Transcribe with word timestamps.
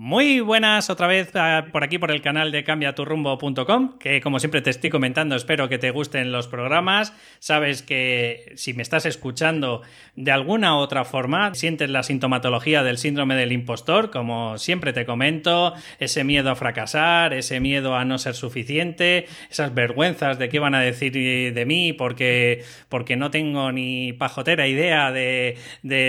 Muy 0.00 0.38
buenas 0.38 0.90
otra 0.90 1.08
vez 1.08 1.32
por 1.72 1.82
aquí 1.82 1.98
por 1.98 2.12
el 2.12 2.22
canal 2.22 2.52
de 2.52 2.62
cambiaturrumbo.com, 2.62 3.98
que 3.98 4.20
como 4.20 4.38
siempre 4.38 4.62
te 4.62 4.70
estoy 4.70 4.90
comentando, 4.90 5.34
espero 5.34 5.68
que 5.68 5.78
te 5.78 5.90
gusten 5.90 6.30
los 6.30 6.46
programas. 6.46 7.12
Sabes 7.40 7.82
que 7.82 8.52
si 8.54 8.74
me 8.74 8.82
estás 8.82 9.06
escuchando 9.06 9.82
de 10.14 10.30
alguna 10.30 10.76
u 10.76 10.78
otra 10.78 11.04
forma, 11.04 11.52
sientes 11.56 11.90
la 11.90 12.04
sintomatología 12.04 12.84
del 12.84 12.96
síndrome 12.96 13.34
del 13.34 13.50
impostor, 13.50 14.12
como 14.12 14.56
siempre 14.56 14.92
te 14.92 15.04
comento, 15.04 15.74
ese 15.98 16.22
miedo 16.22 16.52
a 16.52 16.54
fracasar, 16.54 17.34
ese 17.34 17.58
miedo 17.58 17.96
a 17.96 18.04
no 18.04 18.18
ser 18.18 18.36
suficiente, 18.36 19.26
esas 19.50 19.74
vergüenzas 19.74 20.38
de 20.38 20.48
qué 20.48 20.60
van 20.60 20.76
a 20.76 20.80
decir 20.80 21.12
de 21.12 21.64
mí 21.66 21.92
porque, 21.92 22.62
porque 22.88 23.16
no 23.16 23.32
tengo 23.32 23.72
ni 23.72 24.12
pajotera 24.12 24.68
idea 24.68 25.10
de, 25.10 25.56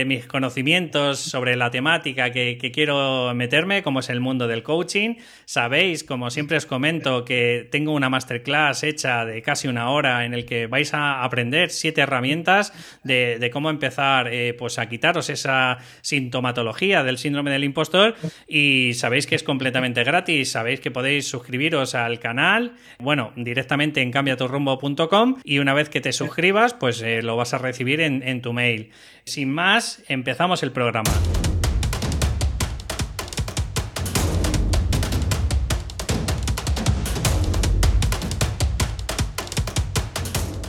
mis 0.06 0.28
conocimientos 0.28 1.18
sobre 1.18 1.56
la 1.56 1.72
temática 1.72 2.32
que 2.32 2.72
quiero 2.72 3.34
meterme 3.34 3.79
como 3.84 4.00
es 4.00 4.10
el 4.10 4.20
mundo 4.20 4.48
del 4.48 4.64
coaching. 4.64 5.16
Sabéis, 5.46 6.04
como 6.04 6.30
siempre 6.30 6.58
os 6.58 6.66
comento, 6.66 7.26
que 7.26 7.68
tengo 7.72 7.94
una 7.94 8.10
masterclass 8.10 8.84
hecha 8.84 9.26
de 9.26 9.42
casi 9.42 9.68
una 9.68 9.90
hora 9.90 10.26
en 10.26 10.34
el 10.34 10.46
que 10.46 10.68
vais 10.68 10.94
a 10.94 11.24
aprender 11.24 11.70
siete 11.70 12.02
herramientas 12.02 12.74
de, 13.04 13.50
cómo 13.52 13.70
empezar 13.70 14.28
eh, 14.32 14.54
pues 14.54 14.78
a 14.80 14.88
quitaros 14.88 15.30
esa 15.30 15.78
sintomatología 16.02 17.04
del 17.04 17.18
síndrome 17.18 17.52
del 17.52 17.64
impostor 17.64 18.16
y 18.48 18.94
sabéis 18.94 19.26
que 19.26 19.36
es 19.36 19.44
completamente 19.44 20.04
gratis, 20.04 20.52
sabéis 20.52 20.80
que 20.80 20.92
podéis 20.92 21.28
suscribiros 21.28 21.96
al 21.96 22.20
canal, 22.20 22.74
bueno, 23.00 23.34
directamente 23.36 24.02
en 24.02 24.12
cambiaturrumbo.com 24.12 25.38
y 25.44 25.60
una 25.60 25.74
vez 25.74 25.90
que 25.90 26.02
te 26.02 26.12
suscribas, 26.12 26.74
pues 26.74 27.02
eh, 27.02 27.22
lo 27.22 27.36
vas 27.36 27.54
a 27.54 27.58
recibir 27.58 28.02
en 28.02 28.42
tu 28.42 28.54
mail. 28.54 28.92
Sin 29.26 29.52
más, 29.52 30.04
empezamos 30.08 30.64
el 30.64 30.72
programa. 30.72 31.12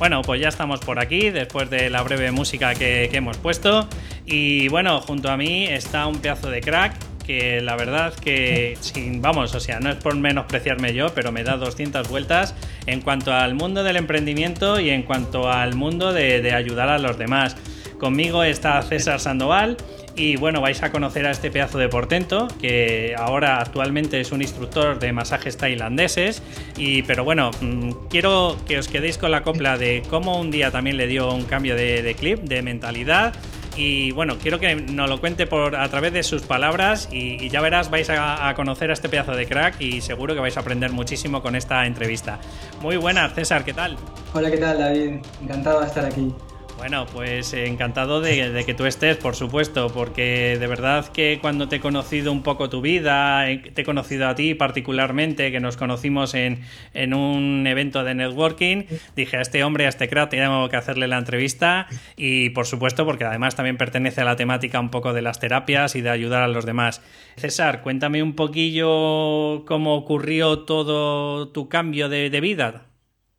Bueno, 0.00 0.22
pues 0.22 0.40
ya 0.40 0.48
estamos 0.48 0.80
por 0.80 0.98
aquí 0.98 1.28
después 1.28 1.68
de 1.68 1.90
la 1.90 2.02
breve 2.02 2.32
música 2.32 2.74
que, 2.74 3.10
hemos 3.12 3.36
puesto. 3.36 3.86
Y 4.24 4.66
bueno, 4.68 5.02
junto 5.02 5.30
a 5.30 5.36
mí 5.36 5.66
está 5.66 6.06
un 6.06 6.20
pedazo 6.20 6.48
de 6.48 6.62
crack 6.62 6.94
que 7.26 7.60
la 7.60 7.76
verdad 7.76 8.14
que, 8.14 8.78
sin, 8.80 9.20
vamos, 9.20 9.54
o 9.54 9.60
sea, 9.60 9.78
no 9.78 9.90
es 9.90 9.96
por 9.96 10.16
menospreciarme 10.16 10.94
yo, 10.94 11.14
pero 11.14 11.32
me 11.32 11.44
da 11.44 11.58
200 11.58 12.08
vueltas 12.08 12.54
en 12.86 13.02
cuanto 13.02 13.34
al 13.34 13.54
mundo 13.54 13.82
del 13.84 13.98
emprendimiento 13.98 14.80
y 14.80 14.88
en 14.88 15.02
cuanto 15.02 15.50
al 15.50 15.74
mundo 15.74 16.14
de, 16.14 16.40
de 16.40 16.54
ayudar 16.54 16.88
a 16.88 16.98
los 16.98 17.18
demás. 17.18 17.54
Conmigo 17.98 18.42
está 18.42 18.80
César 18.80 19.20
Sandoval 19.20 19.76
y 20.16 20.36
bueno, 20.36 20.60
vais 20.60 20.82
a 20.82 20.90
conocer 20.90 21.26
a 21.26 21.30
este 21.30 21.50
pedazo 21.50 21.78
de 21.78 21.88
portento, 21.88 22.48
que 22.60 23.14
ahora 23.16 23.60
actualmente 23.60 24.20
es 24.20 24.32
un 24.32 24.42
instructor 24.42 24.98
de 24.98 25.12
masajes 25.12 25.56
tailandeses. 25.56 26.42
Y, 26.76 27.02
pero 27.02 27.24
bueno, 27.24 27.50
mm, 27.60 27.92
quiero 28.08 28.56
que 28.66 28.78
os 28.78 28.88
quedéis 28.88 29.18
con 29.18 29.30
la 29.30 29.42
copla 29.42 29.78
de 29.78 30.02
cómo 30.10 30.38
un 30.40 30.50
día 30.50 30.70
también 30.70 30.96
le 30.96 31.06
dio 31.06 31.32
un 31.32 31.44
cambio 31.44 31.76
de, 31.76 32.14
clip, 32.18 32.40
de 32.40 32.62
mentalidad. 32.62 33.34
Y 33.76 34.10
bueno, 34.10 34.36
quiero 34.36 34.58
que 34.58 34.74
nos 34.74 35.08
lo 35.08 35.20
cuente 35.20 35.46
por, 35.46 35.76
a 35.76 35.88
través 35.88 36.12
de 36.12 36.22
sus 36.22 36.42
palabras 36.42 37.08
y, 37.12 37.48
ya 37.48 37.60
verás, 37.60 37.88
vais 37.90 38.10
a, 38.10 38.48
a, 38.48 38.54
conocer 38.54 38.90
a 38.90 38.94
este 38.94 39.08
pedazo 39.08 39.32
de 39.32 39.46
crack 39.46 39.80
y 39.80 40.00
seguro 40.00 40.34
que 40.34 40.40
vais 40.40 40.56
a 40.56 40.60
aprender 40.60 40.90
muchísimo 40.90 41.40
con 41.40 41.54
esta 41.54 41.86
entrevista. 41.86 42.40
Muy 42.82 42.96
buenas, 42.96 43.32
César, 43.34 43.64
¿qué 43.64 43.72
tal? 43.72 43.96
Hola, 44.34 44.50
¿qué 44.50 44.58
tal, 44.58 44.78
David? 44.78 45.20
Encantado 45.40 45.80
de 45.80 45.86
estar 45.86 46.04
aquí. 46.04 46.34
Bueno, 46.80 47.04
pues 47.12 47.52
encantado 47.52 48.22
de, 48.22 48.64
que 48.64 48.72
tú 48.72 48.86
estés, 48.86 49.18
por 49.18 49.36
supuesto, 49.36 49.92
porque 49.92 50.56
de 50.58 50.66
verdad 50.66 51.08
que 51.08 51.38
cuando 51.38 51.68
te 51.68 51.76
he 51.76 51.80
conocido 51.80 52.32
un 52.32 52.42
poco 52.42 52.70
tu 52.70 52.80
vida, 52.80 53.50
eh, 53.50 53.58
te 53.58 53.82
he 53.82 53.84
conocido 53.84 54.26
a 54.26 54.34
ti 54.34 54.54
particularmente, 54.54 55.52
que 55.52 55.60
nos 55.60 55.76
conocimos 55.76 56.32
en, 56.32 56.64
un 57.12 57.66
evento 57.66 58.02
de 58.02 58.14
networking, 58.14 58.84
dije 59.14 59.36
a 59.36 59.42
este 59.42 59.62
hombre, 59.62 59.84
a 59.84 59.90
este 59.90 60.08
crack, 60.08 60.30
tengo 60.30 60.70
que 60.70 60.76
hacerle 60.76 61.06
la 61.06 61.18
entrevista 61.18 61.86
y 62.16 62.48
por 62.48 62.64
supuesto 62.64 63.04
porque 63.04 63.26
además 63.26 63.56
también 63.56 63.76
pertenece 63.76 64.22
a 64.22 64.24
la 64.24 64.36
temática 64.36 64.80
un 64.80 64.88
poco 64.88 65.12
de 65.12 65.20
las 65.20 65.38
terapias 65.38 65.94
y 65.96 66.00
de 66.00 66.08
ayudar 66.08 66.42
a 66.42 66.48
los 66.48 66.64
demás. 66.64 67.02
César, 67.36 67.82
cuéntame 67.82 68.22
un 68.22 68.34
poquillo 68.34 69.66
cómo 69.66 69.96
ocurrió 69.96 70.60
todo 70.60 71.50
tu 71.50 71.68
cambio 71.68 72.08
de, 72.08 72.40
vida. 72.40 72.86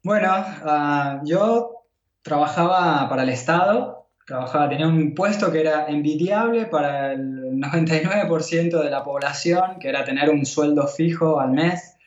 Bueno, 0.03 0.29
ah, 0.31 1.21
yo 1.25 1.80
trabajaba 2.21 3.07
para 3.09 3.23
el 3.23 3.29
Estado, 3.29 4.07
trabajaba, 4.25 4.69
tenía 4.69 4.87
un 4.87 5.13
puesto 5.13 5.51
que 5.51 5.61
era 5.61 5.87
envidiable 5.87 6.65
para 6.65 7.13
el 7.13 7.59
99% 7.59 8.83
de 8.83 8.89
la 8.89 9.03
población, 9.03 9.79
que 9.79 9.89
era 9.89 10.03
tener 10.03 10.29
un 10.29 10.45
sueldo 10.45 10.87
fijo 10.87 11.39
al 11.39 11.51
mes, 11.51 11.97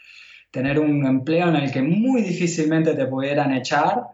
tener 0.51 0.79
un 0.79 1.05
empleo 1.05 1.49
en 1.49 1.57
el 1.57 1.73
que 1.73 1.83
muy 1.83 2.23
difícilmente 2.23 2.95
te 2.95 3.07
pudieran 3.07 3.53
echar. 3.53 4.05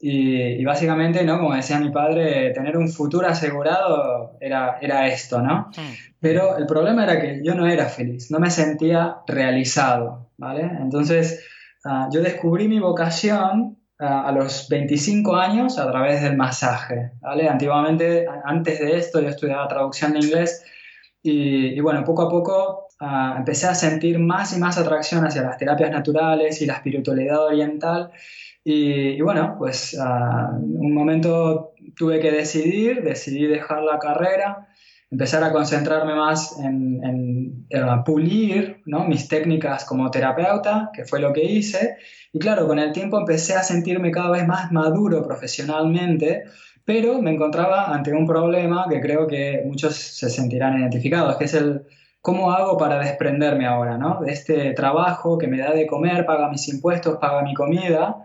Y, 0.00 0.64
básicamente, 0.64 1.24
¿no? 1.24 1.40
Como 1.40 1.56
decía 1.56 1.80
mi 1.80 1.90
padre, 1.90 2.52
tener 2.52 2.76
un 2.76 2.88
futuro 2.88 3.26
asegurado 3.26 4.36
era, 4.40 4.78
era 4.80 5.08
esto, 5.08 5.42
¿no? 5.42 5.70
Mm. 5.76 5.92
Pero 6.20 6.56
el 6.56 6.66
problema 6.66 7.02
era 7.02 7.20
que 7.20 7.40
yo 7.42 7.56
no 7.56 7.66
era 7.66 7.86
feliz, 7.86 8.30
no 8.30 8.38
me 8.38 8.48
sentía 8.48 9.16
realizado, 9.26 10.30
¿vale? 10.36 10.70
Entonces, 10.80 11.44
ah, 11.84 12.08
yo 12.12 12.22
descubrí 12.22 12.68
mi 12.68 12.78
vocación 12.78 13.77
a 13.98 14.30
los 14.30 14.68
25 14.68 15.34
años 15.34 15.78
a 15.78 15.90
través 15.90 16.22
del 16.22 16.36
masaje. 16.36 17.12
¿vale? 17.20 17.48
Antiguamente, 17.48 18.26
antes 18.44 18.78
de 18.78 18.96
esto, 18.96 19.20
yo 19.20 19.28
estudiaba 19.28 19.66
traducción 19.66 20.12
de 20.12 20.20
inglés 20.20 20.64
y, 21.22 21.80
bueno, 21.80 22.04
poco 22.04 22.22
a 22.22 22.28
poco 22.28 22.88
empecé 23.36 23.66
a 23.66 23.74
sentir 23.74 24.18
más 24.18 24.56
y 24.56 24.60
más 24.60 24.78
atracción 24.78 25.24
hacia 25.26 25.42
las 25.42 25.58
terapias 25.58 25.90
naturales 25.90 26.62
y 26.62 26.66
la 26.66 26.74
espiritualidad 26.74 27.44
oriental. 27.44 28.12
Y, 28.62 29.20
bueno, 29.20 29.56
pues 29.58 29.98
uh, 29.98 30.56
un 30.56 30.92
momento 30.92 31.72
tuve 31.96 32.20
que 32.20 32.30
decidir, 32.30 33.02
decidí 33.02 33.46
dejar 33.46 33.82
la 33.82 33.98
carrera, 33.98 34.67
empezar 35.10 35.42
a 35.42 35.52
concentrarme 35.52 36.14
más 36.14 36.58
en, 36.58 37.02
en, 37.02 37.66
en 37.70 38.04
pulir 38.04 38.82
¿no? 38.84 39.04
mis 39.06 39.28
técnicas 39.28 39.84
como 39.84 40.10
terapeuta, 40.10 40.90
que 40.92 41.04
fue 41.04 41.20
lo 41.20 41.32
que 41.32 41.44
hice, 41.44 41.96
y 42.32 42.38
claro, 42.38 42.66
con 42.66 42.78
el 42.78 42.92
tiempo 42.92 43.18
empecé 43.18 43.54
a 43.54 43.62
sentirme 43.62 44.10
cada 44.10 44.30
vez 44.30 44.46
más 44.46 44.70
maduro 44.70 45.22
profesionalmente, 45.22 46.44
pero 46.84 47.20
me 47.20 47.32
encontraba 47.32 47.94
ante 47.94 48.12
un 48.12 48.26
problema 48.26 48.86
que 48.88 49.00
creo 49.00 49.26
que 49.26 49.62
muchos 49.64 49.94
se 49.94 50.30
sentirán 50.30 50.78
identificados, 50.78 51.36
que 51.36 51.44
es 51.44 51.54
el 51.54 51.82
cómo 52.20 52.52
hago 52.52 52.76
para 52.76 52.98
desprenderme 52.98 53.66
ahora, 53.66 53.96
¿no? 53.96 54.20
De 54.20 54.32
este 54.32 54.72
trabajo 54.72 55.38
que 55.38 55.46
me 55.46 55.58
da 55.58 55.72
de 55.72 55.86
comer, 55.86 56.26
paga 56.26 56.50
mis 56.50 56.68
impuestos, 56.68 57.18
paga 57.18 57.42
mi 57.42 57.54
comida, 57.54 58.16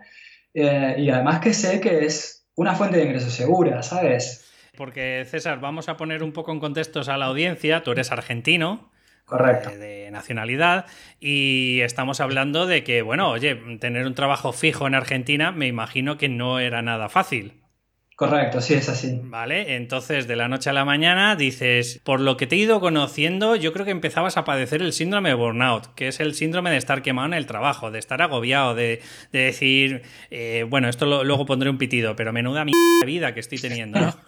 eh, 0.52 0.96
y 0.98 1.10
además 1.10 1.40
que 1.40 1.54
sé 1.54 1.80
que 1.80 2.04
es 2.04 2.46
una 2.56 2.74
fuente 2.74 2.98
de 2.98 3.04
ingresos 3.04 3.32
segura, 3.32 3.82
¿sabes? 3.82 4.43
Porque 4.76 5.24
César, 5.28 5.60
vamos 5.60 5.88
a 5.88 5.96
poner 5.96 6.22
un 6.22 6.32
poco 6.32 6.52
en 6.52 6.60
contextos 6.60 7.08
a 7.08 7.16
la 7.16 7.26
audiencia, 7.26 7.82
tú 7.82 7.92
eres 7.92 8.12
argentino, 8.12 8.90
Correcto. 9.24 9.70
De, 9.70 10.10
nacionalidad. 10.10 10.86
Y 11.18 11.80
estamos 11.80 12.20
hablando 12.20 12.66
de 12.66 12.84
que, 12.84 13.02
bueno, 13.02 13.30
oye, 13.30 13.54
tener 13.80 14.06
un 14.06 14.14
trabajo 14.14 14.52
fijo 14.52 14.86
en 14.86 14.94
Argentina 14.94 15.50
me 15.50 15.66
imagino 15.66 16.18
que 16.18 16.28
no 16.28 16.60
era 16.60 16.82
nada 16.82 17.08
fácil. 17.08 17.63
Correcto, 18.16 18.60
sí, 18.60 18.74
es 18.74 18.88
así. 18.88 19.20
Vale, 19.24 19.74
entonces 19.74 20.28
de 20.28 20.36
la 20.36 20.46
noche 20.46 20.70
a 20.70 20.72
la 20.72 20.84
mañana 20.84 21.34
dices, 21.34 22.00
por 22.04 22.20
lo 22.20 22.36
que 22.36 22.46
te 22.46 22.54
he 22.54 22.58
ido 22.60 22.78
conociendo, 22.78 23.56
yo 23.56 23.72
creo 23.72 23.84
que 23.84 23.90
empezabas 23.90 24.36
a 24.36 24.44
padecer 24.44 24.82
el 24.82 24.92
síndrome 24.92 25.30
de 25.30 25.34
burnout, 25.34 25.92
que 25.96 26.06
es 26.06 26.20
el 26.20 26.34
síndrome 26.34 26.70
de 26.70 26.76
estar 26.76 27.02
quemado 27.02 27.26
en 27.26 27.34
el 27.34 27.46
trabajo, 27.46 27.90
de 27.90 27.98
estar 27.98 28.22
agobiado, 28.22 28.76
de, 28.76 29.02
decir, 29.32 30.02
eh, 30.30 30.64
bueno, 30.68 30.88
esto 30.88 31.24
luego 31.24 31.44
pondré 31.44 31.70
un 31.70 31.78
pitido, 31.78 32.14
pero 32.14 32.32
menuda 32.32 32.64
mierda 32.64 32.78
vida 33.04 33.34
que 33.34 33.40
estoy 33.40 33.58
teniendo, 33.58 33.98
¿no? 34.00 34.14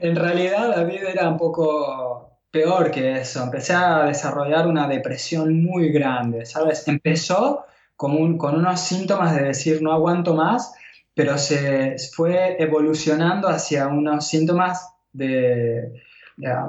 En 0.00 0.16
realidad 0.16 0.74
la 0.76 0.82
vida 0.82 1.10
era 1.10 1.28
un 1.28 1.36
poco 1.36 2.40
peor 2.50 2.90
que 2.90 3.18
eso, 3.18 3.44
empecé 3.44 3.74
a 3.74 4.04
desarrollar 4.04 4.66
una 4.66 4.88
depresión 4.88 5.62
muy 5.62 5.90
grande, 5.90 6.46
¿sabes? 6.46 6.86
Empezó 6.88 7.64
con, 7.96 8.38
con 8.38 8.56
unos 8.56 8.80
síntomas 8.80 9.36
de 9.36 9.44
decir 9.44 9.82
no 9.82 9.92
aguanto 9.92 10.34
más, 10.34 10.74
pero 11.14 11.38
se 11.38 11.96
fue 12.14 12.56
evolucionando 12.62 13.48
hacia 13.48 13.88
unos 13.88 14.26
síntomas 14.26 14.94
de... 15.12 16.02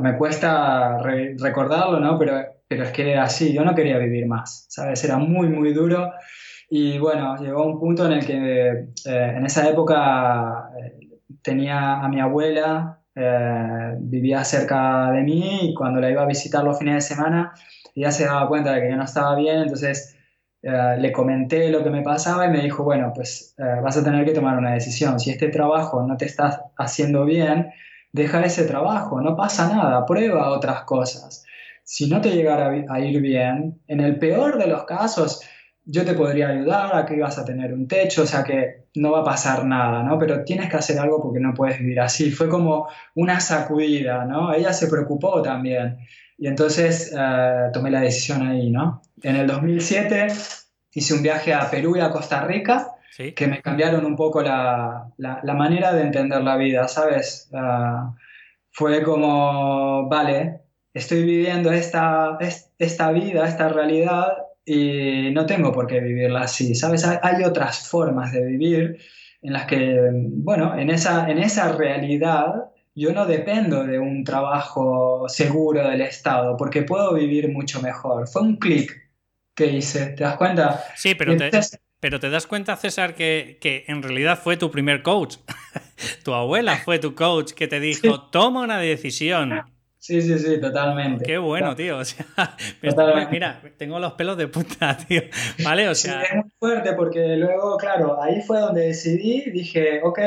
me 0.01 0.18
cuesta 0.18 1.00
recordarlo, 1.00 2.00
¿no? 2.00 2.18
Pero, 2.19 2.44
pero 2.68 2.84
es 2.84 2.92
que 2.92 3.12
era 3.12 3.24
así, 3.24 3.54
yo 3.54 3.63
no 3.63 3.75
quería 3.75 3.98
vivir 3.98 4.28
más, 4.28 4.66
¿sabes? 4.69 5.04
Era 5.04 5.18
muy, 5.18 5.48
muy 5.48 5.74
duro. 5.74 6.12
Y 6.69 6.98
bueno, 6.98 7.38
llegó 7.38 7.66
un 7.66 7.80
punto 7.80 8.06
en 8.06 8.13
el 8.13 8.25
que 8.25 8.34
eh, 9.06 9.34
en 9.38 9.45
esa 9.45 9.69
época 9.69 10.69
eh, 10.81 11.19
tenía 11.42 12.01
a 12.01 12.10
mi 12.10 12.19
abuela 12.19 13.00
eh, 13.16 13.95
vivía 14.00 14.44
cerca 14.44 15.12
de 15.12 15.22
mí 15.22 15.69
y 15.69 15.74
cuando 15.75 16.01
la 16.01 16.10
iba 16.10 16.24
a 16.24 16.25
visitar 16.25 16.63
los 16.63 16.80
fines 16.80 16.95
de 16.95 17.16
semana, 17.16 17.54
ella 17.94 18.12
se 18.12 18.25
daba 18.25 18.48
cuenta 18.48 18.74
de 18.74 18.81
que 18.81 18.90
yo 18.90 18.95
no 18.95 19.04
estaba 19.04 19.36
bien, 19.36 19.60
entonces 19.60 20.18
eh, 20.63 20.95
le 20.98 21.12
comenté 21.12 21.69
lo 21.69 21.83
que 21.83 21.89
me 21.89 22.01
pasaba 22.01 22.45
y 22.45 22.50
me 22.50 22.62
dijo, 22.62 22.86
bueno, 22.86 23.12
pues 23.13 23.54
eh, 23.57 23.81
vas 23.83 23.98
a 23.98 24.04
tener 24.04 24.25
que 24.25 24.31
tomar 24.31 24.57
una 24.57 24.74
decisión. 24.74 25.19
Si 25.19 25.30
este 25.30 25.50
trabajo 25.50 26.01
no 26.07 26.15
te 26.15 26.24
está 26.25 26.71
haciendo 26.77 27.25
bien, 27.25 27.71
deja 28.13 28.42
ese 28.45 28.63
trabajo, 28.63 29.19
no 29.19 29.36
pasa 29.36 29.68
nada, 29.68 30.06
prueba 30.06 30.51
otras 30.51 30.83
cosas. 30.83 31.45
si 31.83 32.10
no 32.10 32.21
te 32.21 32.30
llegara 32.31 32.71
a 32.89 33.00
ir 33.01 33.19
bien, 33.21 33.81
en 33.88 34.00
el 34.00 34.18
peor 34.18 34.57
de 34.57 34.68
los 34.68 34.86
casos, 34.86 35.42
yo 35.86 36.06
te 36.06 36.13
podría 36.13 36.48
ayudar 36.50 36.95
a 36.95 37.06
que 37.06 37.16
ibas 37.16 37.38
a 37.38 37.44
tener 37.44 37.74
un 37.74 37.88
techo, 37.88 38.24
o 38.24 38.25
sea 38.25 38.44
que 38.44 38.86
no 38.95 39.12
va 39.12 39.19
a 39.19 39.24
pasar 39.25 39.66
nada, 39.66 40.01
¿no? 40.04 40.18
Pero 40.18 40.45
tienes 40.45 40.69
que 40.69 40.77
hacer 40.77 40.98
algo 40.98 41.21
porque 41.21 41.42
no 41.42 41.54
puedes 41.54 41.80
vivir 41.80 42.00
así. 42.00 42.31
Fue 42.31 42.48
como 42.48 42.88
una 43.16 43.42
sacudida, 43.42 44.24
¿no? 44.25 44.54
Ella 44.54 44.71
se 44.71 44.88
preocupó 44.88 45.42
también. 45.42 45.98
Y 46.38 46.47
entonces 46.47 47.13
eh, 47.18 47.69
tomé 47.74 47.91
la 47.91 48.01
decisión 48.01 48.47
ahí, 48.47 48.69
¿no? 48.69 49.01
En 49.21 49.35
el 49.35 49.47
2007 49.47 50.27
hice 50.94 51.13
un 51.13 51.24
viaje 51.24 51.53
a 51.53 51.69
Perú 51.69 51.95
y 51.97 52.00
a 52.01 52.09
Costa 52.09 52.45
Rica 52.45 52.89
que 53.35 53.47
me 53.47 53.62
cambiaron 53.62 54.06
un 54.06 54.15
poco 54.15 54.41
la, 54.41 55.07
la, 55.18 55.53
manera 55.53 55.94
de 55.94 56.01
entender 56.01 56.41
la 56.41 56.57
vida, 56.57 56.88
¿sabes? 56.88 57.47
Uh, 57.51 58.12
fue 58.71 59.03
como, 59.03 60.09
vale, 60.09 60.62
estoy 60.94 61.24
viviendo 61.24 61.71
esta, 61.71 62.39
esta 62.80 63.12
vida, 63.12 63.47
esta 63.47 63.69
realidad 63.69 64.30
y 64.65 65.30
no 65.31 65.45
tengo 65.45 65.71
por 65.71 65.85
qué 65.85 66.00
vivirla 66.00 66.41
así, 66.41 66.74
¿sabes? 66.74 67.06
Hay 67.06 67.44
otras 67.44 67.88
formas 67.88 68.31
de 68.31 68.44
vivir 68.44 68.97
en 69.44 69.53
las 69.53 69.65
que, 69.65 70.09
bueno, 70.12 70.75
en 70.75 70.89
esa, 70.89 71.30
en 71.30 71.38
esa 71.38 71.71
realidad 71.74 72.71
yo 72.95 73.12
no 73.13 73.25
dependo 73.25 73.84
de 73.84 74.00
un 74.00 74.24
trabajo 74.24 75.28
seguro 75.28 75.88
del 75.88 76.01
Estado 76.01 76.56
porque 76.57 76.84
puedo 76.84 77.13
vivir 77.13 77.50
mucho 77.50 77.81
mejor. 77.81 78.28
Fue 78.28 78.42
un 78.42 78.57
clic 78.57 79.10
que 79.56 79.68
hice, 79.68 80.07
¿te 80.07 80.24
das 80.24 80.38
cuenta? 80.38 80.84
Sí, 80.95 81.16
pero 81.16 81.36
te, 81.38 81.50
pero 82.00 82.19
te 82.19 82.30
das 82.30 82.48
cuenta, 82.48 82.75
César, 82.75 83.16
que, 83.16 83.57
que 83.62 83.86
en 83.88 84.04
realidad 84.04 84.40
fue 84.42 84.57
tu 84.57 84.69
primer 84.72 85.01
coach. 85.04 85.38
tu 86.24 86.34
abuela 86.34 86.78
fue 86.78 87.00
tu 87.00 87.16
coach 87.16 87.54
que 87.54 87.68
te 87.68 87.80
dijo, 87.80 88.22
toma 88.30 88.62
una 88.62 88.80
decisión. 88.80 89.63
Sí, 90.04 90.22
sí, 90.22 90.38
sí, 90.38 90.60
totalmente. 90.60 91.24
Qué 91.24 91.38
bueno, 91.38 91.78
tío. 91.78 92.00
O 92.00 92.04
sea, 92.04 92.25
mira, 93.31 93.62
tengo 93.78 94.00
los 94.00 94.12
pelos 94.13 94.36
de 94.36 94.50
punta, 94.50 94.98
tío. 95.07 95.22
¿Vale? 95.63 95.88
O 95.88 95.95
sea. 95.95 96.19
Sí, 96.19 96.28
es 96.30 96.36
muy 96.36 96.51
fuerte 96.60 96.92
porque 96.92 97.38
luego, 97.38 97.78
claro, 97.78 98.22
ahí 98.22 98.42
fue 98.42 98.60
donde 98.60 98.88
decidí, 98.88 99.50
dije, 99.50 100.01
ok, 100.04 100.19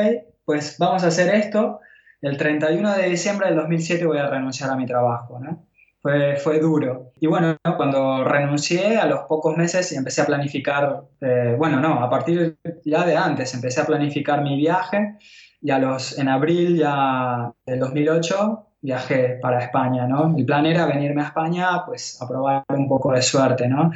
pues 0.45 0.77
vamos 0.79 1.03
a 1.03 1.09
hacer 1.09 1.31
esto. 1.35 1.79
El 2.21 2.37
31 2.37 2.95
de 2.95 3.09
diciembre 3.09 3.47
del 3.47 3.57
2007 3.57 4.05
voy 4.05 4.17
a 4.17 4.29
renunciar 4.29 4.69
a 4.69 4.75
mi 4.75 4.85
trabajo, 4.85 5.39
¿no? 5.39 5.67
fue, 6.37 6.59
duro. 6.59 7.11
Y 7.19 7.27
bueno, 7.27 7.57
cuando 7.75 8.23
renuncié 8.23 8.97
a 8.97 9.05
los 9.05 9.21
pocos 9.27 9.57
meses 9.57 9.91
y 9.91 9.95
empecé 9.95 10.21
a 10.21 10.25
planificar, 10.25 11.03
eh, 11.21 11.55
bueno, 11.57 11.79
no, 11.79 12.03
a 12.03 12.09
partir 12.09 12.57
ya 12.85 13.05
de 13.05 13.15
antes 13.15 13.53
empecé 13.53 13.81
a 13.81 13.85
planificar 13.85 14.41
mi 14.41 14.55
viaje 14.55 15.15
y 15.61 15.71
a 15.71 15.79
los, 15.79 16.17
en 16.17 16.29
abril 16.29 16.77
ya 16.77 17.51
del 17.65 17.79
2008 17.79 18.66
viajé 18.81 19.39
para 19.41 19.59
España, 19.59 20.07
¿no? 20.07 20.29
Mi 20.29 20.43
plan 20.43 20.65
era 20.65 20.85
venirme 20.85 21.21
a 21.21 21.25
España, 21.25 21.85
pues 21.85 22.21
a 22.21 22.27
probar 22.27 22.63
un 22.69 22.87
poco 22.87 23.11
de 23.11 23.21
suerte, 23.21 23.67
¿no? 23.67 23.91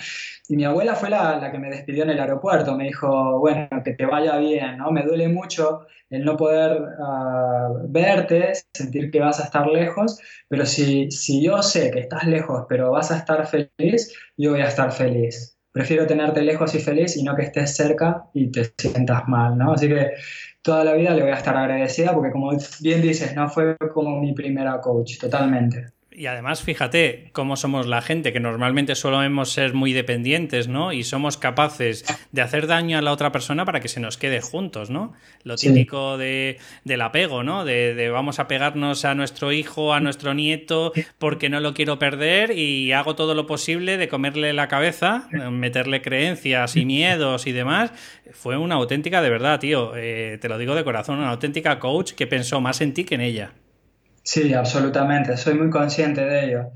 Y 0.47 0.55
mi 0.55 0.65
abuela 0.65 0.95
fue 0.95 1.09
la, 1.09 1.37
la, 1.37 1.51
que 1.51 1.59
me 1.59 1.69
despidió 1.69 2.03
en 2.03 2.09
el 2.11 2.19
aeropuerto, 2.19 2.75
me 2.75 2.85
dijo, 2.85 3.39
bueno, 3.39 3.67
que 3.83 3.93
te 3.93 4.05
vaya 4.05 4.37
bien, 4.37 4.77
¿no? 4.77 4.91
Me 4.91 5.03
duele 5.03 5.29
mucho 5.29 5.85
el 6.11 6.25
no 6.25 6.35
poder 6.35 6.77
ah, 6.99 7.69
verte, 7.87 8.51
sentir 8.73 9.09
que 9.11 9.19
vas 9.19 9.39
a 9.39 9.45
estar 9.45 9.65
lejos, 9.67 10.19
pero 10.47 10.65
si, 10.65 11.09
si 11.09 11.41
yo 11.41 11.63
sé 11.63 11.89
que 11.89 12.01
estás 12.01 12.25
lejos, 12.25 12.65
pero 12.67 12.91
vas 12.91 13.11
a 13.11 13.17
estar 13.17 13.47
feliz, 13.47 14.13
yo 14.37 14.51
voy 14.51 14.61
a 14.61 14.67
estar 14.67 14.91
feliz. 14.91 15.57
Prefiero 15.71 16.05
tenerte 16.05 16.41
lejos 16.41 16.75
y 16.75 16.79
feliz 16.79 17.15
y 17.15 17.23
no 17.23 17.33
que 17.33 17.43
estés 17.43 17.77
cerca 17.77 18.25
y 18.33 18.51
te 18.51 18.73
sientas 18.77 19.25
mal, 19.29 19.57
¿no? 19.57 19.71
Así 19.71 19.87
que 19.87 20.11
toda 20.61 20.83
la 20.83 20.93
vida 20.93 21.13
le 21.13 21.23
voy 21.23 21.31
a 21.31 21.35
estar 21.35 21.55
agradecida 21.55 22.13
porque 22.13 22.31
como 22.31 22.51
bien 22.79 23.01
dices, 23.01 23.35
no 23.35 23.49
fue 23.49 23.77
como 23.93 24.19
mi 24.19 24.33
primera 24.33 24.79
coach, 24.81 25.17
totalmente. 25.19 25.91
Y 26.13 26.25
además, 26.25 26.61
fíjate 26.61 27.29
cómo 27.31 27.55
somos 27.55 27.87
la 27.87 28.01
gente, 28.01 28.33
que 28.33 28.41
normalmente 28.41 28.95
solemos 28.95 29.49
ser 29.53 29.73
muy 29.73 29.93
dependientes, 29.93 30.67
¿no? 30.67 30.91
Y 30.91 31.05
somos 31.05 31.37
capaces 31.37 32.03
de 32.33 32.41
hacer 32.41 32.67
daño 32.67 32.97
a 32.97 33.01
la 33.01 33.13
otra 33.13 33.31
persona 33.31 33.63
para 33.63 33.79
que 33.79 33.87
se 33.87 34.01
nos 34.01 34.17
quede 34.17 34.41
juntos, 34.41 34.89
¿no? 34.89 35.13
Lo 35.43 35.55
típico 35.55 36.17
de, 36.17 36.59
del 36.83 37.01
apego, 37.01 37.43
¿no? 37.43 37.63
De, 37.63 37.95
de, 37.95 38.09
vamos 38.09 38.39
a 38.39 38.49
pegarnos 38.49 39.05
a 39.05 39.15
nuestro 39.15 39.53
hijo, 39.53 39.93
a 39.93 40.01
nuestro 40.01 40.33
nieto, 40.33 40.91
porque 41.17 41.47
no 41.47 41.61
lo 41.61 41.73
quiero 41.73 41.97
perder 41.97 42.57
y 42.57 42.91
hago 42.91 43.15
todo 43.15 43.33
lo 43.33 43.47
posible 43.47 43.95
de 43.95 44.09
comerle 44.09 44.51
la 44.51 44.67
cabeza, 44.67 45.29
meterle 45.49 46.01
creencias 46.01 46.75
y 46.75 46.83
miedos 46.83 47.47
y 47.47 47.53
demás. 47.53 47.93
Fue 48.31 48.57
una 48.57 48.75
auténtica, 48.75 49.21
de 49.21 49.29
verdad, 49.29 49.61
tío, 49.61 49.93
eh, 49.95 50.37
te 50.41 50.49
lo 50.49 50.57
digo 50.57 50.75
de 50.75 50.83
corazón, 50.83 51.19
una 51.19 51.29
auténtica 51.29 51.79
coach 51.79 52.11
que 52.11 52.27
pensó 52.27 52.59
más 52.59 52.81
en 52.81 52.93
ti 52.93 53.05
que 53.05 53.15
en 53.15 53.21
ella. 53.21 53.53
Sí, 54.23 54.53
absolutamente, 54.53 55.35
soy 55.37 55.55
muy 55.55 55.69
consciente 55.69 56.21
de 56.21 56.45
ello. 56.45 56.71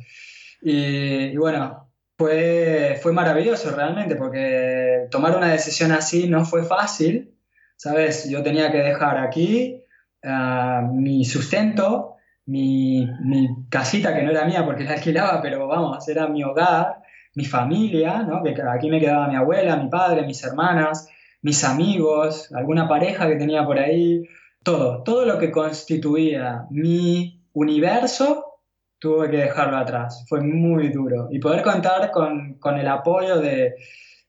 Y, 0.62 1.38
bueno, 1.38 1.92
fue, 2.18 3.00
fue 3.02 3.14
maravilloso 3.14 3.76
realmente 3.76 4.16
porque 4.16 5.08
tomar 5.12 5.38
una 5.38 5.52
decisión 5.52 5.92
así 5.92 6.28
no 6.28 6.46
fue 6.46 6.64
fácil, 6.64 7.36
¿sabes? 7.76 8.28
Yo 8.30 8.42
tenía 8.42 8.72
que 8.72 8.80
dejar 8.80 9.18
aquí 9.18 9.84
ah, 10.24 10.82
mi 10.92 11.24
sustento, 11.26 12.16
mi, 12.48 13.08
mi, 13.22 13.48
casita 13.70 14.16
que 14.16 14.24
no 14.24 14.32
era 14.32 14.46
mía 14.46 14.66
porque 14.66 14.84
la 14.84 14.94
alquilaba, 14.94 15.42
pero 15.42 15.68
vamos, 15.68 16.08
era 16.08 16.28
mi 16.28 16.44
hogar, 16.44 17.02
mi 17.36 17.46
familia, 17.46 18.24
¿no? 18.24 18.42
Que 18.44 18.56
aquí 18.62 18.90
me 18.90 19.00
quedaba 19.00 19.28
mi 19.28 19.36
abuela, 19.36 19.78
mi 19.78 19.90
padre, 19.90 20.26
mis 20.26 20.44
hermanas, 20.44 21.10
mis 21.42 21.64
amigos, 21.64 22.52
alguna 22.54 22.88
pareja 22.88 23.28
que 23.28 23.36
tenía 23.36 23.64
por 23.66 23.78
ahí, 23.78 24.24
todo, 24.64 25.04
todo 25.04 25.26
lo 25.26 25.38
que 25.38 25.52
constituía 25.52 26.66
mi 26.72 27.35
universo, 27.56 28.62
tuve 29.00 29.32
que 29.32 29.38
dejarlo 29.38 29.78
atrás. 29.78 30.24
Fue 30.30 30.42
muy 30.42 30.90
duro. 30.90 31.30
Y 31.32 31.40
poder 31.40 31.64
contar 31.64 32.12
con, 32.12 32.60
el 32.64 32.88
apoyo 32.88 33.40
de, 33.40 33.74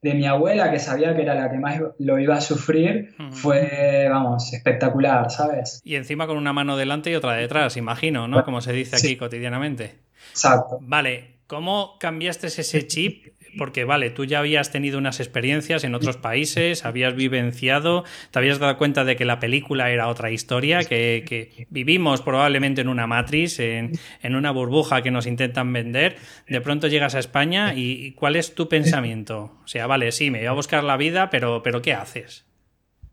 mi 0.02 0.26
abuela, 0.26 0.70
que 0.70 0.78
sabía 0.78 1.14
que 1.14 1.22
era 1.22 1.34
la 1.34 1.50
que 1.50 1.58
más 1.58 1.80
lo 1.98 2.18
iba 2.18 2.36
a 2.36 2.40
sufrir, 2.40 3.14
fue, 3.32 4.06
vamos, 4.08 4.52
espectacular, 4.52 5.30
¿sabes? 5.30 5.80
Y 5.84 5.96
encima 5.96 6.26
con 6.26 6.36
una 6.38 6.52
mano 6.52 6.76
delante 6.76 7.10
y 7.10 7.14
otra 7.14 7.34
detrás, 7.34 7.76
imagino, 7.76 8.28
¿no? 8.28 8.44
Como 8.44 8.60
se 8.60 8.72
dice 8.72 8.96
aquí 8.96 9.16
cotidianamente. 9.16 9.98
Exacto. 10.30 10.78
Vale, 10.80 11.40
¿cómo 11.46 11.96
cambiaste 11.98 12.46
ese 12.46 12.86
chip 12.86 13.35
porque 13.56 13.84
vale, 13.84 14.10
tú 14.10 14.24
ya 14.24 14.40
habías 14.40 14.70
tenido 14.70 14.98
unas 14.98 15.20
experiencias 15.20 15.84
en 15.84 15.94
otros 15.94 16.16
países, 16.16 16.84
habías 16.84 17.14
vivenciado, 17.14 18.04
te 18.30 18.38
habías 18.38 18.58
dado 18.58 18.76
cuenta 18.76 19.04
de 19.04 19.16
que 19.16 19.24
la 19.24 19.40
película 19.40 19.90
era 19.90 20.08
otra 20.08 20.30
historia, 20.30 20.84
que, 20.84 21.66
vivimos 21.70 22.22
probablemente 22.22 22.80
en 22.80 22.88
una 22.88 23.06
matriz, 23.06 23.58
en, 23.60 23.92
una 24.24 24.50
burbuja 24.50 25.02
que 25.02 25.10
nos 25.10 25.26
intentan 25.26 25.72
vender. 25.72 26.16
De 26.48 26.60
pronto 26.60 26.86
llegas 26.86 27.14
a 27.14 27.18
España 27.18 27.74
y, 27.74 28.12
¿cuál 28.12 28.36
es 28.36 28.54
tu 28.54 28.68
pensamiento? 28.68 29.58
O 29.64 29.68
sea, 29.68 29.86
vale, 29.86 30.12
sí, 30.12 30.30
me 30.30 30.38
voy 30.38 30.46
a 30.46 30.52
buscar 30.52 30.84
la 30.84 30.96
vida, 30.96 31.30
pero, 31.30 31.62
pero 31.62 31.82
¿qué 31.82 31.94
haces? 31.94 32.46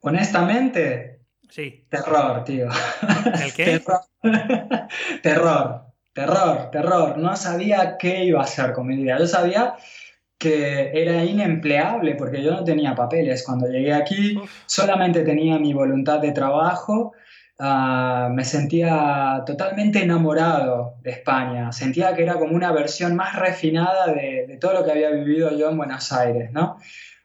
Honestamente, 0.01 1.19
sí. 1.49 1.85
terror, 1.89 2.43
tío. 2.43 2.67
¿El 3.43 3.53
qué? 3.53 3.81
terror, 5.21 5.85
terror, 6.13 6.69
terror. 6.71 7.17
No 7.17 7.35
sabía 7.35 7.97
qué 7.97 8.25
iba 8.25 8.41
a 8.41 8.43
hacer 8.43 8.73
con 8.73 8.87
mi 8.87 8.97
vida. 8.97 9.17
Yo 9.17 9.27
sabía 9.27 9.75
que 10.43 10.91
era 10.93 11.23
inempleable 11.23 12.15
porque 12.15 12.43
yo 12.43 12.51
no 12.51 12.65
tenía 12.65 12.93
papeles. 12.93 13.43
Cuando 13.45 13.65
llegué 13.69 13.93
aquí 13.93 14.37
solamente 14.65 15.23
tenía 15.23 15.57
mi 15.57 15.73
voluntad 15.73 16.19
de 16.19 16.33
trabajo, 16.33 17.13
ah, 17.59 18.29
me 18.29 18.43
sentía 18.43 19.43
totalmente 19.45 20.03
enamorado 20.03 20.95
de 21.01 21.11
España, 21.11 21.71
sentía 21.71 22.13
que 22.13 22.23
era 22.23 22.33
como 22.35 22.53
una 22.55 22.73
versión 22.73 23.15
más 23.15 23.37
refinada 23.37 24.07
de, 24.07 24.57
todo 24.59 24.73
lo 24.73 24.83
que 24.83 24.91
había 24.91 25.11
vivido 25.11 25.57
yo 25.57 25.69
en 25.69 25.77
Buenos 25.77 26.11
Aires, 26.11 26.51
¿no? 26.51 26.77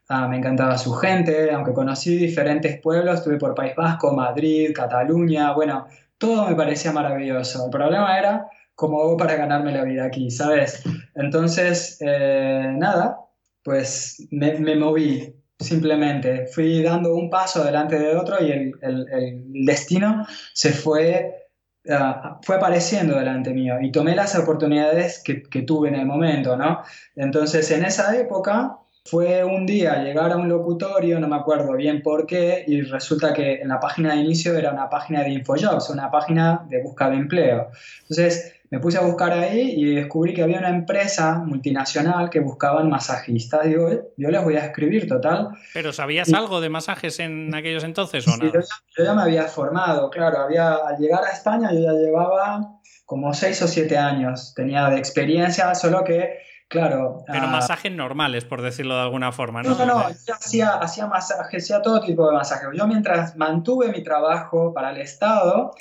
Ah, 0.08 0.28
me 0.28 0.36
encantaba 0.36 0.78
su 0.78 0.92
gente, 0.94 1.50
aunque 1.50 1.72
conocí 1.72 2.16
diferentes 2.16 2.80
pueblos, 2.80 3.16
estuve 3.16 3.36
por 3.36 3.54
País 3.54 3.74
Vasco, 3.76 4.12
Madrid, 4.12 4.70
Cataluña, 4.74 5.52
bueno, 5.52 5.86
todo 6.18 6.46
me 6.48 6.54
parecía 6.54 6.92
maravilloso. 6.92 7.64
El 7.64 7.70
problema 7.70 8.16
era 8.18 8.48
cómo 8.78 9.02
hago 9.02 9.16
para 9.16 9.34
ganarme 9.34 9.72
la 9.72 9.82
vida 9.82 10.04
aquí, 10.04 10.30
¿sabes? 10.30 10.84
Entonces, 11.16 11.98
eh, 12.00 12.74
nada, 12.76 13.18
pues 13.64 14.24
me, 14.30 14.76
moví 14.76 15.34
simplemente. 15.58 16.46
Fui 16.46 16.80
dando 16.80 17.12
un 17.12 17.28
paso 17.28 17.64
delante 17.64 17.98
de 17.98 18.16
otro 18.16 18.36
y 18.40 18.52
el, 18.52 18.72
el, 18.80 19.66
destino 19.66 20.24
se 20.54 20.72
fue, 20.72 21.48
ah, 21.90 22.38
fue 22.44 22.54
apareciendo 22.54 23.18
delante 23.18 23.52
mío 23.52 23.80
y 23.82 23.90
tomé 23.90 24.14
las 24.14 24.38
oportunidades 24.38 25.20
que, 25.24 25.42
que 25.42 25.62
tuve 25.62 25.88
en 25.88 25.96
el 25.96 26.06
momento, 26.06 26.56
¿no? 26.56 26.80
Entonces, 27.16 27.68
en 27.72 27.84
esa 27.84 28.16
época 28.16 28.78
fue 29.04 29.42
un 29.42 29.66
día 29.66 30.02
llegar 30.04 30.30
a 30.32 30.36
un 30.36 30.48
locutorio, 30.48 31.18
no 31.18 31.26
me 31.28 31.36
acuerdo 31.36 31.72
bien 31.74 32.02
por 32.02 32.26
qué, 32.26 32.62
y 32.66 32.82
resulta 32.82 33.32
que 33.32 33.54
en 33.54 33.68
la 33.68 33.80
página 33.80 34.14
de 34.14 34.20
inicio 34.20 34.56
era 34.56 34.70
una 34.70 34.90
página 34.90 35.22
de 35.22 35.30
InfoJobs, 35.30 35.90
una 35.90 36.10
página 36.10 36.66
de 36.68 36.82
búsqueda 36.82 37.10
de 37.10 37.16
empleo. 37.16 37.70
Entonces, 38.02 38.57
me 38.70 38.80
puse 38.80 38.98
a 38.98 39.00
buscar 39.00 39.32
ahí 39.32 39.74
y 39.76 39.94
descubrí 39.94 40.34
que 40.34 40.42
había 40.42 40.58
una 40.58 40.68
empresa 40.68 41.38
multinacional 41.38 42.28
que 42.28 42.40
buscaban 42.40 42.90
masajistas. 42.90 43.64
Digo, 43.64 43.88
yo 44.16 44.30
les 44.30 44.44
voy 44.44 44.56
a 44.56 44.66
escribir, 44.66 45.08
total. 45.08 45.48
¿Pero 45.72 45.92
sabías 45.92 46.32
algo 46.32 46.60
de 46.60 46.68
masajes 46.68 47.18
en 47.20 47.54
aquellos 47.54 47.84
entonces 47.84 48.26
o 48.28 48.36
no? 48.36 48.52
Yo, 48.52 48.60
ya 49.04 49.14
me 49.14 49.22
había 49.22 49.44
formado, 49.44 50.10
claro. 50.10 50.38
Había, 50.38 50.74
al 50.74 50.98
llegar 50.98 51.24
a 51.24 51.30
España 51.30 51.72
yo 51.72 51.80
ya 51.80 51.92
llevaba 51.92 52.78
como 53.06 53.32
seis 53.32 53.62
o 53.62 53.68
siete 53.68 53.96
años 53.96 54.52
tenía 54.54 54.90
de 54.90 54.98
experiencia, 54.98 55.74
solo 55.74 56.04
que, 56.04 56.40
claro... 56.68 57.24
Pero 57.26 57.44
ah, 57.44 57.46
masajes 57.48 57.92
normales, 57.92 58.44
por 58.44 58.62
decirlo 58.62 58.94
de 58.94 59.02
alguna 59.02 59.32
forma, 59.32 59.62
¿no? 59.62 59.70
No, 59.70 59.86
no, 59.86 59.86
no, 59.86 60.10
yo 60.10 60.34
hacía, 60.34 60.74
hacía 60.74 61.06
masajes, 61.06 61.64
hacía 61.64 61.82
todo 61.82 62.00
tipo 62.00 62.26
de 62.28 62.34
masajes. 62.34 62.68
Yo 62.74 62.86
mientras 62.86 63.36
mantuve 63.36 63.88
mi 63.88 64.02
trabajo 64.02 64.72
para 64.72 64.90
el 64.90 64.98
Estado, 64.98 65.72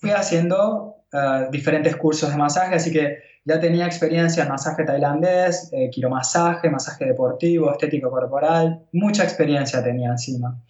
fui 0.00 0.10
haciendo 0.10 0.96
ah, 1.12 1.46
diferentes 1.50 1.96
cursos 1.96 2.30
de 2.30 2.36
masaje, 2.36 2.74
así 2.74 2.92
que 2.92 3.18
ya 3.48 3.58
tenía 3.58 3.86
experiencia 3.86 4.42
en 4.42 4.50
masaje 4.50 4.84
tailandés, 4.84 5.70
eh, 5.72 5.88
quiromasaje, 5.90 6.68
masaje 6.68 7.06
deportivo, 7.06 7.72
estético 7.72 8.10
corporal, 8.10 8.82
mucha 8.92 9.24
experiencia 9.24 9.82
tenía 9.82 10.10
encima. 10.10 10.60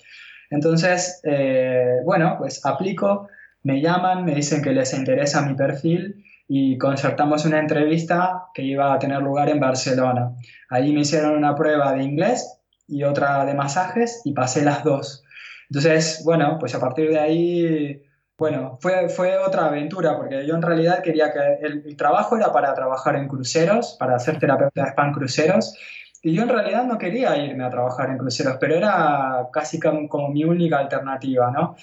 Entonces, 0.48 1.20
eh, 1.24 1.96
bueno, 2.04 2.36
pues 2.38 2.64
aplico, 2.64 3.28
me 3.64 3.80
llaman, 3.80 4.24
me 4.24 4.34
dicen 4.34 4.62
que 4.62 4.72
les 4.72 4.94
interesa 4.94 5.42
mi 5.42 5.54
perfil 5.54 6.24
y 6.48 6.78
concertamos 6.78 7.44
una 7.44 7.60
entrevista 7.60 8.46
que 8.54 8.62
iba 8.62 8.92
a 8.92 8.98
tener 8.98 9.20
lugar 9.22 9.50
en 9.50 9.60
Barcelona. 9.60 10.32
Ahí 10.70 10.92
me 10.92 11.00
hicieron 11.00 11.36
una 11.36 11.54
prueba 11.54 11.92
de 11.92 12.02
inglés 12.02 12.58
y 12.88 13.04
otra 13.04 13.44
de 13.44 13.54
masajes 13.54 14.22
y 14.24 14.32
pasé 14.32 14.64
las 14.64 14.82
dos. 14.82 15.24
Entonces, 15.68 16.22
bueno, 16.24 16.56
pues 16.58 16.74
a 16.74 16.80
partir 16.80 17.10
de 17.10 17.18
ahí 17.18 18.02
bueno, 18.38 18.78
fue, 18.80 19.08
fue 19.08 19.36
otra 19.36 19.66
aventura 19.66 20.16
porque 20.16 20.46
yo 20.46 20.54
en 20.54 20.62
realidad 20.62 21.02
quería 21.02 21.32
que 21.32 21.66
el, 21.66 21.96
trabajo 21.96 22.36
era 22.36 22.52
para 22.52 22.72
trabajar 22.72 23.16
en 23.16 23.26
cruceros, 23.26 23.96
para 23.98 24.16
ser 24.20 24.38
terapeuta 24.38 24.84
de 24.84 24.90
spam 24.90 25.12
cruceros. 25.12 25.76
Y 26.22 26.34
yo 26.34 26.44
en 26.44 26.48
realidad 26.48 26.84
no 26.84 26.98
quería 26.98 27.36
irme 27.36 27.64
a 27.64 27.70
trabajar 27.70 28.10
en 28.10 28.18
cruceros, 28.18 28.56
pero 28.60 28.76
era 28.76 29.48
casi 29.52 29.80
como, 29.80 30.28
mi 30.28 30.44
única 30.44 30.78
alternativa, 30.78 31.50
¿no? 31.50 31.74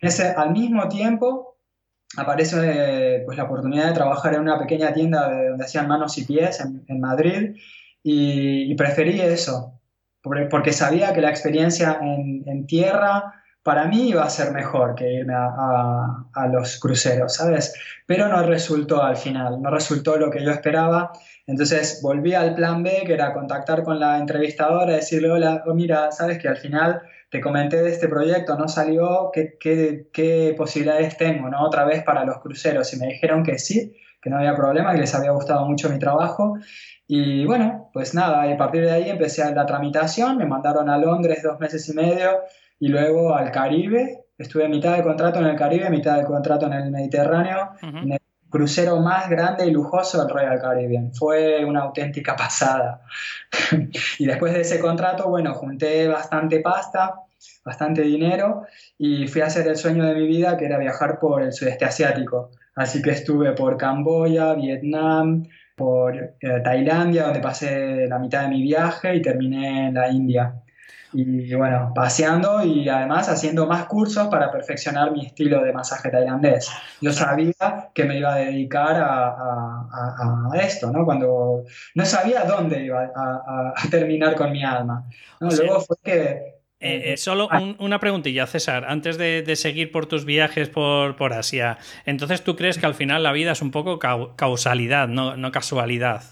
Ese, 0.00 0.26
al 0.36 0.50
mismo 0.50 0.88
tiempo 0.88 1.56
aparece 2.16 3.22
pues, 3.24 3.36
la 3.36 3.44
oportunidad 3.44 3.88
de 3.88 3.94
trabajar 3.94 4.34
en 4.34 4.40
una 4.40 4.58
pequeña 4.58 4.92
tienda 4.92 5.28
de, 5.28 5.48
donde 5.48 5.64
hacían 5.64 5.88
manos 5.88 6.18
y 6.18 6.24
pies 6.24 6.60
en, 6.60 7.00
Madrid 7.00 7.56
y, 8.02 8.74
preferí 8.74 9.20
eso, 9.20 9.80
porque, 10.22 10.72
sabía 10.72 11.12
que 11.12 11.20
la 11.20 11.30
experiencia 11.30 11.98
en, 12.00 12.66
tierra 12.66 13.34
para 13.62 13.86
mí 13.86 14.08
iba 14.08 14.24
a 14.24 14.30
ser 14.30 14.52
mejor 14.52 14.94
que 14.94 15.10
irme 15.12 15.34
a, 15.34 16.48
los 16.52 16.80
cruceros, 16.80 17.34
¿sabes? 17.34 17.74
Pero 18.06 18.28
no 18.28 18.42
resultó 18.42 19.02
al 19.02 19.16
final, 19.16 19.62
no 19.62 19.70
resultó 19.70 20.16
lo 20.16 20.30
que 20.30 20.44
yo 20.44 20.50
esperaba. 20.50 21.12
Entonces 21.46 22.00
volví 22.02 22.34
al 22.34 22.54
plan 22.54 22.82
B, 22.82 23.02
que 23.06 23.14
era 23.14 23.32
contactar 23.32 23.84
con 23.84 24.00
la 24.00 24.18
entrevistadora, 24.18 24.94
decirle, 24.94 25.30
hola, 25.30 25.62
oh, 25.66 25.74
mira, 25.74 26.10
sabes 26.10 26.38
que 26.38 26.48
al 26.48 26.56
final 26.56 27.02
te 27.32 27.40
comenté 27.40 27.82
de 27.82 27.88
este 27.88 28.08
proyecto, 28.08 28.58
no 28.58 28.68
salió, 28.68 29.30
¿qué, 29.32 29.56
qué, 29.58 30.54
posibilidades 30.54 31.16
tengo, 31.16 31.48
¿no? 31.48 31.62
Otra 31.62 31.86
vez 31.86 32.02
para 32.02 32.26
los 32.26 32.40
cruceros. 32.40 32.92
Y 32.92 32.98
me 32.98 33.06
dijeron 33.06 33.42
que 33.42 33.58
sí, 33.58 33.96
que 34.20 34.28
no 34.28 34.36
había 34.36 34.54
problema, 34.54 34.92
que 34.92 35.00
les 35.00 35.14
había 35.14 35.30
gustado 35.30 35.66
mucho 35.66 35.88
mi 35.88 35.98
trabajo. 35.98 36.58
Y 37.06 37.46
bueno, 37.46 37.88
pues 37.94 38.12
nada, 38.12 38.46
y 38.46 38.52
a 38.52 38.56
partir 38.58 38.84
de 38.84 38.90
ahí 38.90 39.08
empecé 39.08 39.50
la 39.54 39.64
tramitación, 39.64 40.36
me 40.36 40.44
mandaron 40.44 40.90
a 40.90 40.98
Londres 40.98 41.42
dos 41.42 41.58
meses 41.58 41.88
y 41.88 41.94
medio 41.94 42.42
y 42.78 42.88
luego 42.88 43.34
al 43.34 43.50
Caribe. 43.50 44.26
Estuve 44.36 44.68
mitad 44.68 44.98
de 44.98 45.02
contrato 45.02 45.38
en 45.38 45.46
el 45.46 45.56
Caribe, 45.56 45.88
mitad 45.88 46.18
de 46.18 46.24
contrato 46.24 46.66
en 46.66 46.74
el 46.74 46.90
Mediterráneo, 46.90 47.70
crucero 48.52 49.00
más 49.00 49.28
grande 49.30 49.66
y 49.66 49.70
lujoso 49.70 50.18
del 50.18 50.28
Royal 50.28 50.60
Caribbean. 50.60 51.12
Fue 51.12 51.64
una 51.64 51.80
auténtica 51.80 52.36
pasada. 52.36 53.00
y 54.18 54.26
después 54.26 54.52
de 54.52 54.60
ese 54.60 54.78
contrato, 54.78 55.28
bueno, 55.28 55.54
junté 55.54 56.06
bastante 56.06 56.60
pasta, 56.60 57.14
bastante 57.64 58.02
dinero 58.02 58.64
y 58.98 59.26
fui 59.26 59.40
a 59.40 59.46
hacer 59.46 59.66
el 59.66 59.76
sueño 59.76 60.04
de 60.04 60.14
mi 60.14 60.26
vida, 60.26 60.56
que 60.56 60.66
era 60.66 60.78
viajar 60.78 61.18
por 61.18 61.42
el 61.42 61.52
sudeste 61.52 61.86
asiático. 61.86 62.50
Así 62.76 63.02
que 63.02 63.10
estuve 63.10 63.52
por 63.52 63.76
Camboya, 63.76 64.54
Vietnam, 64.54 65.44
por 65.74 66.14
eh, 66.14 66.60
Tailandia, 66.62 67.24
donde 67.24 67.40
pasé 67.40 68.06
la 68.06 68.18
mitad 68.18 68.42
de 68.42 68.48
mi 68.48 68.62
viaje 68.62 69.16
y 69.16 69.22
terminé 69.22 69.88
en 69.88 69.94
la 69.94 70.10
India 70.10 70.61
y 71.12 71.54
bueno, 71.54 71.92
paseando 71.94 72.64
y 72.64 72.88
además 72.88 73.28
haciendo 73.28 73.66
más 73.66 73.86
cursos 73.86 74.28
para 74.28 74.50
perfeccionar 74.50 75.12
mi 75.12 75.26
estilo 75.26 75.62
de 75.62 75.72
masaje 75.72 76.10
tailandés. 76.10 76.70
Yo 77.00 77.12
sabía 77.12 77.90
que 77.94 78.04
me 78.04 78.18
iba 78.18 78.34
a 78.34 78.38
dedicar 78.38 78.96
a, 78.96 80.50
esto, 80.54 80.90
¿no? 80.90 81.04
Cuando 81.04 81.64
no 81.94 82.06
sabía 82.06 82.44
dónde 82.44 82.84
iba 82.84 83.10
a, 83.14 83.74
terminar 83.90 84.34
con 84.34 84.52
mi 84.52 84.64
alma. 84.64 85.04
Luego 85.40 85.80
fue 85.80 85.96
que... 86.02 86.62
Eh, 86.84 87.12
eh, 87.12 87.16
solo 87.16 87.46
ah. 87.50 87.74
una 87.78 88.00
preguntilla, 88.00 88.46
César, 88.46 88.86
antes 88.88 89.16
de, 89.16 89.54
seguir 89.54 89.92
por 89.92 90.06
tus 90.06 90.24
viajes 90.24 90.68
por, 90.68 91.14
por, 91.16 91.32
Asia. 91.32 91.78
Entonces, 92.06 92.42
¿tú 92.42 92.56
crees 92.56 92.78
que 92.78 92.86
al 92.86 92.94
final 92.94 93.22
la 93.22 93.32
vida 93.32 93.52
es 93.52 93.62
un 93.62 93.70
poco 93.70 93.98
causalidad, 94.00 95.06
no, 95.06 95.36
no 95.36 95.52
casualidad? 95.52 96.22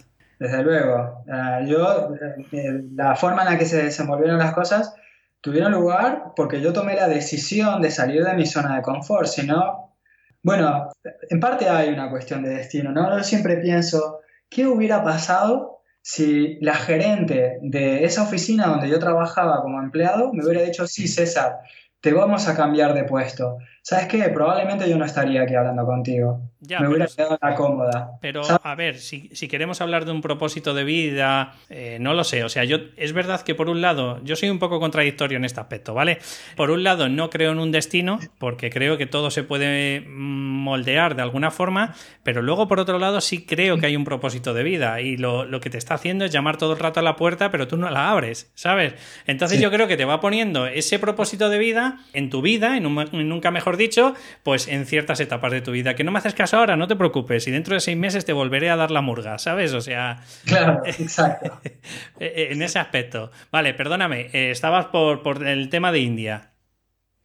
Desde 0.41 0.63
luego. 0.63 1.23
Eh, 1.27 1.67
yo, 1.67 2.15
eh, 2.53 2.83
la 2.95 3.15
forma 3.15 3.43
en 3.43 3.51
la 3.51 3.59
que 3.59 3.67
se 3.67 3.85
desenvolvieron 3.85 4.39
las 4.39 4.55
cosas 4.55 4.95
tuvieron 5.43 5.71
lugar 5.71 6.33
porque 6.35 6.63
yo 6.63 6.73
tomé 6.73 6.95
la 6.97 7.09
decisión 7.09 7.83
de 7.83 7.91
salir 7.91 8.25
de 8.25 8.33
mi 8.33 8.47
zona 8.47 8.77
de 8.77 8.83
confort. 8.83 9.27
Si 9.27 9.47
no, 9.47 9.95
bueno, 10.43 10.91
en 11.29 11.41
parte 11.41 11.69
hay 11.69 11.91
una 11.91 12.11
cuestión 12.11 12.43
de 12.43 12.55
destino, 12.55 12.91
¿no? 12.91 13.15
Yo 13.15 13.23
siempre 13.23 13.59
pienso, 13.59 14.21
¿qué 14.49 14.67
hubiera 14.67 15.05
pasado 15.05 15.83
si 16.01 16.57
la 16.63 16.75
gerente 16.75 17.59
de 17.61 18.05
esa 18.05 18.23
oficina 18.23 18.67
donde 18.67 18.89
yo 18.89 18.99
trabajaba 18.99 19.61
como 19.61 19.83
empleado 19.83 20.33
me 20.33 20.43
hubiera 20.43 20.63
dicho, 20.63 20.87
sí, 20.87 21.07
César, 21.07 21.59
te 22.01 22.15
vamos 22.15 22.49
a 22.49 22.57
cambiar 22.57 22.95
de 22.95 23.05
puesto. 23.05 23.59
¿Sabes 23.83 24.09
qué? 24.09 24.29
Probablemente 24.29 24.89
yo 24.89 24.99
no 24.99 25.07
estaría 25.07 25.43
aquí 25.43 25.55
hablando 25.55 25.87
contigo. 25.87 26.51
me 26.61 26.87
hubiera 26.87 27.07
quedado 27.07 27.39
la 27.41 27.55
cómoda. 27.55 28.19
Pero, 28.21 28.43
a 28.63 28.75
ver, 28.75 28.99
si, 28.99 29.31
queremos 29.49 29.81
hablar 29.81 30.05
de 30.05 30.13
un 30.13 30.21
propósito 30.21 30.75
de 30.75 30.85
vida, 30.85 31.55
eh, 31.71 31.97
no 31.99 32.13
lo 32.13 32.23
sé. 32.23 32.45
O 32.45 32.51
sea, 32.51 32.65
yo 32.65 32.77
es 32.99 33.15
verdad 33.15 33.41
que 33.41 33.55
por 33.55 33.71
un 33.71 33.81
lado, 33.81 34.23
yo 34.23 34.37
soy 34.37 34.51
un 34.51 34.59
poco 34.59 34.81
contradictorio 34.81 35.39
en 35.39 35.47
este 35.47 35.61
aspecto, 35.61 35.95
¿vale? 35.95 36.19
Por 36.57 36.71
un 36.71 36.85
lado, 36.85 37.09
no 37.09 37.31
creo 37.31 37.53
en 37.53 37.59
un 37.59 37.73
destino, 37.73 38.21
porque 38.39 38.69
creo 38.69 38.99
que 38.99 39.07
todo 39.07 39.31
se 39.31 39.45
puede 39.45 40.05
moldear 40.07 41.17
de 41.17 41.23
alguna 41.23 41.51
forma, 41.51 41.95
pero 42.23 42.43
luego, 42.43 42.69
por 42.69 42.81
otro 42.81 42.99
lado, 42.99 43.23
sí 43.23 43.47
creo 43.47 43.79
que 43.79 43.87
hay 43.87 43.97
un 43.97 44.05
propósito 44.05 44.53
de 44.53 44.63
vida. 44.63 45.01
Y 45.01 45.17
lo, 45.17 45.49
que 45.61 45.71
te 45.71 45.79
está 45.79 45.95
haciendo 45.95 46.27
es 46.27 46.33
llamar 46.33 46.59
todo 46.59 46.75
el 46.75 46.79
rato 46.79 47.01
a 47.01 47.03
la 47.03 47.17
puerta, 47.17 47.51
pero 47.51 47.67
tú 47.67 47.79
no 47.79 47.89
la 47.89 48.11
abres, 48.11 48.53
¿sabes? 48.55 48.95
Entonces 49.27 49.59
yo 49.59 49.71
creo 49.71 49.89
que 49.89 49.97
te 49.97 50.05
va 50.05 50.21
poniendo 50.21 50.67
ese 50.67 50.99
propósito 50.99 51.49
de 51.49 51.59
vida 51.59 51.99
en 52.13 52.29
tu 52.29 52.43
vida, 52.43 52.77
en 52.77 52.85
nunca 53.29 53.51
mejor 53.51 53.70
dicho, 53.77 54.15
pues 54.43 54.69
en 54.69 54.87
ciertas 54.87 55.21
etapas 55.21 55.53
de 55.53 55.61
tu 55.61 55.73
vida. 55.73 55.95
Que 55.95 56.05
no 56.05 56.13
me 56.13 56.19
haces 56.19 56.35
caso 56.35 56.57
ahora, 56.57 56.77
no 56.77 56.89
te 56.89 56.97
preocupes, 56.97 57.47
y 57.47 57.51
dentro 57.51 57.75
de 57.75 57.81
seis 57.81 57.97
meses 57.97 58.25
te 58.25 58.33
volveré 58.33 58.71
a 58.71 58.77
dar 58.77 58.91
la 58.91 59.01
murga, 59.01 59.39
¿sabes? 59.39 59.73
O 59.73 59.81
sea. 59.81 60.23
Claro, 60.45 60.83
exacto. 60.85 61.61
en 62.21 62.63
ese 62.63 62.79
aspecto. 62.79 63.31
Vale, 63.51 63.75
perdóname, 63.75 64.29
eh, 64.33 64.51
estabas 64.51 64.87
por, 64.87 65.47
el 65.47 65.69
tema 65.69 65.93
de 65.93 66.01
India. 66.01 66.53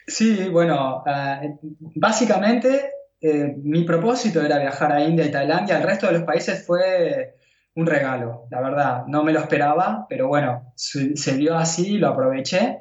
Sí, 0.07 0.49
bueno, 0.49 1.03
eh, 1.07 1.57
básicamente 1.95 2.91
eh, 3.19 3.55
mi 3.63 3.83
propósito 3.83 4.41
era 4.41 4.59
viajar 4.59 4.91
a 4.91 5.03
India 5.03 5.25
y 5.25 5.31
Tailandia. 5.31 5.77
El 5.77 5.83
resto 5.83 6.07
de 6.07 6.13
los 6.13 6.23
países 6.23 6.65
fue 6.65 7.35
un 7.75 7.87
regalo, 7.87 8.47
la 8.51 8.61
verdad. 8.61 9.03
No 9.07 9.23
me 9.23 9.33
lo 9.33 9.39
esperaba, 9.39 10.05
pero 10.07 10.27
bueno, 10.27 10.73
se 10.75 11.37
dio 11.37 11.57
así, 11.57 11.97
lo 11.97 12.09
aproveché. 12.09 12.79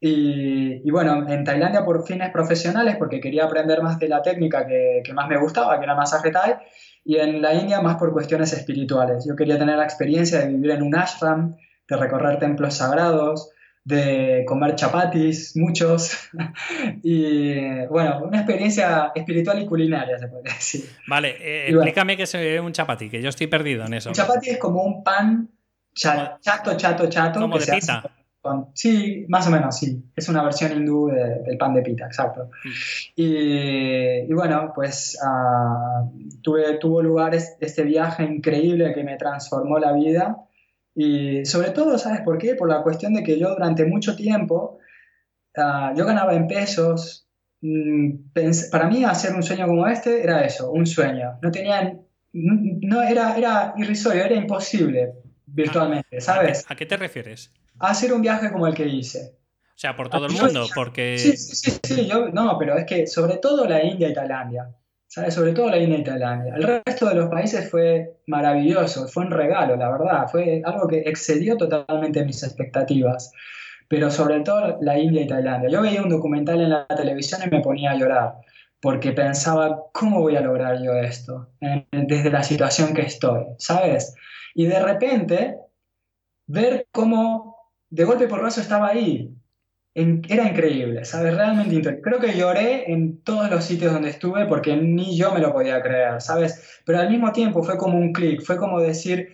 Y, 0.00 0.88
bueno, 0.90 1.28
en 1.28 1.44
Tailandia 1.44 1.84
por 1.84 2.06
fines 2.06 2.30
profesionales, 2.30 2.96
porque 2.98 3.20
quería 3.20 3.44
aprender 3.44 3.82
más 3.82 3.98
de 3.98 4.08
la 4.08 4.22
técnica 4.22 4.66
que, 4.66 5.02
que, 5.04 5.12
más 5.12 5.28
me 5.28 5.38
gustaba, 5.38 5.76
que 5.78 5.84
era 5.84 5.96
masaje 5.96 6.30
Thai, 6.30 6.54
y 7.04 7.16
en 7.16 7.42
la 7.42 7.54
India 7.54 7.80
más 7.80 7.96
por 7.96 8.12
cuestiones 8.12 8.52
espirituales. 8.52 9.24
Yo 9.26 9.34
quería 9.34 9.58
tener 9.58 9.76
la 9.76 9.84
experiencia 9.84 10.40
de 10.40 10.48
vivir 10.48 10.70
en 10.70 10.82
un 10.82 10.94
ashram, 10.94 11.56
de 11.88 11.96
recorrer 11.96 12.38
templos 12.38 12.74
sagrados, 12.74 13.50
de 13.82 14.44
comer 14.46 14.76
chapatis, 14.76 15.56
muchos, 15.56 16.28
y 17.02 17.86
bueno, 17.86 18.20
una 18.22 18.38
experiencia 18.38 19.10
espiritual 19.14 19.60
y 19.62 19.66
culinaria, 19.66 20.18
se 20.18 20.28
puede 20.28 20.44
decir. 20.44 20.84
Vale, 21.08 21.36
eh, 21.40 21.70
explícame 21.70 22.16
qué 22.16 22.24
es 22.24 22.34
un 22.34 22.72
chapati, 22.72 23.08
que 23.08 23.20
yo 23.20 23.30
estoy 23.30 23.48
perdido 23.48 23.84
en 23.86 23.94
eso. 23.94 24.10
Un 24.10 24.14
chapati 24.14 24.50
es 24.50 24.58
como 24.58 24.84
un 24.84 25.02
pan 25.02 25.48
chato, 25.92 26.76
chato, 26.76 27.08
chato. 27.08 27.40
Como 27.40 27.58
de 27.58 27.66
pita 27.66 28.04
sí, 28.74 29.24
más 29.28 29.46
o 29.46 29.50
menos, 29.50 29.78
sí. 29.78 30.02
Es 30.14 30.28
una 30.28 30.42
versión 30.42 30.72
hindú 30.72 31.08
del 31.08 31.56
pan 31.58 31.74
de 31.74 31.82
pita, 31.82 32.06
exacto. 32.06 32.50
Mm. 32.64 32.70
Y, 33.16 34.32
bueno, 34.32 34.72
pues 34.74 35.18
uh, 35.22 36.40
tuve, 36.42 36.78
tuvo 36.78 37.02
lugar 37.02 37.34
este 37.34 37.82
viaje 37.82 38.24
increíble 38.24 38.92
que 38.94 39.04
me 39.04 39.16
transformó 39.16 39.78
la 39.78 39.92
vida. 39.92 40.36
Y 40.94 41.44
sobre 41.44 41.70
todo, 41.70 41.96
¿sabes 41.96 42.22
por 42.22 42.38
qué? 42.38 42.54
Por 42.54 42.68
la 42.68 42.82
cuestión 42.82 43.14
de 43.14 43.22
que 43.22 43.38
yo 43.38 43.50
durante 43.50 43.84
mucho 43.84 44.16
tiempo, 44.16 44.78
ah, 45.56 45.92
yo 45.96 46.04
ganaba 46.04 46.34
en 46.34 46.46
pesos. 46.48 47.28
Mm, 47.60 48.30
para 48.70 48.88
mí 48.88 49.04
hacer 49.04 49.34
un 49.34 49.42
sueño 49.42 49.66
como 49.66 49.86
este 49.86 50.22
era 50.22 50.44
eso, 50.44 50.70
un 50.72 50.86
sueño. 50.86 51.38
No 51.42 51.50
tenía, 51.50 51.96
no, 52.32 53.02
era, 53.02 53.36
era 53.36 53.74
irrisorio, 53.76 54.24
era 54.24 54.34
imposible 54.34 55.12
virtualmente, 55.46 56.20
¿sabes? 56.20 56.64
¿A 56.68 56.76
qué 56.76 56.86
te 56.86 56.96
refieres? 56.96 57.52
Hacer 57.80 58.12
un 58.12 58.22
viaje 58.22 58.50
como 58.50 58.66
el 58.66 58.74
que 58.74 58.86
hice. 58.86 59.34
O 59.68 59.80
sea, 59.80 59.94
por 59.94 60.08
todo 60.08 60.26
el 60.26 60.32
mundo, 60.32 60.66
porque... 60.74 61.18
Sí, 61.18 61.36
sí, 61.36 61.78
sí, 61.82 62.06
yo, 62.06 62.28
no, 62.28 62.56
pero 62.58 62.76
es 62.76 62.84
que 62.84 63.06
sobre 63.06 63.36
todo 63.36 63.64
la 63.66 63.82
India 63.84 64.08
y 64.08 64.14
Tailandia. 64.14 64.74
¿sabes? 65.08 65.34
Sobre 65.34 65.52
todo 65.52 65.70
la 65.70 65.78
India 65.78 65.98
y 65.98 66.04
Tailandia. 66.04 66.54
El 66.54 66.82
resto 66.84 67.08
de 67.08 67.14
los 67.14 67.28
países 67.28 67.68
fue 67.70 68.18
maravilloso, 68.26 69.08
fue 69.08 69.24
un 69.24 69.30
regalo, 69.30 69.74
la 69.76 69.90
verdad, 69.90 70.28
fue 70.30 70.62
algo 70.64 70.86
que 70.86 71.00
excedió 71.00 71.56
totalmente 71.56 72.24
mis 72.24 72.42
expectativas. 72.42 73.32
Pero 73.88 74.10
sobre 74.10 74.40
todo 74.40 74.78
la 74.82 74.98
India 74.98 75.22
y 75.22 75.26
Tailandia. 75.26 75.70
Yo 75.70 75.80
veía 75.80 76.02
un 76.02 76.10
documental 76.10 76.60
en 76.60 76.70
la 76.70 76.86
televisión 76.86 77.40
y 77.44 77.50
me 77.50 77.62
ponía 77.62 77.92
a 77.92 77.96
llorar 77.96 78.34
porque 78.80 79.12
pensaba, 79.12 79.84
¿cómo 79.92 80.20
voy 80.20 80.36
a 80.36 80.40
lograr 80.40 80.80
yo 80.80 80.92
esto 80.92 81.48
desde 81.90 82.30
la 82.30 82.42
situación 82.42 82.94
que 82.94 83.02
estoy? 83.02 83.44
¿Sabes? 83.56 84.14
Y 84.54 84.66
de 84.66 84.78
repente, 84.78 85.56
ver 86.46 86.86
cómo 86.92 87.56
de 87.90 88.04
golpe 88.04 88.28
por 88.28 88.42
raso 88.42 88.60
estaba 88.60 88.88
ahí, 88.88 89.34
era 89.94 90.48
increíble, 90.48 91.04
¿sabes? 91.04 91.34
Realmente 91.34 91.74
increíble. 91.74 92.02
Creo 92.02 92.20
que 92.20 92.36
lloré 92.38 92.92
en 92.92 93.20
todos 93.22 93.50
los 93.50 93.64
sitios 93.64 93.92
donde 93.92 94.10
estuve 94.10 94.46
porque 94.46 94.76
ni 94.76 95.16
yo 95.16 95.32
me 95.32 95.40
lo 95.40 95.52
podía 95.52 95.82
creer, 95.82 96.20
¿sabes? 96.20 96.80
Pero 96.84 97.00
al 97.00 97.10
mismo 97.10 97.32
tiempo 97.32 97.62
fue 97.62 97.76
como 97.76 97.98
un 97.98 98.12
clic, 98.12 98.42
fue 98.42 98.56
como 98.56 98.80
decir, 98.80 99.30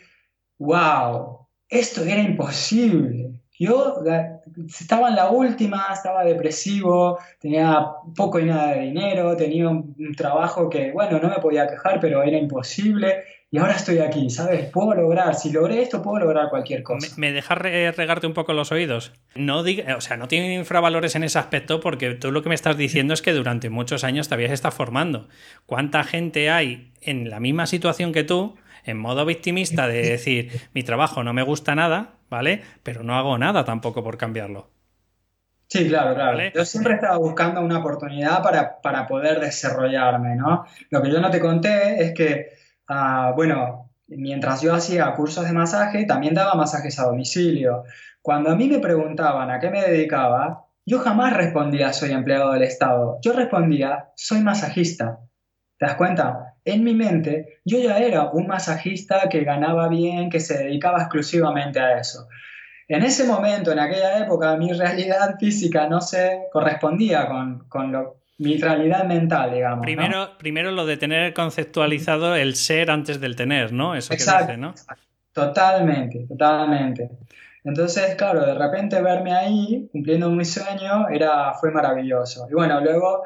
wow, 0.58 1.46
esto 1.68 2.02
era 2.02 2.22
imposible. 2.22 3.42
Yo 3.58 4.02
estaba 4.80 5.08
en 5.10 5.16
la 5.16 5.30
última, 5.30 5.88
estaba 5.92 6.24
depresivo, 6.24 7.18
tenía 7.38 7.86
poco 8.16 8.40
y 8.40 8.46
nada 8.46 8.74
de 8.74 8.80
dinero, 8.80 9.36
tenía 9.36 9.68
un, 9.68 9.94
trabajo 10.16 10.68
que, 10.68 10.92
bueno, 10.92 11.20
no 11.20 11.28
me 11.28 11.38
podía 11.38 11.68
quejar, 11.68 12.00
pero 12.00 12.22
era 12.22 12.36
imposible. 12.36 13.22
Y 13.54 13.58
ahora 13.58 13.74
estoy 13.74 14.00
aquí, 14.00 14.30
¿sabes? 14.30 14.68
Puedo 14.72 14.94
lograr, 14.94 15.32
si 15.36 15.52
logré 15.52 15.80
esto, 15.80 16.02
puedo 16.02 16.18
lograr 16.18 16.50
cualquier 16.50 16.82
cosa. 16.82 17.14
¿Me, 17.16 17.30
dejas 17.30 17.56
regarte 17.56 18.26
un 18.26 18.32
poco 18.32 18.52
los 18.52 18.72
oídos? 18.72 19.12
No 19.36 19.62
diga, 19.62 19.96
o 19.96 20.00
sea, 20.00 20.16
no 20.16 20.26
tiene 20.26 20.54
infravalores 20.54 21.14
en 21.14 21.22
ese 21.22 21.38
aspecto 21.38 21.78
porque 21.78 22.14
tú 22.14 22.32
lo 22.32 22.42
que 22.42 22.48
me 22.48 22.56
estás 22.56 22.76
diciendo 22.76 23.14
es 23.14 23.22
que 23.22 23.32
durante 23.32 23.70
muchos 23.70 24.02
años 24.02 24.28
te 24.28 24.34
habías 24.34 24.50
estado 24.50 24.74
formando. 24.74 25.28
¿Cuánta 25.66 26.02
gente 26.02 26.50
hay 26.50 26.90
en 27.00 27.30
la 27.30 27.38
misma 27.38 27.68
situación 27.68 28.12
que 28.12 28.24
tú, 28.24 28.56
en 28.84 28.98
modo 28.98 29.24
victimista 29.24 29.86
de 29.86 30.02
decir, 30.02 30.50
mi 30.74 30.82
trabajo 30.82 31.22
no 31.22 31.32
me 31.32 31.44
gusta 31.44 31.76
nada, 31.76 32.14
¿vale? 32.28 32.60
Pero 32.82 33.04
no 33.04 33.14
hago 33.14 33.38
nada 33.38 33.64
tampoco 33.64 34.02
por 34.02 34.18
cambiarlo. 34.18 34.68
Sí, 35.68 35.86
claro, 35.86 36.16
claro. 36.16 36.40
Yo 36.52 36.64
siempre 36.64 36.94
estaba 36.94 37.18
buscando 37.18 37.60
una 37.60 37.78
oportunidad 37.78 38.42
para, 38.42 38.80
para 38.80 39.06
poder 39.06 39.38
desarrollarme, 39.38 40.34
¿no? 40.34 40.66
Lo 40.90 41.00
que 41.00 41.12
yo 41.12 41.20
no 41.20 41.30
te 41.30 41.38
conté 41.38 42.02
es 42.02 42.14
que 42.14 42.63
Ah, 42.88 43.32
bueno, 43.34 43.90
mientras 44.08 44.62
yo 44.62 44.74
hacía 44.74 45.14
cursos 45.14 45.46
de 45.46 45.52
masaje, 45.52 46.04
también 46.04 46.34
daba 46.34 46.54
masajes 46.54 46.98
a 46.98 47.04
domicilio. 47.04 47.84
Cuando 48.22 48.50
a 48.50 48.56
mí 48.56 48.68
me 48.68 48.78
preguntaban 48.78 49.50
a 49.50 49.58
qué 49.60 49.70
me 49.70 49.82
dedicaba, 49.82 50.66
yo 50.86 50.98
jamás 51.00 51.34
respondía 51.34 51.92
soy 51.92 52.12
empleado 52.12 52.52
del 52.52 52.62
Estado. 52.62 53.18
Yo 53.22 53.32
respondía 53.32 54.10
soy 54.16 54.40
masajista. 54.40 55.18
¿Te 55.78 55.86
das 55.86 55.96
cuenta? 55.96 56.54
En 56.64 56.84
mi 56.84 56.94
mente 56.94 57.60
yo 57.64 57.78
ya 57.78 57.98
era 57.98 58.30
un 58.30 58.46
masajista 58.46 59.28
que 59.28 59.44
ganaba 59.44 59.88
bien, 59.88 60.30
que 60.30 60.40
se 60.40 60.58
dedicaba 60.58 61.00
exclusivamente 61.00 61.80
a 61.80 61.98
eso. 61.98 62.28
En 62.88 63.02
ese 63.02 63.24
momento, 63.24 63.72
en 63.72 63.78
aquella 63.78 64.18
época, 64.18 64.56
mi 64.56 64.72
realidad 64.72 65.36
física 65.38 65.88
no 65.88 66.02
se 66.02 66.48
correspondía 66.52 67.26
con, 67.26 67.66
con 67.68 67.92
lo, 67.92 68.23
mi 68.38 68.58
realidad 68.58 69.04
mental, 69.04 69.52
digamos. 69.52 69.82
Primero, 69.82 70.36
primero 70.38 70.70
lo 70.70 70.86
de 70.86 70.96
tener 70.96 71.34
conceptualizado 71.34 72.34
el 72.34 72.56
ser 72.56 72.90
antes 72.90 73.20
del 73.20 73.36
tener, 73.36 73.72
¿no? 73.72 73.94
Eso 73.94 74.12
Exacto. 74.12 74.46
que 74.46 74.52
dice, 74.52 74.60
¿no? 74.60 74.74
Totalmente, 75.32 76.26
totalmente. 76.28 77.10
Entonces, 77.64 78.14
claro, 78.16 78.44
de 78.44 78.54
repente 78.54 79.00
verme 79.00 79.32
ahí 79.32 79.88
cumpliendo 79.90 80.30
mi 80.30 80.44
sueño 80.44 81.08
era, 81.08 81.54
fue 81.54 81.70
maravilloso. 81.70 82.46
Y 82.50 82.54
bueno, 82.54 82.80
luego 82.80 83.24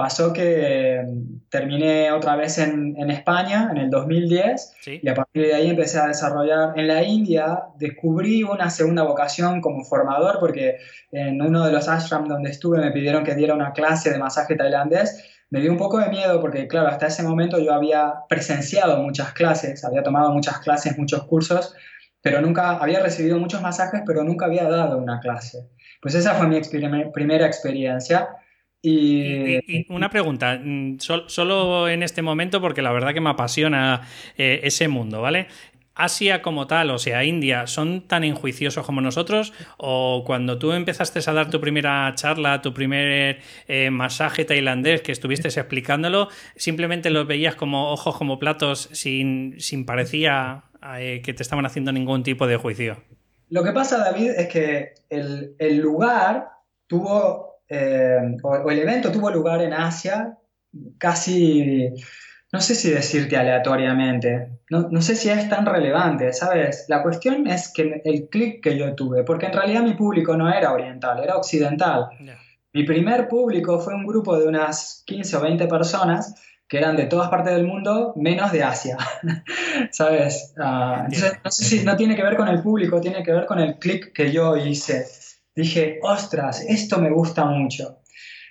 Pasó 0.00 0.32
que 0.32 0.98
mm, 1.06 1.50
terminé 1.50 2.10
otra 2.10 2.34
vez 2.34 2.56
en, 2.56 2.94
en 2.96 3.10
España 3.10 3.68
en 3.70 3.76
el 3.76 3.90
2010 3.90 4.76
y 5.02 5.06
a 5.06 5.14
partir 5.14 5.42
de 5.42 5.52
ahí 5.52 5.68
empecé 5.68 5.98
a 5.98 6.06
desarrollar. 6.06 6.72
En 6.76 6.88
la 6.88 7.02
India 7.02 7.64
descubrí 7.78 8.42
una 8.42 8.70
segunda 8.70 9.02
vocación 9.02 9.60
como 9.60 9.84
formador 9.84 10.38
porque 10.40 10.78
en 11.12 11.42
uno 11.42 11.66
de 11.66 11.72
los 11.72 11.86
ashrams 11.86 12.30
donde 12.30 12.48
estuve 12.48 12.78
me 12.78 12.92
pidieron 12.92 13.24
que 13.24 13.34
diera 13.34 13.52
una 13.52 13.74
clase 13.74 14.10
de 14.10 14.18
masaje 14.18 14.56
tailandés. 14.56 15.22
Me 15.50 15.60
dio 15.60 15.70
un 15.70 15.76
poco 15.76 15.98
de 15.98 16.08
miedo 16.08 16.40
porque, 16.40 16.66
claro, 16.66 16.88
hasta 16.88 17.08
ese 17.08 17.22
momento 17.22 17.58
yo 17.58 17.74
había 17.74 18.14
presenciado 18.26 19.02
muchas 19.02 19.34
clases, 19.34 19.84
había 19.84 20.02
tomado 20.02 20.32
muchas 20.32 20.60
clases, 20.60 20.96
muchos 20.96 21.24
cursos, 21.24 21.74
pero 22.22 22.40
nunca 22.40 22.78
había 22.78 23.00
recibido 23.00 23.38
muchos 23.38 23.60
masajes, 23.60 24.00
pero 24.06 24.24
nunca 24.24 24.46
había 24.46 24.66
dado 24.66 24.96
una 24.96 25.20
clase. 25.20 25.68
Pues 26.00 26.14
esa 26.14 26.36
fue 26.36 26.46
mi 26.46 26.58
primera 27.12 27.44
experiencia 27.46 28.30
y... 28.82 29.86
una 29.92 30.10
pregunta, 30.10 30.58
mm, 30.62 30.98
solo 30.98 31.88
en 31.88 32.02
este 32.02 32.22
momento, 32.22 32.60
porque 32.60 32.82
la 32.82 32.92
verdad 32.92 33.12
que 33.12 33.20
me 33.20 33.30
apasiona 33.30 34.02
eh, 34.38 34.60
ese 34.62 34.88
mundo, 34.88 35.20
¿vale? 35.20 35.48
Asia 35.94 36.40
como 36.40 36.66
tal, 36.66 36.90
o 36.90 36.98
sea, 36.98 37.24
India, 37.24 37.66
¿son 37.66 38.06
tan 38.06 38.24
enjuiciosos 38.24 38.86
como 38.86 39.02
nosotros? 39.02 39.52
¿O 39.76 40.22
cuando 40.24 40.58
tú 40.58 40.72
empezaste 40.72 41.20
a 41.26 41.32
dar 41.32 41.50
tu 41.50 41.60
primera 41.60 42.10
charla, 42.14 42.62
tu 42.62 42.72
primer 42.72 43.40
eh, 43.68 43.90
masaje 43.90 44.46
tailandés 44.46 45.02
que 45.02 45.12
estuviste 45.12 45.48
explicándolo, 45.48 46.28
simplemente 46.56 47.10
los 47.10 47.26
veías 47.26 47.54
como 47.54 47.90
ojos 47.90 48.16
como 48.16 48.38
platos 48.38 48.88
sin, 48.92 49.56
sin 49.60 49.84
parecía 49.84 50.64
eh, 50.96 51.20
que 51.22 51.34
te 51.34 51.42
estaban 51.42 51.66
haciendo 51.66 51.92
ningún 51.92 52.22
tipo 52.22 52.46
de 52.46 52.56
juicio? 52.56 52.96
Lo 53.50 53.62
que 53.62 53.72
pasa, 53.72 53.98
David, 53.98 54.30
es 54.30 54.48
que 54.48 54.94
el, 55.10 55.54
el 55.58 55.78
lugar 55.78 56.50
tuvo 56.86 57.59
eh, 57.70 58.36
o, 58.42 58.70
el 58.70 58.78
evento 58.80 59.12
tuvo 59.12 59.30
lugar 59.30 59.62
en 59.62 59.72
Asia 59.72 60.36
casi, 60.98 61.88
no 62.52 62.60
sé 62.60 62.74
si 62.74 62.90
decirte 62.90 63.36
aleatoriamente, 63.36 64.58
no, 64.70 65.00
sé 65.00 65.14
si 65.14 65.30
es 65.30 65.48
tan 65.48 65.64
relevante, 65.64 66.32
¿sabes? 66.32 66.86
La 66.88 67.02
cuestión 67.02 67.46
es 67.46 67.72
que 67.72 68.02
el 68.04 68.28
clic 68.28 68.60
que 68.60 68.76
yo 68.76 68.94
tuve, 68.94 69.22
porque 69.22 69.46
en 69.46 69.52
realidad 69.52 69.82
mi 69.82 69.94
público 69.94 70.36
no 70.36 70.52
era 70.52 70.72
oriental, 70.72 71.22
era 71.22 71.36
occidental. 71.36 72.08
Mi 72.72 72.84
primer 72.84 73.28
público 73.28 73.78
fue 73.78 73.94
un 73.94 74.06
grupo 74.06 74.36
de 74.38 74.46
unas 74.46 75.02
15 75.06 75.36
o 75.36 75.40
20 75.40 75.66
personas 75.66 76.34
que 76.68 76.78
eran 76.78 76.96
de 76.96 77.06
todas 77.06 77.28
partes 77.28 77.54
del 77.54 77.66
mundo, 77.66 78.12
menos 78.14 78.52
de 78.52 78.62
Asia, 78.62 78.96
¿sabes? 79.90 80.54
Ah, 80.56 81.02
entonces, 81.04 81.38
no 81.44 81.50
sé 81.50 81.64
si 81.64 81.84
no 81.84 81.96
tiene 81.96 82.14
que 82.14 82.22
ver 82.22 82.36
con 82.36 82.46
el 82.46 82.62
público, 82.62 83.00
tiene 83.00 83.24
que 83.24 83.32
ver 83.32 83.46
con 83.46 83.58
el 83.58 83.76
clic 83.76 84.12
que 84.12 84.30
yo 84.30 84.56
hice 84.56 85.04
dije, 85.60 85.98
ostras, 86.02 86.64
esto 86.68 86.98
me 86.98 87.10
gusta 87.10 87.44
mucho. 87.44 88.00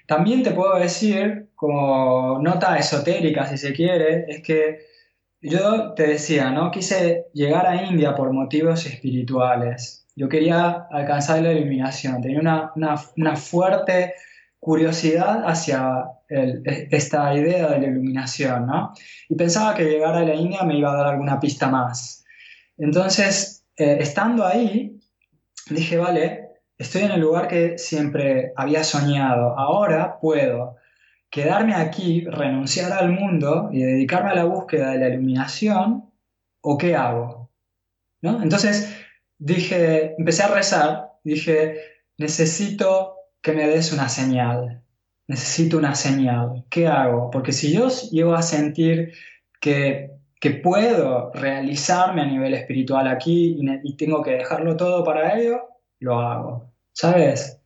También 0.08 0.41
te 0.41 0.52
puedo 0.52 0.80
decir, 0.80 1.50
como 1.56 2.39
nota 2.41 2.78
esotérica 2.78 3.45
si 3.48 3.58
se 3.58 3.74
quiere, 3.74 4.26
es 4.28 4.41
que 4.41 4.80
yo 5.41 5.93
te 5.93 6.08
decía, 6.08 6.52
¿no? 6.52 6.72
Quise 6.72 7.26
llegar 7.34 7.65
a 7.65 7.84
India 7.84 8.15
por 8.15 8.34
motivos 8.34 8.86
espirituales. 8.86 10.08
Yo 10.15 10.28
quería 10.28 10.88
alcanzar 10.91 11.41
la 11.41 11.54
iluminación, 11.54 12.22
tenía 12.22 12.39
una, 12.39 12.72
una, 13.15 13.36
fuerte 13.36 14.15
curiosidad 14.60 15.43
hacia 15.45 16.06
esta 16.28 17.34
idea 17.34 17.69
de 17.69 17.80
la 17.80 17.88
iluminación, 17.88 18.67
¿no? 18.67 18.91
Y 19.30 19.36
pensaba 19.36 19.76
que 19.76 19.86
llegar 19.86 20.15
a 20.15 20.26
la 20.26 20.34
India 20.34 20.63
me 20.63 20.78
iba 20.78 20.91
a 20.91 20.98
dar 20.98 21.08
alguna 21.08 21.39
pista 21.39 21.69
más. 21.69 22.26
Entonces, 22.78 23.65
eh, 23.78 23.98
estando 24.02 24.45
ahí, 24.45 25.00
dije, 25.69 25.98
vale, 25.98 26.38
estoy 26.80 27.04
en 27.04 27.12
el 27.12 27.22
lugar 27.22 27.48
que 27.48 27.78
siempre 27.78 28.54
había 28.56 28.84
soñado. 28.84 29.60
Ahora 29.60 30.18
puedo 30.20 30.78
quedarme 31.30 31.76
aquí, 31.76 32.26
renunciar 32.26 32.94
al 32.94 33.12
mundo 33.12 33.70
y 33.72 33.84
dedicarme 33.84 34.32
a 34.32 34.36
la 34.36 34.46
búsqueda 34.46 34.92
de 34.92 35.00
la 35.00 35.10
iluminación, 35.10 36.10
¿o 36.62 36.78
qué 36.78 36.96
hago? 36.96 37.52
¿No? 38.22 38.42
Entonces 38.42 38.98
dije, 39.38 40.15
empecé 40.18 40.44
a 40.44 40.48
rezar, 40.48 41.12
dije, 41.24 41.80
necesito 42.18 43.15
que 43.42 43.52
me 43.54 43.68
des 43.68 43.94
una 43.94 44.10
señal, 44.10 44.82
necesito 45.28 45.78
una 45.78 45.96
señal, 45.96 46.65
¿qué 46.70 46.88
hago? 46.88 47.30
Porque 47.30 47.52
si 47.52 47.74
yo 47.74 47.89
llego 48.12 48.34
a 48.34 48.42
sentir 48.42 49.13
que, 49.62 50.12
que 50.39 50.52
puedo 50.52 51.32
realizarme 51.34 52.22
a 52.22 52.26
nivel 52.26 52.54
espiritual 52.54 53.08
aquí 53.08 53.58
y 53.84 53.98
tengo 53.98 54.24
que 54.24 54.32
dejarlo 54.32 54.76
todo 54.78 55.04
para 55.04 55.38
ello, 55.39 55.62
lo 56.00 56.20
hago. 56.20 56.69
¿Sabes? 57.00 57.62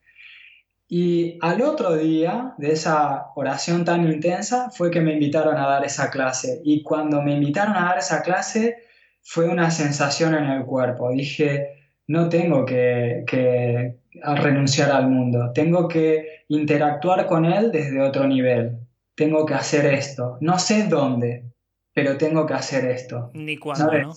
Y 0.88 1.40
al 1.42 1.64
otro 1.64 1.96
día 1.96 2.54
de 2.60 2.74
esa 2.74 3.32
oración 3.36 3.84
tan 3.84 4.04
intensa 4.04 4.70
fue 4.70 4.92
que 4.92 5.02
me 5.02 5.14
invitaron 5.14 5.58
a 5.58 5.68
dar 5.68 5.84
esa 5.84 6.12
clase. 6.12 6.62
Y 6.64 6.84
cuando 6.84 7.20
me 7.24 7.34
invitaron 7.34 7.76
a 7.76 7.86
dar 7.86 7.98
esa 7.98 8.22
clase 8.22 8.76
fue 9.24 9.48
una 9.48 9.72
sensación 9.72 10.36
en 10.36 10.46
el 10.52 10.66
cuerpo. 10.66 11.10
Dije, 11.10 11.88
no 12.06 12.30
tengo 12.30 12.64
que, 12.64 13.24
que 13.26 13.98
renunciar 14.22 14.92
al 14.92 15.10
mundo, 15.10 15.52
tengo 15.52 15.88
que 15.88 16.44
interactuar 16.50 17.26
con 17.26 17.46
él 17.46 17.72
desde 17.72 18.02
otro 18.02 18.28
nivel. 18.28 18.78
Tengo 19.16 19.48
que 19.48 19.56
hacer 19.56 19.88
esto. 19.88 20.38
No 20.42 20.60
sé 20.60 20.84
dónde, 20.84 21.46
pero 21.92 22.18
tengo 22.18 22.46
que 22.46 22.54
hacer 22.54 22.86
esto. 22.86 23.32
Ni 23.34 23.58
cuándo, 23.58 23.92
¿no? 23.92 24.14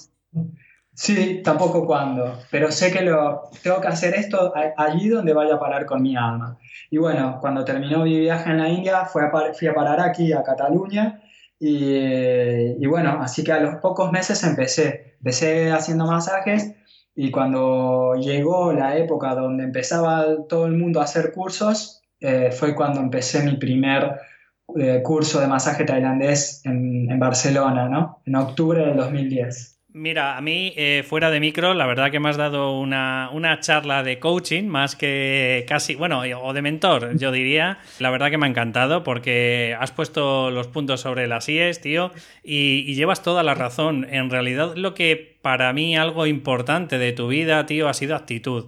Sí, 0.97 1.43
tampoco 1.45 1.87
cuándo, 1.87 2.39
pero 2.51 2.73
sé 2.73 2.91
que 2.91 3.03
lo 3.03 3.51
tengo 3.63 3.83
que 3.83 3.89
hacer 3.89 4.15
esto 4.15 4.55
allí 4.79 5.11
donde 5.11 5.35
vaya 5.35 5.57
a 5.57 5.59
parar 5.61 5.85
con 5.85 6.01
mi 6.03 6.17
alma. 6.17 6.59
Y 6.91 6.97
bueno, 6.97 7.37
cuando 7.39 7.65
terminó 7.67 8.05
mi 8.05 8.19
viaje 8.19 8.51
en 8.51 8.59
la 8.59 8.69
India, 8.71 9.05
fui 9.05 9.23
a, 9.23 9.31
fui 9.53 9.69
a 9.69 9.75
parar 9.75 10.01
aquí 10.01 10.33
a 10.33 10.43
Cataluña 10.43 11.21
Y, 11.59 12.83
y, 12.83 12.87
bueno, 12.87 13.19
así 13.21 13.45
que 13.45 13.53
a 13.53 13.61
los 13.61 13.77
pocos 13.77 14.11
meses 14.11 14.43
empecé. 14.45 15.17
Empecé 15.19 15.71
haciendo 15.73 16.07
masajes 16.07 16.75
y 17.15 17.31
cuando 17.31 18.15
llegó 18.15 18.73
la 18.73 18.97
época 18.97 19.35
donde 19.35 19.65
empezaba 19.65 20.25
todo 20.49 20.67
el 20.67 20.77
mundo 20.79 21.01
a 21.01 21.05
hacer 21.05 21.33
cursos, 21.33 22.03
eh, 22.21 22.51
fue 22.53 22.75
cuando 22.75 23.01
empecé 23.01 23.43
mi 23.43 23.57
primer 23.59 24.21
eh, 24.77 25.03
curso 25.03 25.41
de 25.41 25.47
masaje 25.47 25.85
tailandés 25.85 26.65
en, 26.65 27.11
en 27.11 27.19
Barcelona, 27.19 27.89
¿no? 27.89 28.23
En 28.27 28.37
octubre 28.37 28.85
del 28.87 28.97
2010. 28.97 29.76
Mira, 29.99 30.37
a 30.37 30.43
mí, 30.43 30.75
eh, 30.77 31.05
fuera 31.09 31.31
de 31.31 31.41
micro, 31.41 31.73
la 31.73 31.87
verdad 31.87 32.11
que 32.11 32.21
me 32.21 32.29
has 32.29 32.37
dado 32.37 32.79
una, 32.79 33.31
una, 33.33 33.61
charla 33.61 34.03
de 34.03 34.19
coaching, 34.19 34.65
más 34.65 34.95
que 34.95 35.65
casi, 35.67 35.95
bueno, 35.95 36.21
o 36.21 36.53
de 36.53 36.61
mentor, 36.61 37.17
yo 37.17 37.33
diría. 37.33 37.79
La 37.99 38.11
verdad 38.11 38.29
que 38.31 38.37
me 38.37 38.45
ha 38.45 38.51
encantado 38.51 39.03
porque 39.03 39.75
has 39.81 39.93
puesto 39.93 40.51
los 40.51 40.67
puntos 40.67 41.01
sobre 41.01 41.27
las 41.29 41.49
IES, 41.49 41.81
tío, 41.81 42.13
y, 42.45 42.85
y 42.87 42.95
llevas 42.95 43.23
toda 43.23 43.43
la 43.43 43.55
razón. 43.55 44.07
En 44.11 44.29
realidad, 44.29 44.75
lo 44.77 44.93
que 44.93 45.39
para 45.41 45.73
mí 45.73 45.97
algo 45.97 46.27
importante 46.27 46.99
de 46.99 47.13
tu 47.13 47.29
vida, 47.29 47.65
tío, 47.65 47.89
ha 47.89 47.95
sido 47.95 48.17
actitud. 48.17 48.67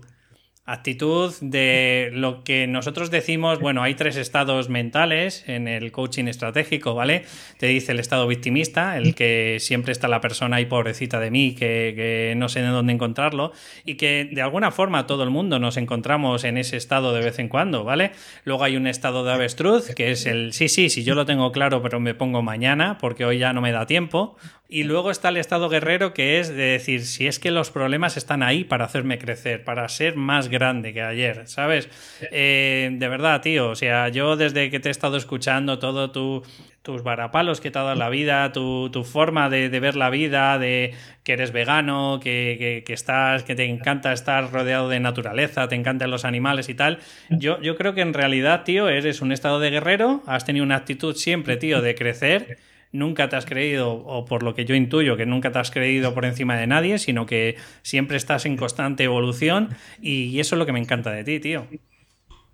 Actitud 0.70 1.34
de 1.40 2.10
lo 2.12 2.44
que 2.44 2.66
nosotros 2.66 3.10
decimos, 3.10 3.58
bueno, 3.58 3.82
hay 3.82 3.94
tres 3.94 4.16
estados 4.16 4.68
mentales 4.68 5.42
en 5.46 5.66
el 5.66 5.90
coaching 5.92 6.26
estratégico, 6.26 6.94
¿vale? 6.94 7.24
Te 7.56 7.68
dice 7.68 7.92
el 7.92 7.98
estado 7.98 8.26
victimista, 8.26 8.98
el 8.98 9.14
que 9.14 9.56
siempre 9.60 9.92
está 9.92 10.08
la 10.08 10.20
persona 10.20 10.56
ahí 10.56 10.66
pobrecita 10.66 11.20
de 11.20 11.30
mí, 11.30 11.54
que, 11.54 11.94
que, 11.96 12.34
no 12.36 12.50
sé 12.50 12.60
de 12.60 12.66
dónde 12.66 12.92
encontrarlo, 12.92 13.52
y 13.86 13.94
que 13.94 14.28
de 14.30 14.42
alguna 14.42 14.70
forma 14.70 15.06
todo 15.06 15.22
el 15.22 15.30
mundo 15.30 15.58
nos 15.58 15.78
encontramos 15.78 16.44
en 16.44 16.58
ese 16.58 16.76
estado 16.76 17.14
de 17.14 17.24
vez 17.24 17.38
en 17.38 17.48
cuando, 17.48 17.84
¿vale? 17.84 18.10
Luego 18.44 18.62
hay 18.62 18.76
un 18.76 18.86
estado 18.86 19.24
de 19.24 19.32
avestruz, 19.32 19.94
que 19.94 20.10
es 20.10 20.26
el 20.26 20.52
sí, 20.52 20.68
sí, 20.68 20.90
sí, 20.90 21.02
yo 21.02 21.14
lo 21.14 21.24
tengo 21.24 21.50
claro, 21.50 21.80
pero 21.80 21.98
me 21.98 22.12
pongo 22.12 22.42
mañana, 22.42 22.98
porque 22.98 23.24
hoy 23.24 23.38
ya 23.38 23.54
no 23.54 23.62
me 23.62 23.72
da 23.72 23.86
tiempo. 23.86 24.36
Y 24.70 24.82
luego 24.82 25.10
está 25.10 25.30
el 25.30 25.38
estado 25.38 25.70
guerrero, 25.70 26.12
que 26.12 26.40
es 26.40 26.50
de 26.50 26.56
decir, 26.56 27.06
si 27.06 27.26
es 27.26 27.38
que 27.38 27.50
los 27.50 27.70
problemas 27.70 28.18
están 28.18 28.42
ahí 28.42 28.64
para 28.64 28.84
hacerme 28.84 29.16
crecer, 29.16 29.64
para 29.64 29.88
ser 29.88 30.14
más 30.14 30.48
grande 30.48 30.92
que 30.92 31.00
ayer, 31.00 31.48
¿sabes? 31.48 31.88
Eh, 32.32 32.90
de 32.92 33.08
verdad, 33.08 33.40
tío, 33.40 33.70
o 33.70 33.74
sea, 33.74 34.10
yo 34.10 34.36
desde 34.36 34.68
que 34.68 34.78
te 34.78 34.88
he 34.88 34.90
estado 34.90 35.16
escuchando 35.16 35.78
todo 35.78 36.10
tu, 36.10 36.42
tus 36.82 37.02
varapalos 37.02 37.62
que 37.62 37.70
te 37.70 37.78
ha 37.78 37.82
dado 37.82 37.94
la 37.94 38.10
vida, 38.10 38.52
tu, 38.52 38.90
tu 38.90 39.04
forma 39.04 39.48
de, 39.48 39.70
de, 39.70 39.80
ver 39.80 39.96
la 39.96 40.10
vida, 40.10 40.58
de 40.58 40.92
que 41.24 41.32
eres 41.32 41.50
vegano, 41.50 42.20
que, 42.22 42.56
que, 42.58 42.84
que, 42.84 42.92
estás, 42.92 43.44
que 43.44 43.54
te 43.54 43.64
encanta 43.64 44.12
estar 44.12 44.52
rodeado 44.52 44.90
de 44.90 45.00
naturaleza, 45.00 45.66
te 45.68 45.76
encantan 45.76 46.10
los 46.10 46.26
animales 46.26 46.68
y 46.68 46.74
tal. 46.74 46.98
Yo, 47.30 47.58
yo 47.62 47.74
creo 47.74 47.94
que 47.94 48.02
en 48.02 48.12
realidad, 48.12 48.64
tío, 48.64 48.90
eres 48.90 49.22
un 49.22 49.32
estado 49.32 49.60
de 49.60 49.70
guerrero, 49.70 50.22
has 50.26 50.44
tenido 50.44 50.62
una 50.62 50.76
actitud 50.76 51.14
siempre, 51.14 51.56
tío, 51.56 51.80
de 51.80 51.94
crecer 51.94 52.58
nunca 52.92 53.28
te 53.28 53.36
has 53.36 53.46
creído, 53.46 53.92
o 53.92 54.24
por 54.24 54.42
lo 54.42 54.54
que 54.54 54.64
yo 54.64 54.74
intuyo, 54.74 55.16
que 55.16 55.26
nunca 55.26 55.52
te 55.52 55.58
has 55.58 55.70
creído 55.70 56.14
por 56.14 56.24
encima 56.24 56.56
de 56.56 56.66
nadie, 56.66 56.98
sino 56.98 57.26
que 57.26 57.56
siempre 57.82 58.16
estás 58.16 58.46
en 58.46 58.56
constante 58.56 59.04
evolución 59.04 59.70
y 60.00 60.38
eso 60.40 60.54
es 60.54 60.58
lo 60.58 60.66
que 60.66 60.72
me 60.72 60.80
encanta 60.80 61.10
de 61.10 61.24
ti, 61.24 61.40
tío. 61.40 61.66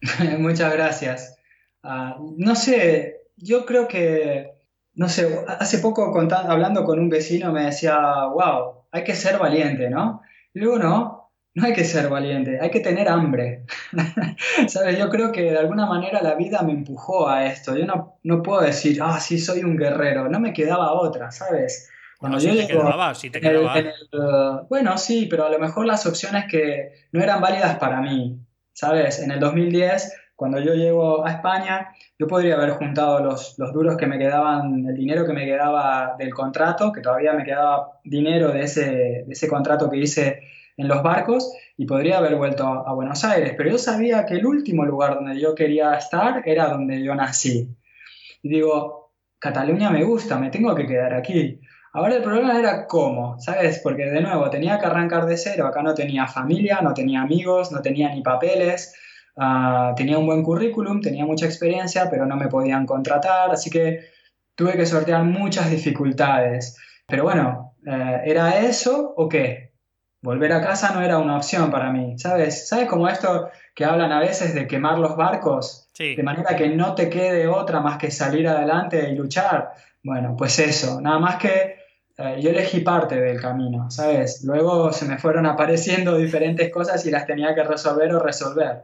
Muchas 0.38 0.72
gracias. 0.72 1.38
Uh, 1.82 2.34
no 2.36 2.54
sé, 2.54 3.24
yo 3.36 3.66
creo 3.66 3.88
que, 3.88 4.52
no 4.94 5.08
sé, 5.08 5.44
hace 5.46 5.78
poco 5.78 6.14
hablando 6.32 6.84
con 6.84 6.98
un 6.98 7.08
vecino 7.08 7.52
me 7.52 7.64
decía, 7.64 7.98
wow, 8.26 8.86
hay 8.90 9.04
que 9.04 9.14
ser 9.14 9.38
valiente, 9.38 9.90
¿no? 9.90 10.22
Y 10.54 10.60
no, 10.60 11.23
no 11.54 11.66
hay 11.66 11.72
que 11.72 11.84
ser 11.84 12.08
valiente, 12.08 12.58
hay 12.60 12.70
que 12.70 12.80
tener 12.80 13.08
hambre. 13.08 13.64
¿Sabes? 14.68 14.98
Yo 14.98 15.08
creo 15.08 15.30
que 15.30 15.42
de 15.42 15.58
alguna 15.58 15.86
manera 15.86 16.20
la 16.20 16.34
vida 16.34 16.62
me 16.62 16.72
empujó 16.72 17.28
a 17.28 17.46
esto. 17.46 17.76
Yo 17.76 17.86
no, 17.86 18.18
no 18.24 18.42
puedo 18.42 18.60
decir, 18.60 18.98
ah, 19.00 19.20
sí, 19.20 19.38
soy 19.38 19.62
un 19.62 19.76
guerrero. 19.76 20.28
No 20.28 20.40
me 20.40 20.52
quedaba 20.52 20.92
otra, 20.92 21.30
¿sabes? 21.30 21.90
Cuando 22.18 22.38
no, 22.38 22.44
yo 22.44 22.52
si 22.52 22.58
te 22.58 22.66
quedaba, 22.66 23.14
si 23.14 23.30
te 23.30 23.40
quedaba. 23.40 23.78
El, 23.78 23.86
el, 23.86 24.20
uh, 24.20 24.66
bueno, 24.68 24.98
sí, 24.98 25.26
pero 25.30 25.46
a 25.46 25.50
lo 25.50 25.58
mejor 25.60 25.86
las 25.86 26.06
opciones 26.06 26.46
que 26.50 26.92
no 27.12 27.22
eran 27.22 27.40
válidas 27.40 27.76
para 27.78 28.00
mí, 28.00 28.40
¿sabes? 28.72 29.20
En 29.20 29.30
el 29.30 29.38
2010, 29.38 30.12
cuando 30.34 30.58
yo 30.58 30.74
llego 30.74 31.24
a 31.24 31.30
España, 31.30 31.90
yo 32.18 32.26
podría 32.26 32.56
haber 32.56 32.70
juntado 32.70 33.20
los, 33.20 33.54
los 33.58 33.72
duros 33.72 33.96
que 33.96 34.06
me 34.06 34.18
quedaban, 34.18 34.86
el 34.88 34.96
dinero 34.96 35.24
que 35.24 35.32
me 35.32 35.44
quedaba 35.44 36.16
del 36.18 36.34
contrato, 36.34 36.92
que 36.92 37.00
todavía 37.00 37.32
me 37.32 37.44
quedaba 37.44 38.00
dinero 38.02 38.50
de 38.50 38.62
ese, 38.62 38.90
de 39.26 39.26
ese 39.28 39.46
contrato 39.46 39.88
que 39.88 39.98
hice 39.98 40.40
en 40.76 40.88
los 40.88 41.02
barcos 41.02 41.52
y 41.76 41.86
podría 41.86 42.18
haber 42.18 42.36
vuelto 42.36 42.64
a, 42.64 42.92
Buenos 42.94 43.24
Aires, 43.24 43.54
pero 43.56 43.70
yo 43.70 43.78
sabía 43.78 44.26
que 44.26 44.34
el 44.34 44.46
último 44.46 44.84
lugar 44.84 45.14
donde 45.14 45.40
yo 45.40 45.54
quería 45.54 45.94
estar 45.94 46.42
era 46.46 46.68
donde 46.68 47.02
yo 47.02 47.14
nací. 47.14 47.68
Digo, 48.42 49.12
Cataluña 49.38 49.90
me 49.90 50.04
gusta, 50.04 50.38
me 50.38 50.50
tengo 50.50 50.74
que 50.74 50.86
quedar 50.86 51.14
aquí. 51.14 51.60
Ahora 51.92 52.16
el 52.16 52.22
problema 52.22 52.58
era 52.58 52.86
cómo, 52.86 53.38
¿sabes? 53.38 53.80
Porque 53.80 54.06
de 54.06 54.20
nuevo 54.20 54.50
tenía 54.50 54.78
que 54.78 54.86
arrancar 54.86 55.26
de 55.26 55.36
cero, 55.36 55.66
acá 55.66 55.82
no 55.82 55.94
tenía 55.94 56.26
familia, 56.26 56.80
no 56.82 56.92
tenía 56.92 57.22
amigos, 57.22 57.70
no 57.70 57.80
tenía 57.82 58.12
ni 58.12 58.20
papeles, 58.20 58.94
uh, 59.36 59.94
tenía 59.94 60.18
un 60.18 60.26
buen 60.26 60.42
currículum, 60.42 61.00
tenía 61.00 61.24
mucha 61.24 61.46
experiencia, 61.46 62.08
pero 62.10 62.26
no 62.26 62.36
me 62.36 62.48
podían 62.48 62.84
contratar, 62.84 63.52
así 63.52 63.70
que 63.70 64.00
tuve 64.56 64.72
que 64.72 64.86
sortear 64.86 65.22
muchas 65.24 65.70
dificultades. 65.70 66.76
Pero 67.06 67.24
bueno, 67.24 67.76
uh, 67.86 68.20
¿era 68.24 68.58
eso 68.58 69.14
o 69.16 69.28
qué? 69.28 69.63
Volver 70.24 70.52
a 70.54 70.62
casa 70.62 70.94
no 70.94 71.02
era 71.02 71.18
una 71.18 71.36
opción 71.36 71.70
para 71.70 71.92
mí, 71.92 72.18
¿sabes? 72.18 72.66
¿Sabes 72.66 72.88
como 72.88 73.06
esto 73.08 73.50
que 73.74 73.84
hablan 73.84 74.10
a 74.10 74.20
veces 74.20 74.54
de 74.54 74.66
quemar 74.66 74.98
los 74.98 75.16
barcos? 75.16 75.90
Sí. 75.92 76.14
De 76.14 76.22
manera 76.22 76.56
que 76.56 76.70
no 76.70 76.94
te 76.94 77.10
quede 77.10 77.46
otra 77.46 77.80
más 77.80 77.98
que 77.98 78.10
salir 78.10 78.48
adelante 78.48 79.06
y 79.10 79.14
luchar. 79.14 79.74
Bueno, 80.02 80.34
pues 80.36 80.58
eso, 80.58 80.98
nada 81.02 81.18
más 81.18 81.36
que 81.36 81.76
eh, 82.16 82.38
yo 82.40 82.50
elegí 82.50 82.80
parte 82.80 83.20
del 83.20 83.38
camino, 83.38 83.90
¿sabes? 83.90 84.42
Luego 84.44 84.94
se 84.94 85.04
me 85.04 85.18
fueron 85.18 85.44
apareciendo 85.44 86.16
diferentes 86.26 86.72
cosas 86.72 87.04
y 87.04 87.10
las 87.10 87.26
tenía 87.26 87.54
que 87.54 87.62
resolver 87.62 88.14
o 88.14 88.18
resolver. 88.18 88.80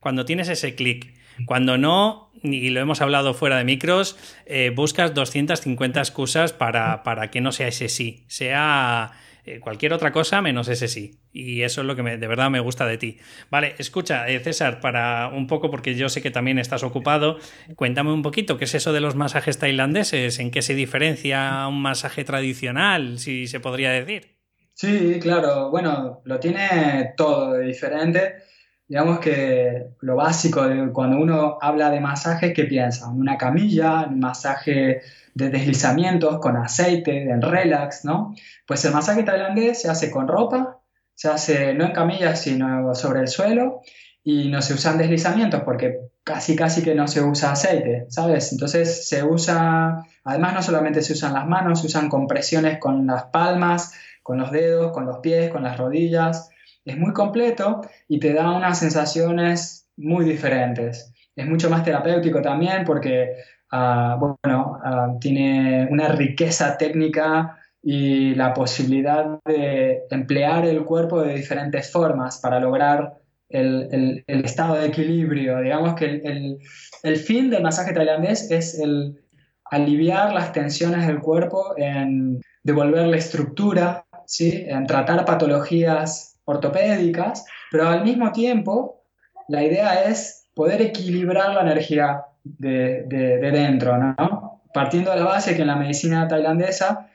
Cuando 0.00 0.24
tienes 0.24 0.48
ese 0.48 0.74
clic, 0.74 1.12
cuando 1.44 1.76
no, 1.76 2.32
y 2.42 2.70
lo 2.70 2.80
hemos 2.80 3.02
hablado 3.02 3.34
fuera 3.34 3.58
de 3.58 3.64
micros, 3.64 4.16
eh, 4.46 4.72
buscas 4.74 5.12
250 5.12 6.00
excusas 6.00 6.54
para, 6.54 7.02
para 7.02 7.30
que 7.30 7.42
no 7.42 7.52
sea 7.52 7.68
ese 7.68 7.90
sí, 7.90 8.24
sea 8.28 9.12
eh, 9.48 9.60
cualquier 9.60 9.94
otra 9.94 10.12
cosa 10.12 10.42
menos 10.42 10.68
ese 10.68 10.88
sí. 10.88 11.18
Y 11.32 11.62
eso 11.62 11.80
es 11.80 11.86
lo 11.86 11.96
que 11.96 12.02
de 12.02 12.26
verdad 12.26 12.50
me 12.50 12.60
gusta 12.60 12.86
de 12.86 12.98
ti. 12.98 13.18
Vale, 13.50 13.74
escucha, 13.78 14.28
eh, 14.28 14.40
César, 14.40 14.80
para 14.80 15.28
un 15.28 15.46
poco, 15.46 15.70
porque 15.70 15.94
yo 15.94 16.08
sé 16.08 16.20
que 16.20 16.30
también 16.30 16.58
estás 16.58 16.82
ocupado, 16.82 17.38
cuéntame 17.74 18.12
un 18.12 18.22
poquito, 18.22 18.58
¿qué 18.58 18.64
es 18.64 18.74
eso 18.74 18.92
de 18.92 19.00
los 19.00 19.14
masajes 19.14 19.58
tailandeses? 19.58 20.38
¿En 20.38 20.50
qué 20.50 20.60
se 20.60 20.74
diferencia 20.74 21.66
un 21.66 21.80
masaje 21.80 22.24
tradicional, 22.24 23.18
si 23.18 23.46
se 23.46 23.60
podría 23.60 23.90
decir? 23.90 24.36
Sí, 24.74 25.18
claro, 25.20 25.70
bueno, 25.70 26.20
lo 26.24 26.38
tiene 26.38 27.14
todo 27.16 27.54
de 27.54 27.66
diferente. 27.66 28.34
Digamos 28.86 29.18
que 29.18 29.88
lo 30.00 30.16
básico 30.16 30.66
de 30.66 30.92
cuando 30.92 31.18
uno 31.18 31.58
habla 31.60 31.90
de 31.90 32.00
masaje, 32.00 32.52
¿qué 32.52 32.64
piensa? 32.64 33.08
Una 33.08 33.36
camilla, 33.36 34.06
un 34.08 34.20
masaje 34.20 35.00
de 35.38 35.50
deslizamientos 35.50 36.40
con 36.40 36.56
aceite, 36.56 37.30
en 37.30 37.40
relax, 37.40 38.04
¿no? 38.04 38.34
Pues 38.66 38.84
el 38.84 38.92
masaje 38.92 39.22
tailandés 39.22 39.80
se 39.80 39.88
hace 39.88 40.10
con 40.10 40.26
ropa, 40.26 40.80
se 41.14 41.28
hace 41.28 41.74
no 41.74 41.84
en 41.84 41.92
camillas, 41.92 42.42
sino 42.42 42.92
sobre 42.96 43.20
el 43.20 43.28
suelo, 43.28 43.82
y 44.24 44.48
no 44.48 44.60
se 44.60 44.74
usan 44.74 44.98
deslizamientos 44.98 45.62
porque 45.62 46.00
casi 46.24 46.56
casi 46.56 46.82
que 46.82 46.96
no 46.96 47.06
se 47.06 47.22
usa 47.22 47.52
aceite, 47.52 48.06
¿sabes? 48.08 48.52
Entonces 48.52 49.08
se 49.08 49.22
usa, 49.22 50.04
además 50.24 50.54
no 50.54 50.62
solamente 50.62 51.02
se 51.02 51.12
usan 51.12 51.34
las 51.34 51.46
manos, 51.46 51.80
se 51.80 51.86
usan 51.86 52.08
compresiones 52.08 52.78
con 52.78 53.06
las 53.06 53.26
palmas, 53.26 53.94
con 54.24 54.38
los 54.38 54.50
dedos, 54.50 54.92
con 54.92 55.06
los 55.06 55.18
pies, 55.18 55.50
con 55.50 55.62
las 55.62 55.78
rodillas. 55.78 56.50
Es 56.84 56.98
muy 56.98 57.12
completo 57.12 57.80
y 58.08 58.18
te 58.18 58.32
da 58.32 58.50
unas 58.50 58.80
sensaciones 58.80 59.88
muy 59.96 60.24
diferentes. 60.24 61.14
Es 61.36 61.46
mucho 61.46 61.70
más 61.70 61.84
terapéutico 61.84 62.42
también 62.42 62.84
porque 62.84 63.36
uh, 63.72 64.18
bueno, 64.18 64.77
tiene 65.20 65.88
una 65.90 66.08
riqueza 66.08 66.76
técnica 66.76 67.58
y 67.82 68.34
la 68.34 68.52
posibilidad 68.54 69.38
de 69.44 70.02
emplear 70.10 70.66
el 70.66 70.84
cuerpo 70.84 71.22
de 71.22 71.34
diferentes 71.34 71.90
formas 71.90 72.38
para 72.38 72.60
lograr 72.60 73.14
el, 73.48 74.24
estado 74.26 74.74
de 74.74 74.86
equilibrio. 74.86 75.60
Digamos 75.60 75.94
que 75.94 76.20
el, 77.02 77.16
fin 77.16 77.50
del 77.50 77.62
masaje 77.62 77.92
tailandés 77.92 78.50
es 78.50 78.78
el 78.78 79.22
aliviar 79.70 80.32
las 80.32 80.52
tensiones 80.52 81.06
del 81.06 81.20
cuerpo, 81.20 81.74
en 81.76 82.40
devolverle 82.62 83.16
estructura, 83.16 84.04
¿sí? 84.26 84.64
en 84.66 84.86
tratar 84.86 85.24
patologías 85.24 86.38
ortopédicas, 86.44 87.44
pero 87.70 87.88
al 87.88 88.04
mismo 88.04 88.32
tiempo 88.32 89.02
la 89.48 89.62
idea 89.62 90.08
es 90.08 90.46
poder 90.54 90.82
equilibrar 90.82 91.54
la 91.54 91.62
energía 91.62 92.22
de, 92.44 93.04
de 93.06 93.50
dentro, 93.50 93.96
¿no? 93.96 94.37
Partiendo 94.72 95.10
de 95.10 95.18
la 95.18 95.24
base 95.24 95.54
que 95.54 95.62
en 95.62 95.68
la 95.68 95.76
medicina 95.76 96.28
tailandesa 96.28 97.08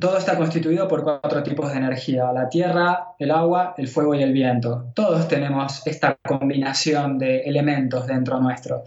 todo 0.00 0.16
está 0.16 0.36
constituido 0.36 0.86
por 0.86 1.02
cuatro 1.02 1.42
tipos 1.42 1.72
de 1.72 1.78
energía, 1.78 2.30
la 2.32 2.48
tierra, 2.48 3.08
el 3.18 3.32
agua, 3.32 3.74
el 3.78 3.88
fuego 3.88 4.14
y 4.14 4.22
el 4.22 4.32
viento. 4.32 4.92
Todos 4.94 5.26
tenemos 5.26 5.84
esta 5.88 6.16
combinación 6.24 7.18
de 7.18 7.40
elementos 7.40 8.06
dentro 8.06 8.38
nuestro. 8.38 8.84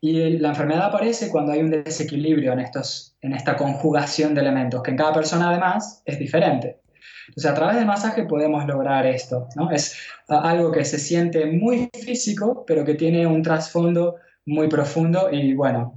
Y 0.00 0.38
la 0.38 0.48
enfermedad 0.48 0.86
aparece 0.86 1.30
cuando 1.30 1.52
hay 1.52 1.60
un 1.60 1.70
desequilibrio 1.70 2.52
en, 2.54 2.58
estos, 2.58 3.16
en 3.20 3.34
esta 3.34 3.56
conjugación 3.56 4.34
de 4.34 4.40
elementos, 4.40 4.82
que 4.82 4.90
en 4.90 4.96
cada 4.96 5.12
persona 5.12 5.50
además 5.50 6.02
es 6.04 6.18
diferente. 6.18 6.80
Entonces, 7.28 7.50
a 7.52 7.54
través 7.54 7.76
del 7.76 7.86
masaje 7.86 8.24
podemos 8.24 8.66
lograr 8.66 9.06
esto. 9.06 9.48
¿no? 9.54 9.70
Es 9.70 9.96
algo 10.26 10.72
que 10.72 10.84
se 10.84 10.98
siente 10.98 11.46
muy 11.46 11.88
físico, 12.04 12.64
pero 12.66 12.84
que 12.84 12.94
tiene 12.94 13.28
un 13.28 13.42
trasfondo 13.42 14.16
muy 14.44 14.66
profundo 14.66 15.28
y 15.30 15.54
bueno, 15.54 15.94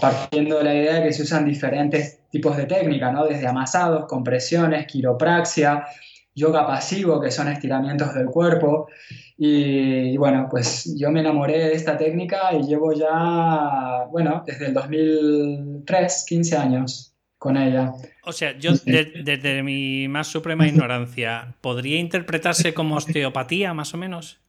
partiendo 0.00 0.58
de 0.58 0.64
la 0.64 0.74
idea 0.74 0.94
de 0.94 1.02
que 1.04 1.12
se 1.12 1.22
usan 1.22 1.44
diferentes 1.44 2.20
tipos 2.30 2.56
de 2.56 2.66
técnicas, 2.66 3.12
¿no? 3.12 3.26
desde 3.26 3.46
amasados, 3.46 4.06
compresiones, 4.06 4.86
quiropraxia, 4.86 5.86
yoga 6.34 6.66
pasivo, 6.66 7.20
que 7.20 7.30
son 7.30 7.48
estiramientos 7.48 8.14
del 8.14 8.26
cuerpo. 8.26 8.88
Y, 9.36 10.16
bueno, 10.16 10.48
pues 10.50 10.94
yo 10.96 11.10
me 11.10 11.20
enamoré 11.20 11.58
de 11.58 11.74
esta 11.74 11.96
técnica 11.96 12.52
y 12.54 12.66
llevo 12.66 12.92
ya, 12.92 14.04
bueno, 14.10 14.42
desde 14.46 14.66
el 14.66 14.74
2003, 14.74 16.24
15 16.28 16.56
años 16.56 17.14
con 17.38 17.56
ella. 17.56 17.92
O 18.24 18.32
sea, 18.32 18.58
yo 18.58 18.72
desde 18.84 19.62
mi 19.62 20.08
más 20.08 20.26
suprema 20.26 20.66
ignorancia, 20.66 21.54
¿podría 21.60 21.98
interpretarse 21.98 22.74
como 22.74 22.96
osteopatía 22.96 23.74
más 23.74 23.94
o 23.94 23.96
menos? 23.96 24.40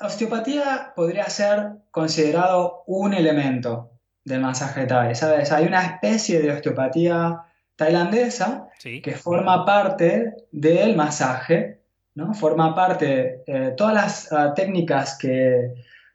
Osteopatía 0.00 0.92
podría 0.96 1.30
ser 1.30 1.74
considerado 1.92 2.82
un 2.86 3.14
elemento, 3.14 3.93
del 4.24 4.40
masaje 4.40 4.86
Thai, 4.86 5.14
¿sabes? 5.14 5.52
Hay 5.52 5.66
una 5.66 5.84
especie 5.84 6.40
de 6.40 6.50
osteopatía 6.50 7.42
tailandesa 7.76 8.68
que 8.80 9.12
forma 9.12 9.64
parte 9.64 10.32
del 10.50 10.96
masaje, 10.96 11.82
¿no? 12.14 12.34
Forma 12.34 12.74
parte, 12.74 13.42
eh, 13.46 13.74
todas 13.76 13.94
las 13.94 14.32
ah, 14.32 14.54
técnicas 14.54 15.18
que, 15.18 15.74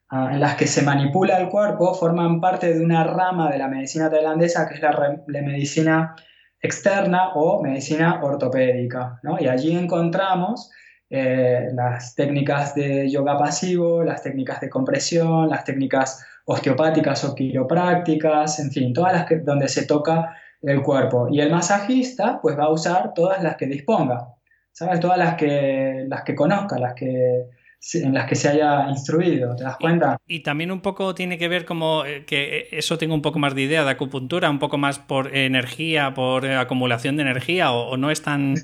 ah, 0.09 0.29
en 0.33 0.39
las 0.39 0.55
que 0.55 0.67
se 0.67 0.81
manipula 0.81 1.37
el 1.37 1.49
cuerpo 1.49 1.93
forman 1.93 2.39
parte 2.39 2.73
de 2.73 2.83
una 2.83 3.03
rama 3.03 3.51
de 3.51 3.57
la 3.57 3.67
medicina 3.67 4.09
tailandesa 4.09 4.67
que 4.67 4.75
es 4.75 4.81
la, 4.81 5.21
medicina 5.27 6.15
externa 6.61 7.29
o 7.35 7.61
medicina 7.61 8.21
ortopédica, 8.23 9.19
¿no? 9.23 9.37
Y 9.39 9.47
allí 9.47 9.75
encontramos 9.75 10.71
eh, 11.09 11.69
las 11.73 12.15
técnicas 12.15 12.75
de 12.75 13.09
yoga 13.09 13.37
pasivo, 13.37 14.03
las 14.03 14.23
técnicas 14.23 14.61
de 14.61 14.69
compresión, 14.69 15.49
las 15.49 15.63
técnicas 15.63 16.23
osteopáticas 16.51 17.23
o 17.25 17.35
quiroprácticas, 17.35 18.59
en 18.59 18.71
fin, 18.71 18.91
todas 18.91 19.13
las 19.13 19.25
que, 19.27 19.37
donde 19.37 19.67
se 19.67 19.85
toca 19.85 20.35
el 20.63 20.81
cuerpo. 20.81 21.27
Y 21.31 21.41
el 21.41 21.51
masajista 21.51 22.39
pues 22.41 22.57
va 22.57 22.63
a 22.63 22.69
usar 22.71 23.13
todas 23.13 23.43
las 23.43 23.55
que 23.55 23.67
disponga, 23.67 24.33
¿sabes? 24.71 24.99
Todas 24.99 25.19
las 25.19 25.35
que, 25.35 26.05
las 26.07 26.23
que 26.23 26.33
conozca, 26.33 26.79
las 26.79 26.95
que, 26.95 27.45
en 27.93 28.13
las 28.15 28.27
que 28.27 28.35
se 28.35 28.49
haya 28.49 28.89
instruido, 28.89 29.55
¿te 29.55 29.63
das 29.63 29.77
cuenta? 29.77 30.17
Y, 30.25 30.39
también 30.39 30.71
un 30.71 30.81
poco 30.81 31.13
tiene 31.13 31.37
que 31.37 31.47
ver 31.47 31.65
como 31.65 32.03
eh, 32.03 32.25
que 32.25 32.67
eso 32.71 32.97
tengo 32.97 33.13
un 33.13 33.21
poco 33.21 33.37
más 33.37 33.53
de 33.53 33.61
idea 33.61 33.83
de 33.83 33.91
acupuntura, 33.91 34.49
un 34.49 34.59
poco 34.59 34.79
más 34.79 34.97
por 34.97 35.35
energía, 35.37 36.15
por 36.15 36.47
acumulación 36.47 37.15
de 37.15 37.21
energía, 37.21 37.71
o, 37.71 37.95
no 37.95 38.09
es 38.09 38.23
tan, 38.23 38.55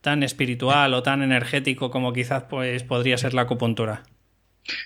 tan 0.00 0.22
espiritual 0.22 0.94
o 0.94 1.02
tan 1.02 1.22
energético 1.22 1.90
como 1.90 2.12
quizás 2.12 2.44
pues 2.44 2.84
podría 2.84 3.18
ser 3.18 3.34
la 3.34 3.42
acupuntura. 3.42 4.04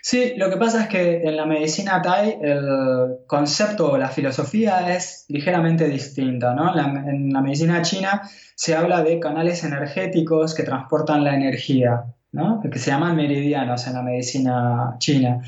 Sí, 0.02 0.34
lo 0.36 0.50
que 0.50 0.56
pasa 0.56 0.82
es 0.82 0.88
que 0.88 1.22
en 1.22 1.36
la 1.36 1.46
medicina 1.46 2.02
Thai 2.02 2.38
el 2.42 3.18
concepto 3.26 3.92
o 3.92 3.98
la 3.98 4.08
filosofía 4.08 4.94
es 4.94 5.24
ligeramente 5.28 5.88
distinta. 5.88 6.54
¿no? 6.54 6.70
En, 6.78 7.32
la, 7.32 7.40
medicina 7.40 7.82
china 7.82 8.22
se 8.54 8.74
habla 8.74 9.02
de 9.02 9.18
canales 9.18 9.64
energéticos 9.64 10.54
que 10.54 10.62
transportan 10.62 11.24
la 11.24 11.34
energía, 11.34 12.04
¿no? 12.32 12.60
que 12.60 12.78
se 12.78 12.90
llaman 12.90 13.16
meridianos 13.16 13.86
en 13.86 13.94
la 13.94 14.02
medicina 14.02 14.96
china. 14.98 15.40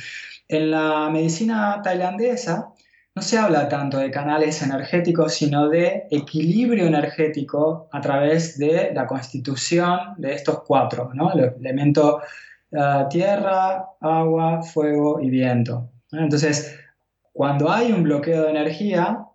En 0.48 0.70
la 0.70 1.08
medicina 1.10 1.80
tailandesa 1.82 2.68
no 3.14 3.20
se 3.20 3.36
habla 3.36 3.68
tanto 3.68 3.98
de 3.98 4.10
canales 4.10 4.62
energéticos, 4.62 5.34
sino 5.34 5.68
de 5.68 6.04
equilibrio 6.10 6.86
energético 6.86 7.88
a 7.92 8.00
través 8.00 8.58
de 8.58 8.92
la 8.94 9.06
constitución 9.06 10.14
de 10.16 10.32
estos 10.32 10.62
cuatro, 10.66 11.10
¿no? 11.12 11.32
el 11.32 11.54
elemento 11.60 12.22
tierra, 13.10 13.86
agua, 14.00 14.62
fuego 14.62 15.20
y 15.20 15.30
viento. 15.30 15.90
Entonces, 16.12 16.78
cuando 17.32 17.70
hay 17.70 17.92
un 17.92 18.02
bloqueo 18.02 18.42
de 18.42 18.50
energía, 18.50 19.26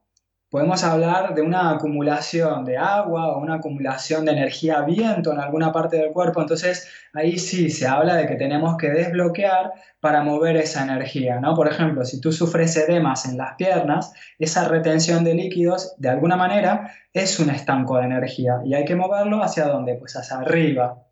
podemos 0.49 0.83
hablar 0.83 1.35
de 1.35 1.41
una 1.41 1.71
acumulación 1.71 2.63
de 2.63 2.77
agua 2.77 3.29
o 3.29 3.39
una 3.39 3.55
acumulación 3.55 4.25
de 4.25 4.31
energía 4.31 4.81
viento 4.81 5.33
en 5.33 5.39
alguna 5.39 5.71
parte 5.71 5.97
del 5.97 6.13
cuerpo. 6.13 6.41
Entonces, 6.41 6.89
ahí 7.13 7.37
sí 7.37 7.69
se 7.69 7.87
habla 7.87 8.15
de 8.15 8.27
que 8.27 8.35
tenemos 8.35 8.77
que 8.77 8.89
desbloquear 8.89 9.73
para 9.99 10.23
mover 10.23 10.55
esa 10.55 10.83
energía, 10.83 11.39
¿no? 11.39 11.53
Por 11.55 11.67
ejemplo, 11.67 12.05
si 12.05 12.21
tú 12.21 12.31
sufres 12.31 12.77
edemas 12.77 13.25
en 13.25 13.37
las 13.37 13.55
piernas, 13.55 14.13
esa 14.39 14.67
retención 14.67 15.23
de 15.23 15.33
líquidos, 15.33 15.95
de 15.97 16.09
alguna 16.09 16.37
manera, 16.37 16.91
es 17.13 17.39
un 17.39 17.49
estanco 17.49 17.97
de 17.97 18.05
energía 18.05 18.61
y 18.63 18.73
hay 18.73 18.85
que 18.85 18.95
moverlo 18.95 19.43
hacia 19.43 19.65
dónde? 19.65 19.95
Pues 19.95 20.15
hacia 20.15 20.37
arriba, 20.37 21.06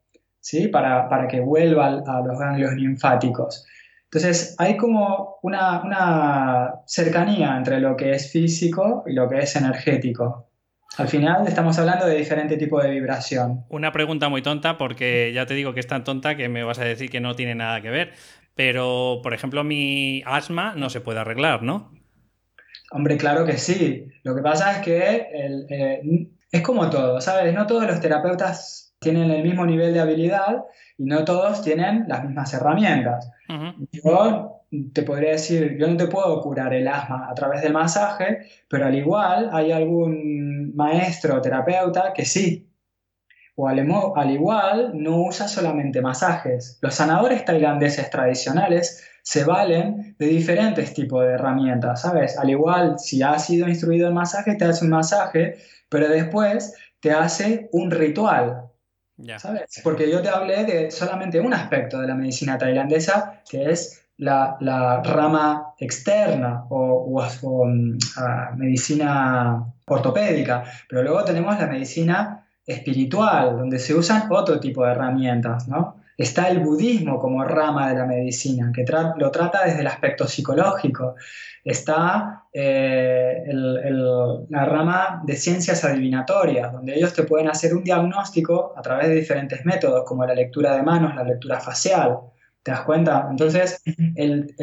¿sí? 0.45 0.67
Para, 0.67 1.09
para 1.09 1.27
que 1.27 1.39
vuelva 1.39 1.87
a 1.87 2.21
los 2.21 2.37
ganglios 2.37 2.73
linfáticos. 2.73 3.65
Entonces, 4.03 4.55
hay 4.59 4.77
como 4.77 5.39
una, 5.41 5.81
una, 5.81 6.73
cercanía 6.85 7.57
entre 7.57 7.79
lo 7.79 7.97
que 7.97 8.11
es 8.11 8.31
físico 8.31 9.03
y 9.07 9.13
lo 9.13 9.27
que 9.27 9.39
es 9.39 9.55
energético. 9.55 10.47
Al 10.97 11.07
final 11.07 11.47
estamos 11.47 11.79
hablando 11.79 12.05
de 12.05 12.17
diferente 12.17 12.57
tipo 12.57 12.79
de 12.79 12.91
vibración. 12.91 13.65
Una 13.69 13.91
pregunta 13.91 14.29
muy 14.29 14.43
tonta, 14.43 14.77
porque 14.77 15.33
ya 15.33 15.47
te 15.47 15.55
digo 15.55 15.73
que 15.73 15.79
es 15.79 15.87
tan 15.87 16.03
tonta 16.03 16.37
que 16.37 16.47
me 16.47 16.63
vas 16.63 16.77
a 16.77 16.85
decir 16.85 17.09
que 17.09 17.19
no 17.19 17.35
tiene 17.35 17.55
nada 17.55 17.81
que 17.81 17.89
ver. 17.89 18.13
Pero, 18.53 19.21
por 19.23 19.33
ejemplo, 19.33 19.63
mi 19.63 20.21
asma 20.27 20.75
no 20.77 20.91
se 20.91 21.01
puede 21.01 21.19
arreglar, 21.21 21.63
¿no? 21.63 21.91
Hombre, 22.91 23.17
claro 23.17 23.45
que 23.45 23.57
sí. 23.57 24.07
Lo 24.21 24.35
que 24.35 24.43
pasa 24.43 24.73
es 24.73 24.77
que 24.85 25.27
eh, 25.33 26.29
es 26.51 26.61
como 26.61 26.87
todo, 26.91 27.19
¿sabes? 27.19 27.51
No 27.51 27.65
todos 27.65 27.87
los 27.87 27.99
terapeutas 27.99 28.94
tienen 28.99 29.31
el 29.31 29.43
mismo 29.43 29.65
nivel 29.65 29.93
de 29.93 29.99
habilidad 29.99 30.65
y 30.97 31.05
no 31.05 31.25
todos 31.25 31.61
tienen 31.61 32.05
las 32.07 32.23
mismas 32.23 32.53
herramientas. 32.53 33.29
Yo 33.91 34.63
te 34.93 35.03
podría 35.03 35.31
decir, 35.31 35.77
yo 35.79 35.87
no 35.87 35.97
te 35.97 36.07
puedo 36.07 36.41
curar 36.41 36.73
el 36.73 36.87
asma 36.87 37.27
a 37.29 37.33
través 37.33 37.61
del 37.61 37.73
masaje, 37.73 38.47
pero 38.67 38.85
al 38.85 38.95
igual 38.95 39.49
hay 39.53 39.71
algún 39.71 40.75
maestro 40.75 41.35
o 41.35 41.41
terapeuta 41.41 42.13
que 42.13 42.25
sí. 42.25 42.69
O 43.57 43.69
al, 43.69 43.79
al 44.15 44.31
igual 44.31 44.91
no 44.95 45.21
usa 45.23 45.47
solamente 45.47 46.01
masajes. 46.01 46.77
Los 46.81 46.95
sanadores 46.95 47.45
tailandeses 47.45 48.09
tradicionales 48.09 49.07
se 49.21 49.43
valen 49.45 50.15
de 50.19 50.27
diferentes 50.27 50.93
tipos 50.93 51.23
de 51.23 51.31
herramientas, 51.31 52.01
¿sabes? 52.01 52.37
Al 52.37 52.49
igual, 52.49 52.99
si 52.99 53.21
has 53.21 53.45
sido 53.45 53.67
instruido 53.67 54.09
en 54.09 54.13
masaje, 54.13 54.55
te 54.55 54.65
hace 54.65 54.83
un 54.83 54.91
masaje, 54.91 55.55
pero 55.89 56.09
después 56.09 56.75
te 56.99 57.11
hace 57.11 57.69
un 57.71 57.91
ritual, 57.91 58.64
¿Sabes? 59.37 59.81
Porque 59.83 60.11
yo 60.11 60.21
te 60.21 60.29
hablé 60.29 60.65
de 60.65 60.91
solamente 60.91 61.39
un 61.39 61.53
aspecto 61.53 62.01
de 62.01 62.07
la 62.07 62.15
medicina 62.15 62.57
tailandesa, 62.57 63.41
que 63.49 63.71
es 63.71 64.05
la, 64.17 65.01
rama 65.03 65.73
externa 65.79 66.65
o, 66.69 67.21
mm, 67.65 67.97
ah, 68.17 68.51
medicina 68.55 69.65
ortopédica, 69.87 70.63
pero 70.89 71.03
luego 71.03 71.23
tenemos 71.23 71.57
la 71.57 71.67
medicina 71.67 72.47
espiritual, 72.65 73.57
donde 73.57 73.79
se 73.79 73.93
usan 73.93 74.27
otro 74.31 74.59
tipo 74.59 74.83
de 74.83 74.91
herramientas, 74.91 75.67
¿no? 75.67 75.94
Está 76.17 76.47
el 76.49 76.59
budismo 76.59 77.19
como 77.19 77.43
rama 77.43 77.89
de 77.89 77.95
la 77.95 78.05
medicina, 78.05 78.71
que 78.73 78.85
lo 79.17 79.31
trata 79.31 79.65
desde 79.65 79.81
el 79.81 79.87
aspecto 79.87 80.27
psicológico. 80.27 81.15
Está 81.63 82.43
eh, 82.53 83.43
la 83.47 84.65
rama 84.65 85.21
de 85.25 85.35
ciencias 85.35 85.83
adivinatorias, 85.83 86.71
donde 86.71 86.95
ellos 86.95 87.13
te 87.13 87.23
pueden 87.23 87.49
hacer 87.49 87.73
un 87.73 87.83
diagnóstico 87.83 88.73
a 88.77 88.81
través 88.81 89.09
de 89.09 89.15
diferentes 89.15 89.65
métodos, 89.65 90.05
como 90.05 90.25
la 90.25 90.35
lectura 90.35 90.75
de 90.75 90.83
manos, 90.83 91.15
la 91.15 91.23
lectura 91.23 91.59
facial. 91.59 92.19
¿Te 92.63 92.71
das 92.71 92.81
cuenta? 92.81 93.27
Entonces, 93.29 93.81
el, 94.15 94.55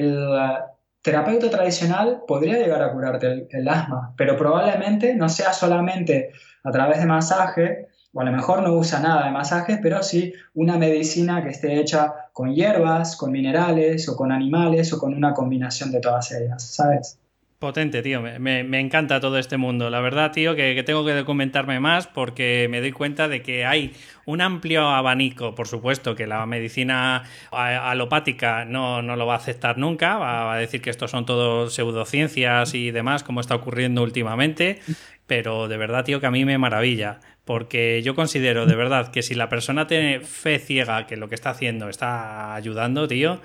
terapeuta 1.02 1.50
tradicional 1.50 2.22
podría 2.26 2.56
llegar 2.58 2.82
a 2.82 2.92
curarte 2.92 3.46
el 3.50 3.68
asma, 3.68 4.14
pero 4.16 4.36
probablemente 4.36 5.14
no 5.14 5.28
sea 5.28 5.52
solamente 5.52 6.30
a 6.64 6.70
través 6.70 7.00
de 7.00 7.06
masaje, 7.06 7.88
o 8.12 8.20
a 8.20 8.24
lo 8.24 8.32
mejor 8.32 8.62
no 8.62 8.74
usa 8.74 9.00
nada 9.00 9.26
de 9.26 9.32
masajes, 9.32 9.78
pero 9.82 10.02
sí 10.02 10.32
una 10.54 10.76
medicina 10.78 11.42
que 11.42 11.50
esté 11.50 11.80
hecha 11.80 12.12
con 12.32 12.54
hierbas, 12.54 13.16
con 13.16 13.32
minerales 13.32 14.08
o 14.08 14.16
con 14.16 14.32
animales 14.32 14.92
o 14.92 14.98
con 14.98 15.14
una 15.14 15.32
combinación 15.34 15.90
de 15.92 16.00
todas 16.00 16.32
ellas, 16.32 16.62
¿sabes? 16.62 17.18
Potente, 17.62 18.02
tío. 18.02 18.20
Me, 18.20 18.80
encanta 18.80 19.20
todo 19.20 19.38
este 19.38 19.56
mundo. 19.56 19.88
La 19.88 20.00
verdad, 20.00 20.32
tío, 20.32 20.56
que, 20.56 20.82
tengo 20.82 21.04
que 21.04 21.12
documentarme 21.12 21.78
más 21.78 22.08
porque 22.08 22.66
me 22.68 22.80
doy 22.80 22.90
cuenta 22.90 23.28
de 23.28 23.40
que 23.40 23.64
hay 23.64 23.94
un 24.26 24.40
amplio 24.40 24.88
abanico. 24.88 25.54
Por 25.54 25.68
supuesto 25.68 26.16
que 26.16 26.26
la 26.26 26.44
medicina 26.44 27.22
alopática 27.52 28.64
no, 28.64 29.00
no 29.00 29.14
lo 29.14 29.26
va 29.26 29.34
a 29.34 29.36
aceptar 29.36 29.78
nunca. 29.78 30.16
Va 30.16 30.52
a 30.52 30.56
decir 30.56 30.82
que 30.82 30.90
estos 30.90 31.12
son 31.12 31.24
todos 31.24 31.72
pseudociencias 31.72 32.74
y 32.74 32.90
demás, 32.90 33.22
como 33.22 33.40
está 33.40 33.54
ocurriendo 33.54 34.02
últimamente. 34.02 34.80
pero 35.28 35.68
de 35.68 35.76
verdad, 35.76 36.04
tío, 36.04 36.18
que 36.18 36.26
a 36.26 36.32
mí 36.32 36.44
me 36.44 36.58
maravilla. 36.58 37.20
Porque 37.44 38.02
yo 38.02 38.14
considero 38.14 38.66
de 38.66 38.76
verdad 38.76 39.10
que 39.10 39.22
si 39.22 39.34
la 39.34 39.48
persona 39.48 39.86
tiene 39.86 40.20
fe 40.20 40.58
ciega 40.58 41.06
que 41.06 41.16
lo 41.16 41.28
que 41.28 41.34
está 41.34 41.50
haciendo 41.50 41.88
está 41.88 42.54
ayudando, 42.54 43.08
tío, 43.08 43.40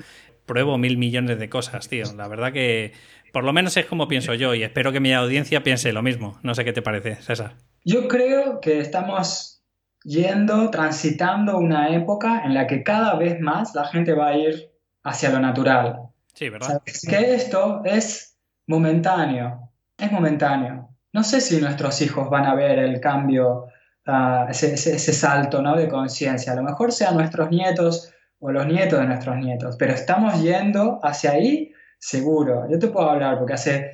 pruebo 0.45 0.77
mil 0.77 0.97
millones 0.97 1.39
de 1.39 1.49
cosas, 1.49 1.89
tío. 1.89 2.05
La 2.15 2.27
verdad 2.27 2.53
que 2.53 2.93
por 3.31 3.43
lo 3.43 3.53
menos 3.53 3.75
es 3.77 3.85
como 3.85 4.07
pienso 4.07 4.33
yo 4.33 4.53
y 4.55 4.63
espero 4.63 4.91
que 4.91 4.99
mi 4.99 5.13
audiencia 5.13 5.63
piense 5.63 5.93
lo 5.93 6.01
mismo. 6.01 6.39
No 6.43 6.55
sé 6.55 6.63
qué 6.63 6.73
te 6.73 6.81
parece, 6.81 7.15
César. 7.15 7.55
Yo 7.83 8.07
creo 8.07 8.61
que 8.61 8.79
estamos 8.79 9.63
yendo, 10.03 10.69
transitando 10.69 11.57
una 11.57 11.89
época 11.89 12.43
en 12.45 12.53
la 12.53 12.65
que 12.65 12.83
cada 12.83 13.15
vez 13.15 13.39
más 13.39 13.75
la 13.75 13.85
gente 13.85 14.13
va 14.13 14.29
a 14.29 14.37
ir 14.37 14.71
hacia 15.03 15.29
lo 15.29 15.39
natural. 15.39 15.99
Sí, 16.33 16.49
¿verdad? 16.49 16.81
que 16.83 17.33
esto 17.33 17.81
es 17.83 18.37
momentáneo, 18.67 19.71
es 19.97 20.11
momentáneo. 20.11 20.89
No 21.13 21.23
sé 21.23 21.41
si 21.41 21.59
nuestros 21.59 22.01
hijos 22.01 22.29
van 22.29 22.45
a 22.45 22.55
ver 22.55 22.79
el 22.79 22.99
cambio, 22.99 23.65
uh, 24.07 24.49
ese, 24.49 25.13
salto 25.13 25.61
¿no? 25.61 25.75
de 25.75 25.87
conciencia. 25.87 26.53
A 26.53 26.55
lo 26.55 26.63
mejor 26.63 26.91
sean 26.91 27.15
nuestros 27.15 27.49
nietos 27.49 28.13
o 28.39 28.51
los 28.51 28.65
nietos 28.67 28.99
de 28.99 29.05
nuestros 29.05 29.37
nietos, 29.37 29.75
pero 29.77 29.93
estamos 29.93 30.41
yendo 30.41 30.99
hacia 31.03 31.31
ahí 31.31 31.71
seguro. 31.99 32.67
Yo 32.69 32.79
te 32.79 32.87
puedo 32.87 33.09
hablar 33.09 33.37
porque 33.37 33.53
hace, 33.53 33.91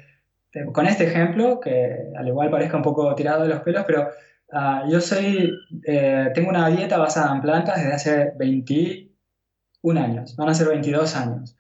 con 0.74 0.86
este 0.86 1.06
ejemplo, 1.06 1.60
que 1.60 2.12
al 2.18 2.28
igual 2.28 2.50
parezca 2.50 2.78
un 2.78 2.84
poco 2.84 3.14
tirado 3.16 3.44
de 3.44 3.50
los 3.50 3.62
pelos, 3.62 3.84
pero 3.88 4.10
uh, 4.52 4.90
yo 4.90 5.00
soy, 5.00 5.52
eh, 5.86 6.30
tengo 6.34 6.50
una 6.50 6.70
dieta 6.70 6.98
basada 6.98 7.34
en 7.34 7.42
plantas 7.42 7.78
desde 7.78 7.94
hace 7.94 8.32
21 8.38 10.00
años, 10.00 10.36
van 10.36 10.50
a 10.50 10.54
ser 10.54 10.68
22 10.68 11.16
años. 11.16 11.58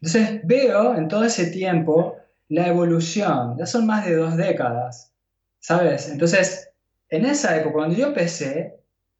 Entonces 0.00 0.40
veo 0.44 0.96
en 0.96 1.08
todo 1.08 1.24
ese 1.24 1.46
tiempo 1.46 2.16
la 2.48 2.66
evolución, 2.66 3.56
ya 3.56 3.64
son 3.64 3.86
más 3.86 4.04
de 4.04 4.16
dos 4.16 4.36
décadas, 4.36 5.14
¿sabes? 5.60 6.10
Entonces, 6.10 6.73
en 7.16 7.26
esa 7.26 7.56
época, 7.56 7.74
cuando 7.74 7.96
yo 7.96 8.08
empecé, 8.08 8.74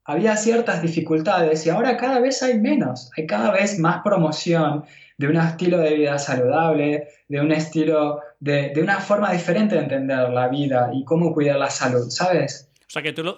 había 0.05 0.37
ciertas 0.37 0.83
dificultades 0.83 1.65
y 1.65 1.71
ahora 1.71 1.97
cada 1.97 2.21
vez 2.21 2.43
hay 2.43 2.61
menos, 2.61 3.11
hay 3.17 3.27
cada 3.27 3.51
vez 3.53 3.79
más 3.79 4.03
promoción 4.03 4.85
de 5.17 5.29
un 5.29 5.37
estilo 5.37 5.79
de 5.79 5.95
vida 5.95 6.19
saludable, 6.19 7.09
de 7.29 7.41
un 7.41 7.53
estilo, 7.53 8.21
de, 8.41 8.71
de 8.75 8.83
una 8.83 8.99
forma 9.01 9.33
diferente 9.33 9.77
de 9.77 9.83
entender 9.83 10.29
la 10.31 10.49
vida 10.49 10.91
y 10.93 11.05
cómo 11.05 11.33
cuidar 11.33 11.59
la 11.59 11.71
salud, 11.71 12.11
¿sabes? 12.11 12.69
O 12.87 12.91
sea 12.91 13.03
que 13.03 13.13
tú, 13.13 13.35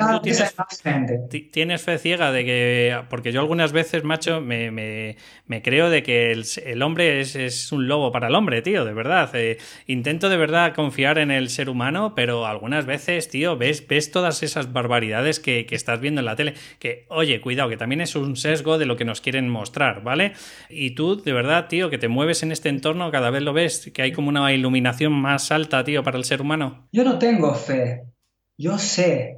tienes, 1.52 1.82
fe 1.82 1.98
ciega 1.98 2.32
de 2.32 2.44
que. 2.44 2.98
Porque 3.08 3.32
yo 3.32 3.40
algunas 3.40 3.72
veces, 3.72 4.02
macho, 4.02 4.40
me, 4.40 5.16
creo 5.62 5.88
de 5.88 6.02
que 6.02 6.32
el, 6.32 6.82
hombre 6.82 7.20
es, 7.20 7.72
un 7.72 7.86
lobo 7.86 8.10
para 8.10 8.26
el 8.28 8.34
hombre, 8.34 8.60
tío, 8.62 8.84
de 8.84 8.92
verdad. 8.92 9.30
Eh, 9.34 9.58
intento 9.86 10.28
de 10.28 10.36
verdad 10.36 10.74
confiar 10.74 11.18
en 11.18 11.30
el 11.30 11.48
ser 11.48 11.70
humano, 11.70 12.14
pero 12.14 12.46
algunas 12.46 12.86
veces, 12.86 13.28
tío, 13.28 13.56
ves, 13.56 13.86
ves 13.86 14.10
todas 14.10 14.42
esas 14.42 14.72
barbaridades 14.72 15.38
que, 15.38 15.64
que 15.64 15.76
estás 15.76 16.00
viendo 16.00 16.20
en 16.20 16.26
la 16.26 16.36
tele. 16.36 16.54
Que, 16.80 17.06
oye, 17.08 17.40
cuidado, 17.40 17.68
que 17.68 17.76
también 17.76 18.00
es 18.00 18.16
un 18.16 18.36
sesgo 18.36 18.78
de 18.78 18.86
lo 18.86 18.96
que 18.96 19.04
nos 19.04 19.20
quieren 19.20 19.48
mostrar, 19.48 20.02
¿vale? 20.02 20.32
Y 20.68 20.90
tú, 20.90 21.22
de 21.22 21.32
verdad, 21.32 21.68
tío, 21.68 21.88
que 21.88 21.98
te 21.98 22.08
mueves 22.08 22.42
en 22.42 22.50
este 22.52 22.68
entorno, 22.68 23.10
cada 23.10 23.30
vez 23.30 23.42
lo 23.42 23.52
ves, 23.52 23.90
que 23.94 24.02
hay 24.02 24.12
como 24.12 24.28
una 24.28 24.52
iluminación 24.52 25.12
más 25.12 25.52
alta, 25.52 25.84
tío, 25.84 26.02
para 26.02 26.18
el 26.18 26.24
ser 26.24 26.40
humano. 26.42 26.88
Yo 26.92 27.04
no 27.04 27.18
tengo 27.18 27.54
fe. 27.54 28.15
Yo 28.58 28.78
sé 28.78 29.36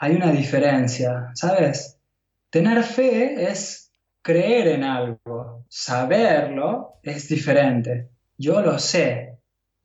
hay 0.00 0.16
una 0.16 0.32
diferencia, 0.32 1.30
¿sabes? 1.34 2.00
Tener 2.48 2.82
fe 2.82 3.50
es 3.50 3.92
creer 4.22 4.68
en 4.68 4.82
algo, 4.82 5.66
saberlo 5.68 7.00
es 7.02 7.28
diferente. 7.28 8.08
Yo 8.38 8.62
lo 8.62 8.78
sé, 8.78 9.38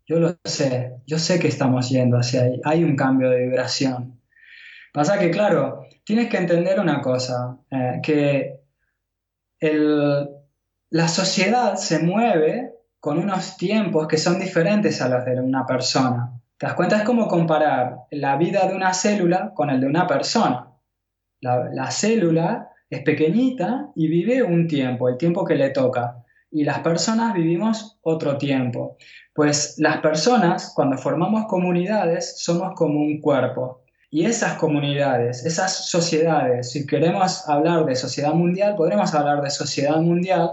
yo 0.08 0.20
lo 0.20 0.38
sé, 0.46 0.94
yo 1.06 1.20
sé 1.20 1.38
que 1.38 1.50
estamos 1.50 1.90
yendo 1.90 2.18
hacia 2.18 2.44
ahí, 2.44 2.62
hay 2.64 2.84
un 2.86 2.96
cambio 2.96 3.30
de 3.30 3.46
vibración. 3.46 4.22
Pasa 4.94 5.20
que, 5.20 5.30
claro, 5.32 5.86
tienes 6.06 6.30
que 6.30 6.38
entender 6.38 6.80
una 6.80 7.02
cosa, 7.02 7.58
eh, 7.70 8.00
que 8.02 8.62
la 9.60 11.08
sociedad 11.10 11.76
se 11.76 12.00
mueve 12.00 12.72
con 13.02 13.18
unos 13.18 13.58
tiempos 13.58 14.08
que 14.08 14.18
son 14.18 14.40
diferentes 14.40 15.02
a 15.02 15.10
los 15.10 15.26
de 15.26 15.42
una 15.42 15.66
persona. 15.66 16.40
¿Te 16.58 16.68
das 16.68 16.76
cuenta? 16.76 16.98
Es 16.98 17.04
como 17.04 17.28
comparar 17.28 17.98
la 18.12 18.38
vida 18.38 18.66
de 18.66 18.76
una 18.76 18.94
célula 18.94 19.52
con 19.54 19.70
el 19.70 19.82
de 19.82 19.88
una 19.88 20.08
persona. 20.08 20.72
La, 21.42 21.92
célula 21.92 22.70
es 22.90 23.02
pequeñita 23.02 23.92
y 23.94 24.08
vive 24.08 24.42
un 24.42 24.68
tiempo, 24.68 25.10
el 25.10 25.18
tiempo 25.18 25.44
que 25.44 25.56
le 25.56 25.72
toca. 25.72 26.24
Y 26.50 26.64
las 26.64 26.80
personas 26.80 27.34
vivimos 27.34 28.00
otro 28.02 28.38
tiempo. 28.38 28.96
Pues 29.34 29.76
las 29.80 29.98
personas, 29.98 30.72
cuando 30.74 30.98
formamos 30.98 31.46
comunidades, 31.48 32.42
somos 32.42 32.74
como 32.76 33.02
un 33.02 33.20
cuerpo. 33.20 33.84
Y 34.10 34.26
esas 34.26 34.54
comunidades, 34.54 35.46
esas 35.46 35.90
sociedades, 35.90 36.72
si 36.72 36.88
queremos 36.88 37.50
hablar 37.50 37.86
de 37.86 37.98
sociedad 37.98 38.34
mundial, 38.34 38.76
podremos 38.76 39.14
hablar 39.14 39.42
de 39.42 39.50
sociedad 39.50 39.98
mundial, 39.98 40.52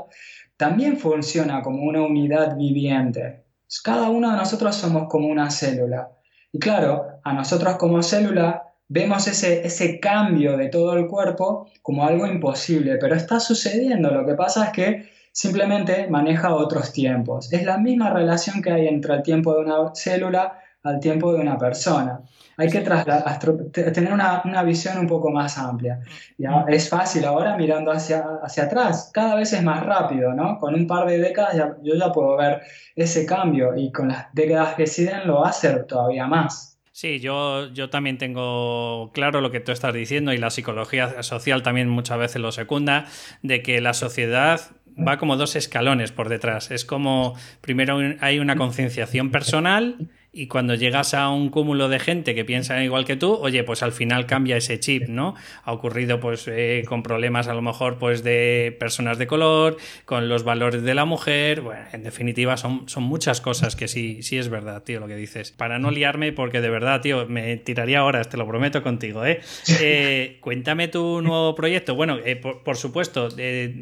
también 0.56 0.96
funciona 0.96 1.62
como 1.62 1.84
una 1.84 2.02
unidad 2.02 2.56
viviente. 2.56 3.41
Cada 3.80 4.10
uno 4.10 4.30
de 4.30 4.36
nosotros 4.36 4.76
somos 4.76 5.08
como 5.08 5.28
una 5.28 5.50
célula. 5.50 6.10
Y 6.52 6.58
claro, 6.58 7.20
a 7.24 7.32
nosotros 7.32 7.76
como 7.76 8.02
célula 8.02 8.62
vemos 8.88 9.26
ese, 9.26 9.66
ese 9.66 9.98
cambio 10.00 10.56
de 10.56 10.68
todo 10.68 10.94
el 10.94 11.06
cuerpo 11.06 11.66
como 11.80 12.04
algo 12.04 12.26
imposible, 12.26 12.98
pero 13.00 13.14
está 13.14 13.40
sucediendo. 13.40 14.10
Lo 14.10 14.26
que 14.26 14.34
pasa 14.34 14.66
es 14.66 14.70
que 14.72 15.10
simplemente 15.32 16.08
maneja 16.08 16.54
otros 16.54 16.92
tiempos. 16.92 17.52
Es 17.52 17.64
la 17.64 17.78
misma 17.78 18.10
relación 18.10 18.60
que 18.60 18.70
hay 18.70 18.86
entre 18.86 19.14
el 19.14 19.22
tiempo 19.22 19.54
de 19.54 19.60
una 19.60 19.94
célula 19.94 20.61
al 20.82 21.00
tiempo 21.00 21.32
de 21.32 21.40
una 21.40 21.58
persona. 21.58 22.20
Hay 22.56 22.68
que 22.68 22.80
tener 22.80 24.12
una, 24.12 24.62
visión 24.62 24.98
un 24.98 25.06
poco 25.06 25.30
más 25.30 25.56
amplia. 25.58 26.00
¿ya? 26.36 26.64
Es 26.68 26.88
fácil 26.88 27.24
ahora 27.24 27.56
mirando 27.56 27.90
hacia, 27.90 28.24
hacia 28.42 28.64
atrás, 28.64 29.10
cada 29.12 29.36
vez 29.36 29.52
es 29.52 29.62
más 29.62 29.84
rápido, 29.84 30.34
¿no? 30.34 30.58
Con 30.58 30.74
un 30.74 30.86
par 30.86 31.06
de 31.06 31.18
décadas 31.18 31.56
yo 31.82 31.94
ya 31.94 32.12
puedo 32.12 32.36
ver 32.36 32.60
ese 32.94 33.24
cambio 33.26 33.76
y 33.76 33.90
con 33.90 34.08
las 34.08 34.32
décadas 34.34 34.74
que 34.74 34.86
siguen 34.86 35.26
lo 35.26 35.40
va 35.40 35.46
a 35.46 35.50
hacer 35.50 35.86
todavía 35.86 36.26
más. 36.26 36.72
Sí, 36.92 37.20
yo, 37.20 37.68
yo 37.72 37.88
también 37.88 38.18
tengo 38.18 39.10
claro 39.14 39.40
lo 39.40 39.50
que 39.50 39.60
tú 39.60 39.72
estás 39.72 39.94
diciendo 39.94 40.34
y 40.34 40.36
la 40.36 40.50
psicología 40.50 41.22
social 41.22 41.62
también 41.62 41.88
muchas 41.88 42.18
veces 42.18 42.42
lo 42.42 42.52
secunda, 42.52 43.06
de 43.40 43.62
que 43.62 43.80
la 43.80 43.94
sociedad 43.94 44.60
va 44.96 45.16
como 45.16 45.36
dos 45.38 45.56
escalones 45.56 46.12
por 46.12 46.28
detrás. 46.28 46.70
Es 46.70 46.84
como, 46.84 47.34
primero 47.62 47.98
hay 48.20 48.38
una 48.40 48.56
concienciación 48.56 49.30
personal 49.30 50.10
y 50.34 50.46
cuando 50.46 50.74
llegas 50.74 51.12
a 51.12 51.28
un 51.28 51.50
cúmulo 51.50 51.90
de 51.90 51.98
gente 51.98 52.34
que 52.34 52.46
piensa 52.46 52.82
igual 52.82 53.04
que 53.04 53.16
tú, 53.16 53.34
oye, 53.34 53.64
pues 53.64 53.82
al 53.82 53.92
final 53.92 54.24
cambia 54.24 54.56
ese 54.56 54.80
chip, 54.80 55.08
¿no? 55.08 55.34
Ha 55.62 55.72
ocurrido 55.72 56.20
pues 56.20 56.48
eh, 56.48 56.84
con 56.88 57.02
problemas 57.02 57.48
a 57.48 57.54
lo 57.54 57.60
mejor 57.60 57.98
pues 57.98 58.24
de 58.24 58.74
personas 58.80 59.18
de 59.18 59.26
color, 59.26 59.76
con 60.06 60.30
los 60.30 60.42
valores 60.42 60.82
de 60.82 60.94
la 60.94 61.04
mujer, 61.04 61.60
bueno, 61.60 61.82
en 61.92 62.02
definitiva 62.02 62.56
son, 62.56 62.88
son 62.88 63.02
muchas 63.02 63.42
cosas 63.42 63.76
que 63.76 63.88
sí, 63.88 64.22
sí 64.22 64.38
es 64.38 64.48
verdad, 64.48 64.82
tío, 64.82 65.00
lo 65.00 65.06
que 65.06 65.16
dices. 65.16 65.52
Para 65.52 65.78
no 65.78 65.90
liarme, 65.90 66.32
porque 66.32 66.62
de 66.62 66.70
verdad, 66.70 67.02
tío, 67.02 67.26
me 67.26 67.58
tiraría 67.58 68.02
horas, 68.02 68.30
te 68.30 68.38
lo 68.38 68.48
prometo 68.48 68.82
contigo, 68.82 69.26
¿eh? 69.26 69.40
eh 69.80 70.38
cuéntame 70.40 70.88
tu 70.88 71.20
nuevo 71.20 71.54
proyecto. 71.54 71.94
Bueno, 71.94 72.16
eh, 72.24 72.36
por, 72.36 72.76
supuesto, 72.78 73.28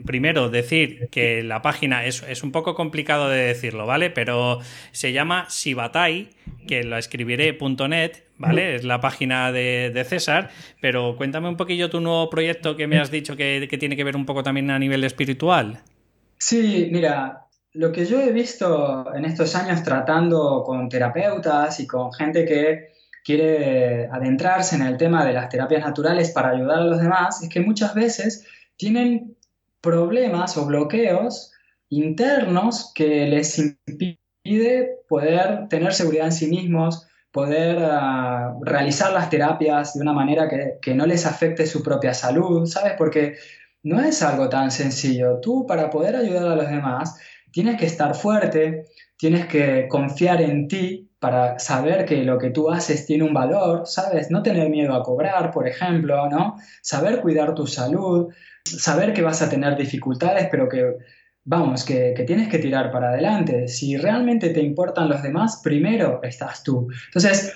primero 0.04 0.50
decir 0.50 1.08
que 1.12 1.44
la 1.44 1.62
página 1.62 2.06
es, 2.06 2.24
es 2.28 2.42
un 2.42 2.50
poco 2.50 2.74
complicado 2.74 3.28
de 3.28 3.38
decirlo, 3.38 3.86
¿vale? 3.86 4.10
Pero 4.10 4.58
se 4.90 5.12
llama 5.12 5.46
Sibatai 5.48 6.39
que 6.66 6.85
la 6.85 6.98
escribiré.net, 6.98 8.12
¿vale? 8.38 8.76
Es 8.76 8.85
la 8.85 9.00
página 9.00 9.53
de, 9.53 10.05
César, 10.09 10.50
pero 10.81 11.16
cuéntame 11.16 11.48
un 11.48 11.57
poquillo 11.57 11.90
tu 11.90 12.00
nuevo 12.00 12.31
proyecto 12.31 12.76
que 12.76 12.87
me 12.87 12.98
has 12.98 13.11
dicho 13.11 13.37
que, 13.37 13.66
tiene 13.79 13.96
que 13.96 14.05
ver 14.05 14.16
un 14.16 14.26
poco 14.26 14.42
también 14.42 14.70
a 14.70 14.79
nivel 14.79 15.05
espiritual. 15.05 15.81
Sí, 16.38 16.88
mira, 16.90 17.46
lo 17.72 17.92
que 17.92 18.07
yo 18.07 18.20
he 18.20 18.33
visto 18.33 19.12
en 19.14 19.24
estos 19.24 19.55
años 19.55 19.83
tratando 19.83 20.62
con 20.64 20.88
terapeutas 20.88 21.81
y 21.81 21.87
con 21.87 22.12
gente 22.12 22.44
que 22.44 22.90
quiere 23.24 24.07
adentrarse 24.07 24.76
en 24.76 24.83
el 24.83 24.96
tema 24.96 25.24
de 25.24 25.33
las 25.33 25.48
terapias 25.48 25.85
naturales 25.85 26.31
para 26.31 26.50
ayudar 26.50 26.79
a 26.79 26.85
los 26.85 27.00
demás, 27.00 27.42
es 27.42 27.48
que 27.48 27.61
muchas 27.61 27.94
veces 27.94 28.46
tienen 28.76 29.37
problemas 29.81 30.57
o 30.57 30.66
bloqueos 30.66 31.53
internos 31.90 32.92
que 32.94 33.26
les 33.26 33.59
impiden 33.59 34.19
pide 34.42 35.00
poder 35.09 35.68
tener 35.68 35.92
seguridad 35.92 36.26
en 36.26 36.33
sí 36.33 36.46
mismos, 36.46 37.07
poder 37.33 37.79
ah, 37.83 38.55
realizar 38.62 39.12
las 39.12 39.30
terapias 39.30 39.95
de 39.95 40.01
una 40.01 40.12
manera 40.12 40.49
que, 40.80 40.95
no 40.95 41.07
les 41.07 41.26
afecte 41.26 41.66
su 41.66 41.82
propia 41.82 42.14
salud, 42.14 42.66
¿sabes? 42.66 42.95
Porque 42.99 43.36
no 43.82 44.01
es 44.01 44.22
algo 44.22 44.49
tan 44.49 44.70
sencillo. 44.70 45.38
Tú 45.41 45.66
para 45.66 45.91
poder 45.91 46.16
ayudar 46.16 46.49
a 46.49 46.57
los 46.57 46.68
demás 46.68 47.18
tienes 47.53 47.76
que 47.78 47.86
estar 47.86 48.14
fuerte, 48.14 48.84
tienes 49.16 49.47
que 49.47 49.86
confiar 49.88 50.41
en 50.43 50.68
ti 50.68 51.11
para 51.18 51.59
saber 51.59 52.07
que 52.07 52.24
lo 52.24 52.38
que 52.38 52.51
tú 52.51 52.70
haces 52.70 53.07
tiene 53.07 53.24
un 53.24 53.34
valor, 53.34 53.82
¿sabes? 53.86 54.30
No 54.30 54.43
tener 54.43 54.70
miedo 54.70 54.95
a 54.95 55.03
cobrar, 55.03 55.51
por 55.51 55.68
ejemplo, 55.68 56.28
¿no? 56.30 56.57
Saber 56.82 57.20
cuidar 57.20 57.55
tu 57.55 57.66
salud, 57.66 58.32
saber 58.64 59.12
que 59.12 59.22
vas 59.22 59.43
a 59.43 59.51
tener 59.51 59.76
dificultades, 59.76 60.49
pero 60.51 60.68
que 60.68 60.97
vamos, 61.51 61.84
que, 61.84 62.14
tienes 62.28 62.48
que 62.48 62.61
tirar 62.61 62.92
para 62.92 63.09
adelante. 63.09 63.66
Si 63.66 63.96
realmente 63.96 64.51
te 64.51 64.62
importan 64.62 65.09
los 65.09 65.20
demás, 65.20 65.61
primero 65.64 66.20
estás 66.22 66.62
tú. 66.62 66.86
Entonces, 67.07 67.53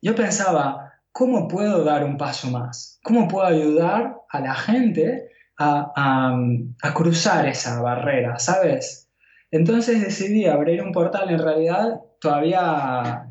yo 0.00 0.14
pensaba, 0.14 0.94
¿cómo 1.12 1.46
puedo 1.46 1.84
dar 1.84 2.04
un 2.04 2.16
paso 2.16 2.50
más? 2.50 2.98
¿Cómo 3.02 3.28
puedo 3.28 3.44
ayudar 3.44 4.16
a 4.30 4.40
la 4.40 4.54
gente 4.54 5.28
a, 5.58 6.34
cruzar 6.94 7.46
esa 7.46 7.82
barrera, 7.82 8.38
¿sabes? 8.38 9.10
Entonces 9.50 10.00
decidí 10.00 10.46
abrir 10.46 10.82
un 10.82 10.92
portal, 10.92 11.28
en 11.28 11.38
realidad 11.38 12.00
todavía 12.20 13.28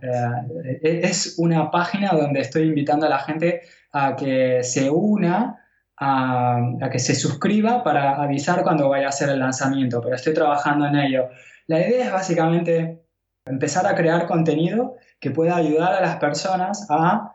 eh, 0.83 1.01
es 1.03 1.35
una 1.39 1.71
página 1.71 2.11
donde 2.11 2.41
estoy 2.41 2.67
invitando 2.67 3.07
a 3.07 3.09
la 3.09 3.19
gente 3.19 3.61
a 3.91 4.15
que 4.15 4.61
se 4.61 4.91
una, 4.91 5.62
a, 5.97 6.57
a, 6.81 6.89
que 6.89 6.99
se 6.99 7.15
suscriba 7.15 7.83
para 7.83 8.21
avisar 8.21 8.63
cuando 8.63 8.89
vaya 8.89 9.07
a 9.07 9.09
hacer 9.09 9.29
el 9.29 9.39
lanzamiento, 9.39 10.01
pero 10.01 10.15
estoy 10.15 10.33
trabajando 10.33 10.85
en 10.87 10.95
ello. 10.95 11.29
La 11.67 11.79
idea 11.79 12.05
es 12.05 12.11
básicamente 12.11 13.03
empezar 13.45 13.85
a 13.87 13.95
crear 13.95 14.25
contenido 14.27 14.95
que 15.19 15.31
pueda 15.31 15.55
ayudar 15.55 15.93
a 15.93 16.01
las 16.01 16.17
personas 16.17 16.87
a 16.89 17.33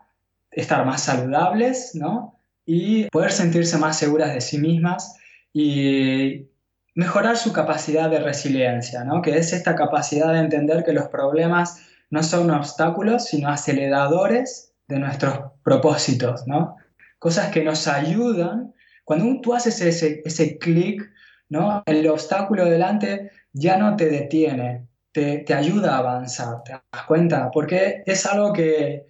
estar 0.51 0.85
más 0.85 1.01
saludables, 1.01 1.95
¿no? 1.95 2.39
Y 2.65 3.05
poder 3.09 3.31
sentirse 3.31 3.77
más 3.77 3.97
seguras 3.97 4.33
de 4.33 4.41
sí 4.41 4.59
mismas 4.59 5.15
y 5.53 6.47
mejorar 6.95 7.37
su 7.37 7.53
capacidad 7.53 8.09
de 8.09 8.19
resiliencia, 8.19 9.03
¿no? 9.03 9.21
Que 9.21 9.37
es 9.37 9.53
esta 9.53 9.75
capacidad 9.75 10.33
de 10.33 10.39
entender 10.39 10.83
que 10.83 10.93
los 10.93 11.07
problemas 11.07 11.81
no 12.09 12.23
son 12.23 12.51
obstáculos, 12.51 13.25
sino 13.25 13.49
aceleradores 13.49 14.73
de 14.87 14.99
nuestros 14.99 15.51
propósitos, 15.63 16.47
¿no? 16.47 16.75
Cosas 17.19 17.51
que 17.51 17.63
nos 17.63 17.87
ayudan. 17.87 18.73
Cuando 19.03 19.41
tú 19.41 19.53
haces 19.53 19.81
ese, 19.81 20.21
ese 20.25 20.57
clic, 20.57 21.09
¿no? 21.49 21.83
El 21.85 22.07
obstáculo 22.07 22.65
delante 22.65 23.31
ya 23.53 23.77
no 23.77 23.95
te 23.95 24.09
detiene, 24.09 24.87
te, 25.11 25.39
te, 25.39 25.53
ayuda 25.53 25.95
a 25.95 25.99
avanzar, 25.99 26.63
¿te 26.63 26.73
das 26.73 27.05
cuenta? 27.07 27.49
Porque 27.51 28.03
es 28.05 28.25
algo 28.25 28.53
que 28.53 29.07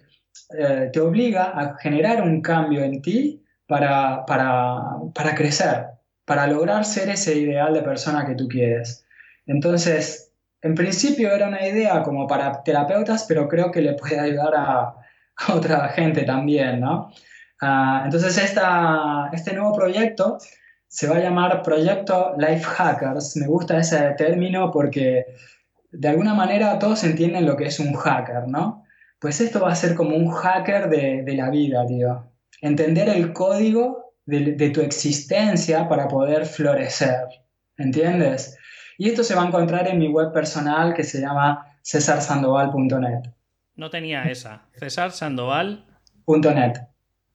eh, 0.58 0.90
te 0.92 1.00
obliga 1.00 1.52
a 1.54 1.76
generar 1.78 2.22
un 2.22 2.40
cambio 2.40 2.82
en 2.82 3.02
ti 3.02 3.42
para, 3.66 4.24
para, 4.26 4.80
para 5.14 5.34
crecer, 5.34 5.86
para 6.24 6.46
lograr 6.46 6.84
ser 6.84 7.08
ese 7.08 7.38
ideal 7.38 7.74
de 7.74 7.82
persona 7.82 8.26
que 8.26 8.34
tú 8.34 8.48
quieres. 8.48 9.06
Entonces, 9.46 10.32
en 10.62 10.74
principio 10.74 11.32
era 11.32 11.48
una 11.48 11.66
idea 11.66 12.02
como 12.02 12.26
para 12.26 12.62
terapeutas, 12.62 13.24
pero 13.28 13.48
creo 13.48 13.70
que 13.70 13.80
le 13.80 13.94
puede 13.94 14.18
ayudar 14.18 14.54
a, 14.56 14.94
otra 15.54 15.88
gente 15.88 16.24
también, 16.24 16.80
¿no? 16.80 17.10
Ah, 17.60 18.02
entonces, 18.04 18.38
esta, 18.38 19.28
este 19.32 19.52
nuevo 19.52 19.74
proyecto 19.74 20.38
se 20.90 21.08
va 21.08 21.16
a 21.16 21.20
llamar 21.20 21.62
Proyecto 21.62 22.34
Life 22.36 22.64
Hackers. 22.64 23.36
Me 23.36 23.46
gusta 23.46 23.78
ese 23.78 23.98
término 24.18 24.72
porque 24.72 25.24
de 25.92 26.08
alguna 26.08 26.34
manera 26.34 26.78
todos 26.78 27.04
entienden 27.04 27.46
lo 27.46 27.56
que 27.56 27.66
es 27.66 27.78
un 27.78 27.94
hacker, 27.94 28.48
¿no? 28.48 28.84
Pues 29.20 29.40
esto 29.40 29.60
va 29.60 29.70
a 29.70 29.76
ser 29.76 29.94
como 29.94 30.16
un 30.16 30.30
hacker 30.30 30.88
de, 30.88 31.34
la 31.34 31.50
vida, 31.50 31.86
tío. 31.86 32.24
Entender 32.60 33.08
el 33.08 33.32
código 33.32 34.14
de, 34.26 34.70
tu 34.70 34.80
existencia 34.80 35.88
para 35.88 36.08
poder 36.08 36.46
florecer, 36.46 37.28
¿entiendes? 37.76 38.56
Y 38.98 39.10
esto 39.10 39.22
se 39.22 39.34
va 39.34 39.42
a 39.42 39.46
encontrar 39.46 39.86
en 39.88 39.98
mi 39.98 40.08
web 40.08 40.32
personal 40.32 40.94
que 40.94 41.04
se 41.04 41.20
llama 41.20 41.66
cesarsandoval.net. 41.82 43.30
No 43.76 43.90
tenía 43.90 44.24
esa, 44.24 44.62
cesarsandoval.net. 44.78 46.89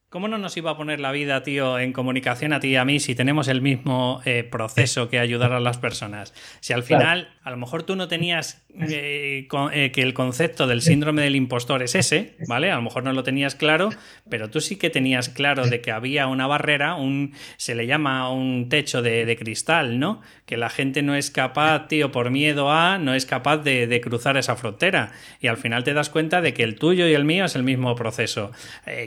¿Cómo 0.10 0.28
no 0.28 0.38
nos 0.38 0.56
iba 0.56 0.72
a 0.72 0.78
poner 0.78 1.00
la 1.00 1.12
vida, 1.12 1.42
tío, 1.44 1.80
en 1.80 1.92
comunicación 1.92 2.54
a 2.54 2.60
ti 2.60 2.70
y 2.70 2.76
a 2.76 2.86
mí 2.86 3.00
si 3.00 3.16
tenemos 3.16 3.48
el 3.48 3.62
mismo 3.62 4.22
eh, 4.24 4.48
proceso 4.50 5.10
que 5.10 5.20
ayudar 5.20 5.52
a 5.52 5.60
las 5.60 5.78
personas? 5.78 6.34
Si 6.62 6.74
al 6.74 6.84
final, 6.84 7.34
a 7.44 7.50
lo 7.50 7.58
mejor 7.58 7.84
tú 7.84 7.96
no 7.96 8.08
tenías 8.08 8.66
eh, 8.80 9.48
eh, 9.74 9.92
que 9.92 10.02
el 10.02 10.14
concepto 10.14 10.68
del 10.68 10.82
síndrome 10.82 11.24
del 11.24 11.36
impostor 11.36 11.82
es 11.82 11.96
ese, 11.96 12.38
¿vale? 12.48 12.72
A 12.72 12.76
lo 12.76 12.84
mejor 12.84 13.04
no 13.04 13.14
lo 13.14 13.24
tenías 13.24 13.56
claro, 13.56 13.90
pero 14.30 14.50
tú 14.50 14.62
sí 14.62 14.78
que 14.78 14.90
tenías 14.90 15.28
claro 15.28 15.66
de 15.66 15.82
que 15.82 15.92
había 15.92 16.28
una 16.28 16.46
barrera, 16.46 16.96
un 16.96 17.34
se 17.58 17.74
le 17.74 17.88
llama 17.88 18.32
un 18.32 18.70
techo 18.70 19.02
de, 19.02 19.36
cristal, 19.38 20.00
¿no? 20.00 20.22
Que 20.46 20.56
la 20.56 20.70
gente 20.70 21.02
no 21.02 21.16
es 21.16 21.32
capaz, 21.32 21.88
tío, 21.88 22.12
por 22.12 22.30
miedo 22.30 22.72
a, 22.72 23.00
no 23.00 23.16
es 23.16 23.26
capaz 23.26 23.58
de, 23.58 23.88
de, 23.88 24.02
cruzar 24.02 24.38
esa 24.38 24.56
frontera. 24.56 25.12
Y 25.42 25.48
al 25.48 25.58
final 25.58 25.84
te 25.84 25.94
das 25.94 26.10
cuenta 26.10 26.42
de 26.42 26.54
que 26.54 26.64
el 26.64 26.76
tuyo 26.76 27.08
y 27.08 27.14
el 27.14 27.26
mío 27.26 27.46
es 27.46 27.56
el 27.56 27.64
mismo 27.64 27.96
proceso. 27.96 28.52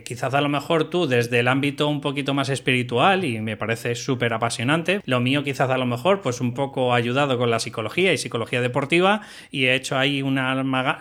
quizás 0.05 0.35
a 0.35 0.41
lo 0.41 0.49
mejor 0.49 0.88
tú 0.89 1.07
desde 1.07 1.41
el 1.41 1.49
ámbito 1.49 1.89
un 1.89 2.01
poquito 2.01 2.35
más 2.35 2.49
espiritual 2.49 3.25
y 3.25 3.41
me 3.41 3.57
parece 3.57 3.95
súper 3.95 4.33
apasionante. 4.33 5.01
Lo 5.05 5.21
mío 5.21 5.45
quizás 5.45 5.71
a 5.71 5.79
lo 5.79 5.87
mejor 5.87 6.21
pues 6.21 6.41
un 6.41 6.55
poco 6.55 6.95
ayudado 6.95 7.39
con 7.39 7.51
la 7.51 7.61
psicología 7.61 8.13
y 8.13 8.19
psicología 8.19 8.61
deportiva 8.61 9.23
y 9.51 9.67
he 9.67 9.75
hecho 9.75 9.99
ahí 9.99 10.23
una, 10.23 10.53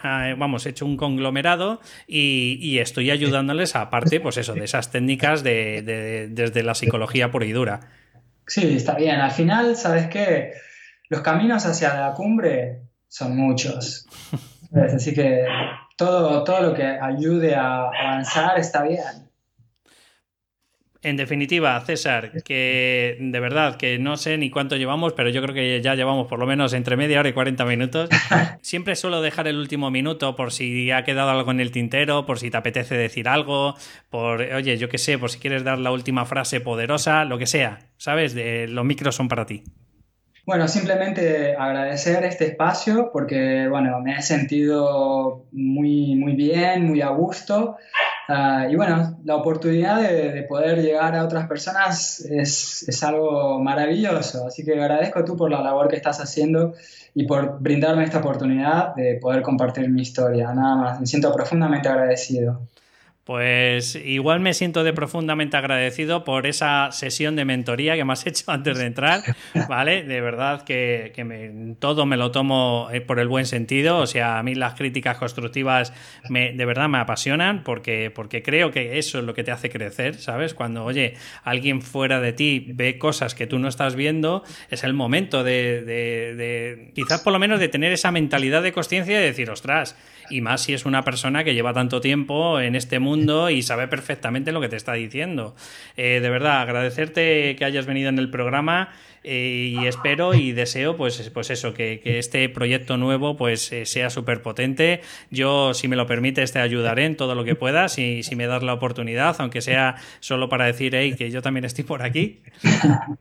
eh, 0.04 0.36
vamos, 0.38 0.66
he 0.66 0.70
hecho 0.70 0.86
un 0.86 0.98
conglomerado 0.98 1.82
y, 2.08 2.78
estoy 2.78 3.10
ayudándoles 3.10 3.76
aparte 3.76 4.20
pues 4.20 4.38
eso, 4.38 4.54
de 4.54 4.66
esas 4.66 4.92
técnicas 4.92 5.42
de, 5.42 6.30
desde 6.30 6.62
la 6.62 6.76
psicología 6.76 7.32
pura 7.32 7.46
y 7.46 7.52
dura. 7.52 7.80
Sí, 8.46 8.76
está 8.76 8.96
bien. 8.96 9.20
Al 9.20 9.32
final, 9.32 9.76
¿sabes 9.76 10.08
qué? 10.08 10.54
Los 11.10 11.22
caminos 11.22 11.66
hacia 11.66 11.94
la 12.00 12.14
cumbre 12.14 12.82
son 13.08 13.36
muchos. 13.36 14.08
Así 14.96 15.14
que 15.14 15.46
todo, 15.98 16.44
todo 16.44 16.62
lo 16.62 16.74
que 16.74 16.84
ayude 16.84 17.56
a 17.56 17.90
avanzar 17.90 18.60
está 18.60 18.84
bien. 18.84 19.27
En 21.04 21.16
definitiva, 21.16 21.80
César, 21.82 22.32
que 22.44 23.18
de 23.20 23.40
verdad 23.40 23.78
que 23.78 24.00
no 24.00 24.18
sé 24.18 24.38
ni 24.38 24.50
cuánto 24.50 24.76
llevamos, 24.78 25.14
pero 25.14 25.30
yo 25.30 25.42
creo 25.42 25.54
que 25.54 25.82
ya 25.82 25.96
llevamos 25.96 26.28
por 26.28 26.40
lo 26.40 26.48
menos 26.48 26.74
entre 26.74 26.98
media 26.98 27.20
hora 27.20 27.30
y 27.30 27.34
40 27.34 27.66
minutos. 27.66 28.10
Siempre 28.62 28.96
suelo 28.96 29.22
dejar 29.22 29.48
el 29.48 29.58
último 29.58 29.92
minuto 29.92 30.36
por 30.36 30.52
si 30.52 30.92
ha 30.92 31.04
quedado 31.04 31.30
algo 31.30 31.52
en 31.52 31.60
el 31.60 31.72
tintero, 31.72 32.26
por 32.26 32.40
si 32.40 32.50
te 32.50 32.58
apetece 32.58 32.96
decir 32.96 33.28
algo, 33.28 33.76
por, 34.10 34.42
oye, 34.42 34.78
yo 34.78 34.90
qué 34.90 34.98
sé, 34.98 35.18
por 35.18 35.30
si 35.30 35.40
quieres 35.40 35.64
dar 35.64 35.78
la 35.78 35.92
última 35.92 36.26
frase 36.26 36.62
poderosa, 36.62 37.26
lo 37.26 37.38
que 37.38 37.46
sea, 37.46 37.80
¿sabes? 37.98 38.34
De, 38.34 38.68
los 38.68 38.84
micros 38.84 39.16
son 39.16 39.28
para 39.28 39.46
ti. 39.46 39.64
Bueno, 40.48 40.70
simplemente 40.70 41.56
agradecer 41.58 42.24
este 42.24 42.46
espacio 42.46 43.10
porque, 43.12 43.68
bueno, 43.68 44.00
me 44.00 44.18
he 44.18 44.22
sentido 44.22 45.46
muy, 45.52 46.16
muy 46.16 46.34
bien, 46.36 46.86
muy 46.86 47.02
a 47.02 47.10
gusto. 47.10 47.76
Ah, 48.30 48.68
y 48.70 48.76
bueno, 48.76 49.18
la 49.24 49.36
oportunidad 49.38 50.02
de, 50.02 50.44
poder 50.44 50.82
llegar 50.82 51.16
a 51.16 51.24
otras 51.24 51.48
personas 51.48 52.20
es, 52.20 52.84
es, 52.88 53.04
algo 53.04 53.60
maravilloso. 53.60 54.46
Así 54.46 54.66
que 54.66 54.74
agradezco 54.74 55.24
tú 55.24 55.38
por 55.38 55.50
la 55.50 55.62
labor 55.62 55.88
que 55.88 55.96
estás 55.96 56.20
haciendo 56.20 56.74
y 57.14 57.26
por 57.26 57.60
brindarme 57.62 58.04
esta 58.04 58.20
oportunidad 58.20 58.94
de 58.96 59.16
poder 59.16 59.42
compartir 59.42 59.90
mi 59.90 60.02
historia. 60.02 60.54
Nada 60.54 60.76
más, 60.76 61.00
me 61.00 61.06
siento 61.06 61.34
profundamente 61.34 61.88
agradecido. 61.88 62.60
Pues 63.28 63.96
igual 63.96 64.40
me 64.40 64.54
siento 64.54 64.86
de 64.86 64.94
profundamente 64.94 65.58
agradecido 65.58 66.24
por 66.24 66.48
esa 66.48 66.94
sesión 66.94 67.36
de 67.36 67.44
mentoría 67.44 67.98
que 67.98 68.06
me 68.06 68.14
has 68.14 68.26
hecho 68.26 68.50
antes 68.50 68.78
de 68.78 68.86
entrar, 68.86 69.22
¿vale? 69.68 70.04
De 70.04 70.22
verdad 70.22 70.64
que, 70.64 71.12
me, 71.26 71.76
todo 71.78 72.06
me 72.06 72.16
lo 72.16 72.32
tomo 72.32 72.88
eh, 72.90 73.02
por 73.02 73.20
el 73.20 73.28
buen 73.28 73.46
sentido, 73.46 73.98
o 73.98 74.08
sea, 74.08 74.40
a 74.40 74.44
mí 74.44 74.56
las 74.56 74.76
críticas 74.76 75.18
constructivas 75.18 75.92
me, 76.30 76.54
de 76.54 76.66
verdad 76.66 76.88
me 76.88 77.00
apasionan 77.00 77.66
porque, 77.66 78.14
porque 78.16 78.42
creo 78.42 78.72
que 78.72 78.98
eso 78.98 79.20
es 79.20 79.26
lo 79.26 79.34
que 79.34 79.44
te 79.44 79.52
hace 79.52 79.70
crecer, 79.70 80.16
¿sabes? 80.16 80.54
Cuando, 80.54 80.86
oye, 80.86 81.16
alguien 81.44 81.82
fuera 81.82 82.22
de 82.22 82.32
ti 82.32 82.68
ve 82.76 82.98
cosas 82.98 83.36
que 83.36 83.46
tú 83.46 83.60
no 83.60 83.68
estás 83.68 83.98
viendo, 83.98 84.46
es 84.70 84.86
el 84.86 84.94
momento 84.94 85.44
de, 85.44 85.82
de, 85.82 86.34
de 86.34 86.92
quizás 86.96 87.20
por 87.20 87.34
lo 87.34 87.40
menos 87.40 87.60
de 87.60 87.68
tener 87.68 87.92
esa 87.92 88.10
mentalidad 88.10 88.64
de 88.64 88.72
conciencia 88.72 89.20
y 89.20 89.26
decir, 89.26 89.50
ostras, 89.50 89.98
y 90.30 90.42
más 90.42 90.62
si 90.62 90.74
es 90.74 90.86
una 90.86 91.04
persona 91.04 91.44
que 91.44 91.54
lleva 91.54 91.74
tanto 91.74 92.02
tiempo 92.02 92.60
en 92.60 92.76
este 92.76 93.00
mundo 93.00 93.50
y 93.50 93.62
sabe 93.62 93.88
perfectamente 93.88 94.52
lo 94.52 94.62
que 94.62 94.70
te 94.70 94.76
está 94.76 94.94
diciendo. 94.94 95.56
Eh, 95.96 96.20
de 96.22 96.30
verdad, 96.30 96.62
agradecerte 96.62 97.56
que 97.58 97.66
hayas 97.66 97.86
venido 97.86 98.10
en 98.10 98.20
el 98.20 98.30
programa 98.30 98.90
eh, 99.24 99.74
y 99.74 99.86
espero 99.86 100.34
y 100.34 100.52
deseo 100.52 100.96
pues, 100.96 101.30
pues 101.34 101.50
eso, 101.50 101.74
que, 101.74 102.02
este 102.04 102.48
proyecto 102.50 102.98
nuevo 102.98 103.38
pues 103.38 103.72
eh, 103.72 103.86
sea 103.86 104.10
súper 104.10 104.42
potente. 104.42 105.02
Yo, 105.32 105.74
si 105.74 105.88
me 105.88 105.96
lo 105.96 106.08
permites, 106.08 106.52
te 106.52 106.60
ayudaré 106.60 107.06
en 107.06 107.18
todo 107.18 107.36
lo 107.36 107.44
que 107.44 107.56
puedas 107.56 107.94
si, 107.94 108.24
si 108.24 108.36
me 108.36 108.48
das 108.48 108.64
la 108.64 108.74
oportunidad, 108.74 109.36
aunque 109.40 109.62
sea 109.62 109.96
solo 110.20 110.50
para 110.50 110.66
decir, 110.66 110.96
hey, 110.96 111.16
que 111.18 111.32
yo 111.32 111.42
también 111.42 111.66
estoy 111.66 111.84
por 111.84 112.04
aquí. 112.04 112.42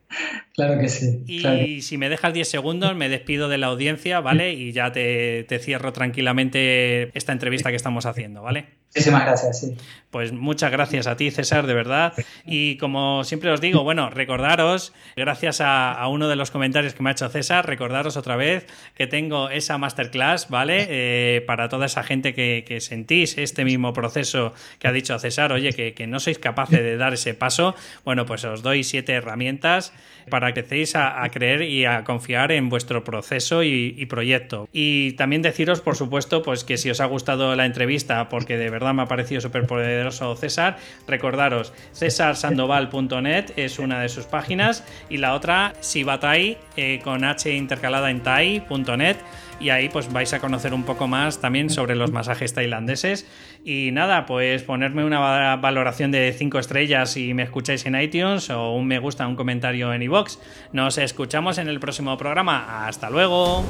Claro 0.57 0.81
que 0.81 0.89
sí. 0.89 1.23
Y 1.27 1.83
si 1.83 1.99
me 1.99 2.09
dejas 2.09 2.33
10 2.33 2.49
segundos, 2.49 2.97
me 2.97 3.11
despido 3.11 3.51
de 3.51 3.59
la 3.59 3.67
audiencia, 3.67 4.21
¿vale? 4.21 4.55
Y 4.55 4.73
ya 4.73 4.91
te, 4.91 5.45
te 5.45 5.59
cierro 5.59 5.93
tranquilamente 5.93 7.11
esta 7.13 7.33
entrevista 7.33 7.69
que 7.69 7.77
estamos 7.77 8.07
haciendo, 8.07 8.41
¿vale? 8.41 8.65
Muchísimas 8.97 9.27
gracias. 9.27 9.67
Pues 10.11 10.33
muchas 10.33 10.71
gracias 10.71 11.07
a 11.07 11.17
ti, 11.17 11.31
César, 11.31 11.67
de 11.67 11.75
verdad. 11.75 12.15
Y 12.47 12.79
como 12.79 13.25
siempre 13.25 13.51
os 13.51 13.61
digo, 13.61 13.83
bueno, 13.83 14.09
recordaros, 14.09 14.95
gracias 15.17 15.61
a, 15.61 16.03
uno 16.09 16.29
de 16.29 16.37
los 16.37 16.51
comentarios 16.51 16.95
que 16.95 17.03
me 17.03 17.11
ha 17.11 17.13
hecho 17.13 17.29
César, 17.29 17.67
recordaros 17.67 18.17
otra 18.17 18.37
vez 18.37 18.67
que 18.95 19.07
tengo 19.07 19.51
esa 19.51 19.77
masterclass, 19.77 20.49
¿vale? 20.49 20.87
Eh, 20.89 21.45
para 21.47 21.69
toda 21.69 21.85
esa 21.85 22.03
gente 22.03 22.33
que, 22.33 22.79
sentís 22.81 23.37
este 23.37 23.65
mismo 23.67 23.93
proceso 23.93 24.55
que 24.79 24.89
ha 24.89 24.93
dicho 24.93 25.19
César, 25.19 25.53
oye, 25.53 25.73
que, 25.75 26.07
no 26.07 26.21
sois 26.21 26.39
capaces 26.39 26.81
de 26.81 26.97
dar 26.97 27.13
ese 27.13 27.35
paso, 27.35 27.75
bueno, 28.05 28.25
pues 28.25 28.45
os 28.45 28.63
doy 28.63 28.85
siete 28.85 29.13
herramientas 29.13 29.93
para 30.31 30.55
que 30.55 30.61
empecéis 30.61 30.97
a, 30.97 31.29
creer 31.31 31.63
y 31.63 31.85
a 31.85 32.05
confiar 32.05 32.53
en 32.53 32.69
vuestro 32.71 33.05
proceso 33.05 33.63
y 33.63 34.07
proyecto. 34.07 34.69
Y 34.73 35.13
también 35.13 35.43
deciros, 35.43 35.81
por 35.81 35.97
supuesto, 35.97 36.43
pues 36.43 36.65
que 36.65 36.79
si 36.79 36.91
os 36.91 37.01
ha 37.01 37.07
gustado 37.07 37.55
la 37.55 37.67
entrevista, 37.67 38.29
porque 38.29 38.57
de 38.57 38.71
verdad 38.71 38.86
me 38.93 39.03
ha 39.03 39.07
parecido 39.07 39.41
súper 39.41 39.67
poderoso 39.67 40.35
César. 40.37 40.79
Recordaros, 41.07 41.73
cesarsandoval.net 41.95 43.53
es 43.57 43.79
una 43.79 44.01
de 44.01 44.09
sus 44.09 44.27
páginas 44.27 44.85
y 45.09 45.19
la 45.19 45.35
otra, 45.35 45.75
Sibatai, 45.81 46.59
eh, 46.77 47.01
con 47.03 47.25
H 47.25 47.53
intercalada 47.55 48.11
en 48.11 48.23
tai.net 48.23 49.17
y 49.59 49.71
ahí 49.71 49.89
pues 49.89 50.13
vais 50.13 50.33
a 50.33 50.41
conocer 50.41 50.75
un 50.75 50.85
poco 50.85 51.09
más 51.09 51.41
también 51.41 51.71
sobre 51.71 51.95
los 51.95 52.13
masajes 52.13 52.53
tailandeses. 52.53 53.27
Y 53.65 53.91
nada, 53.93 54.27
pues 54.27 54.63
ponerme 54.63 55.05
una 55.05 55.57
valoración 55.57 56.11
de 56.11 56.35
5 56.37 56.59
estrellas 56.59 57.11
si 57.11 57.35
me 57.35 57.43
escucháis 57.43 57.87
en 57.87 58.01
iTunes 58.01 58.51
o 58.51 58.73
un 58.73 58.87
me 58.87 58.99
gusta, 58.99 59.27
un 59.27 59.37
comentario 59.37 59.93
en 59.93 60.03
iVoox. 60.03 60.39
Nos 60.73 60.99
escuchamos 60.99 61.59
en 61.59 61.69
el 61.69 61.81
próximo 61.81 62.17
programa. 62.17 62.87
Hasta 62.87 63.11
luego. 63.11 63.65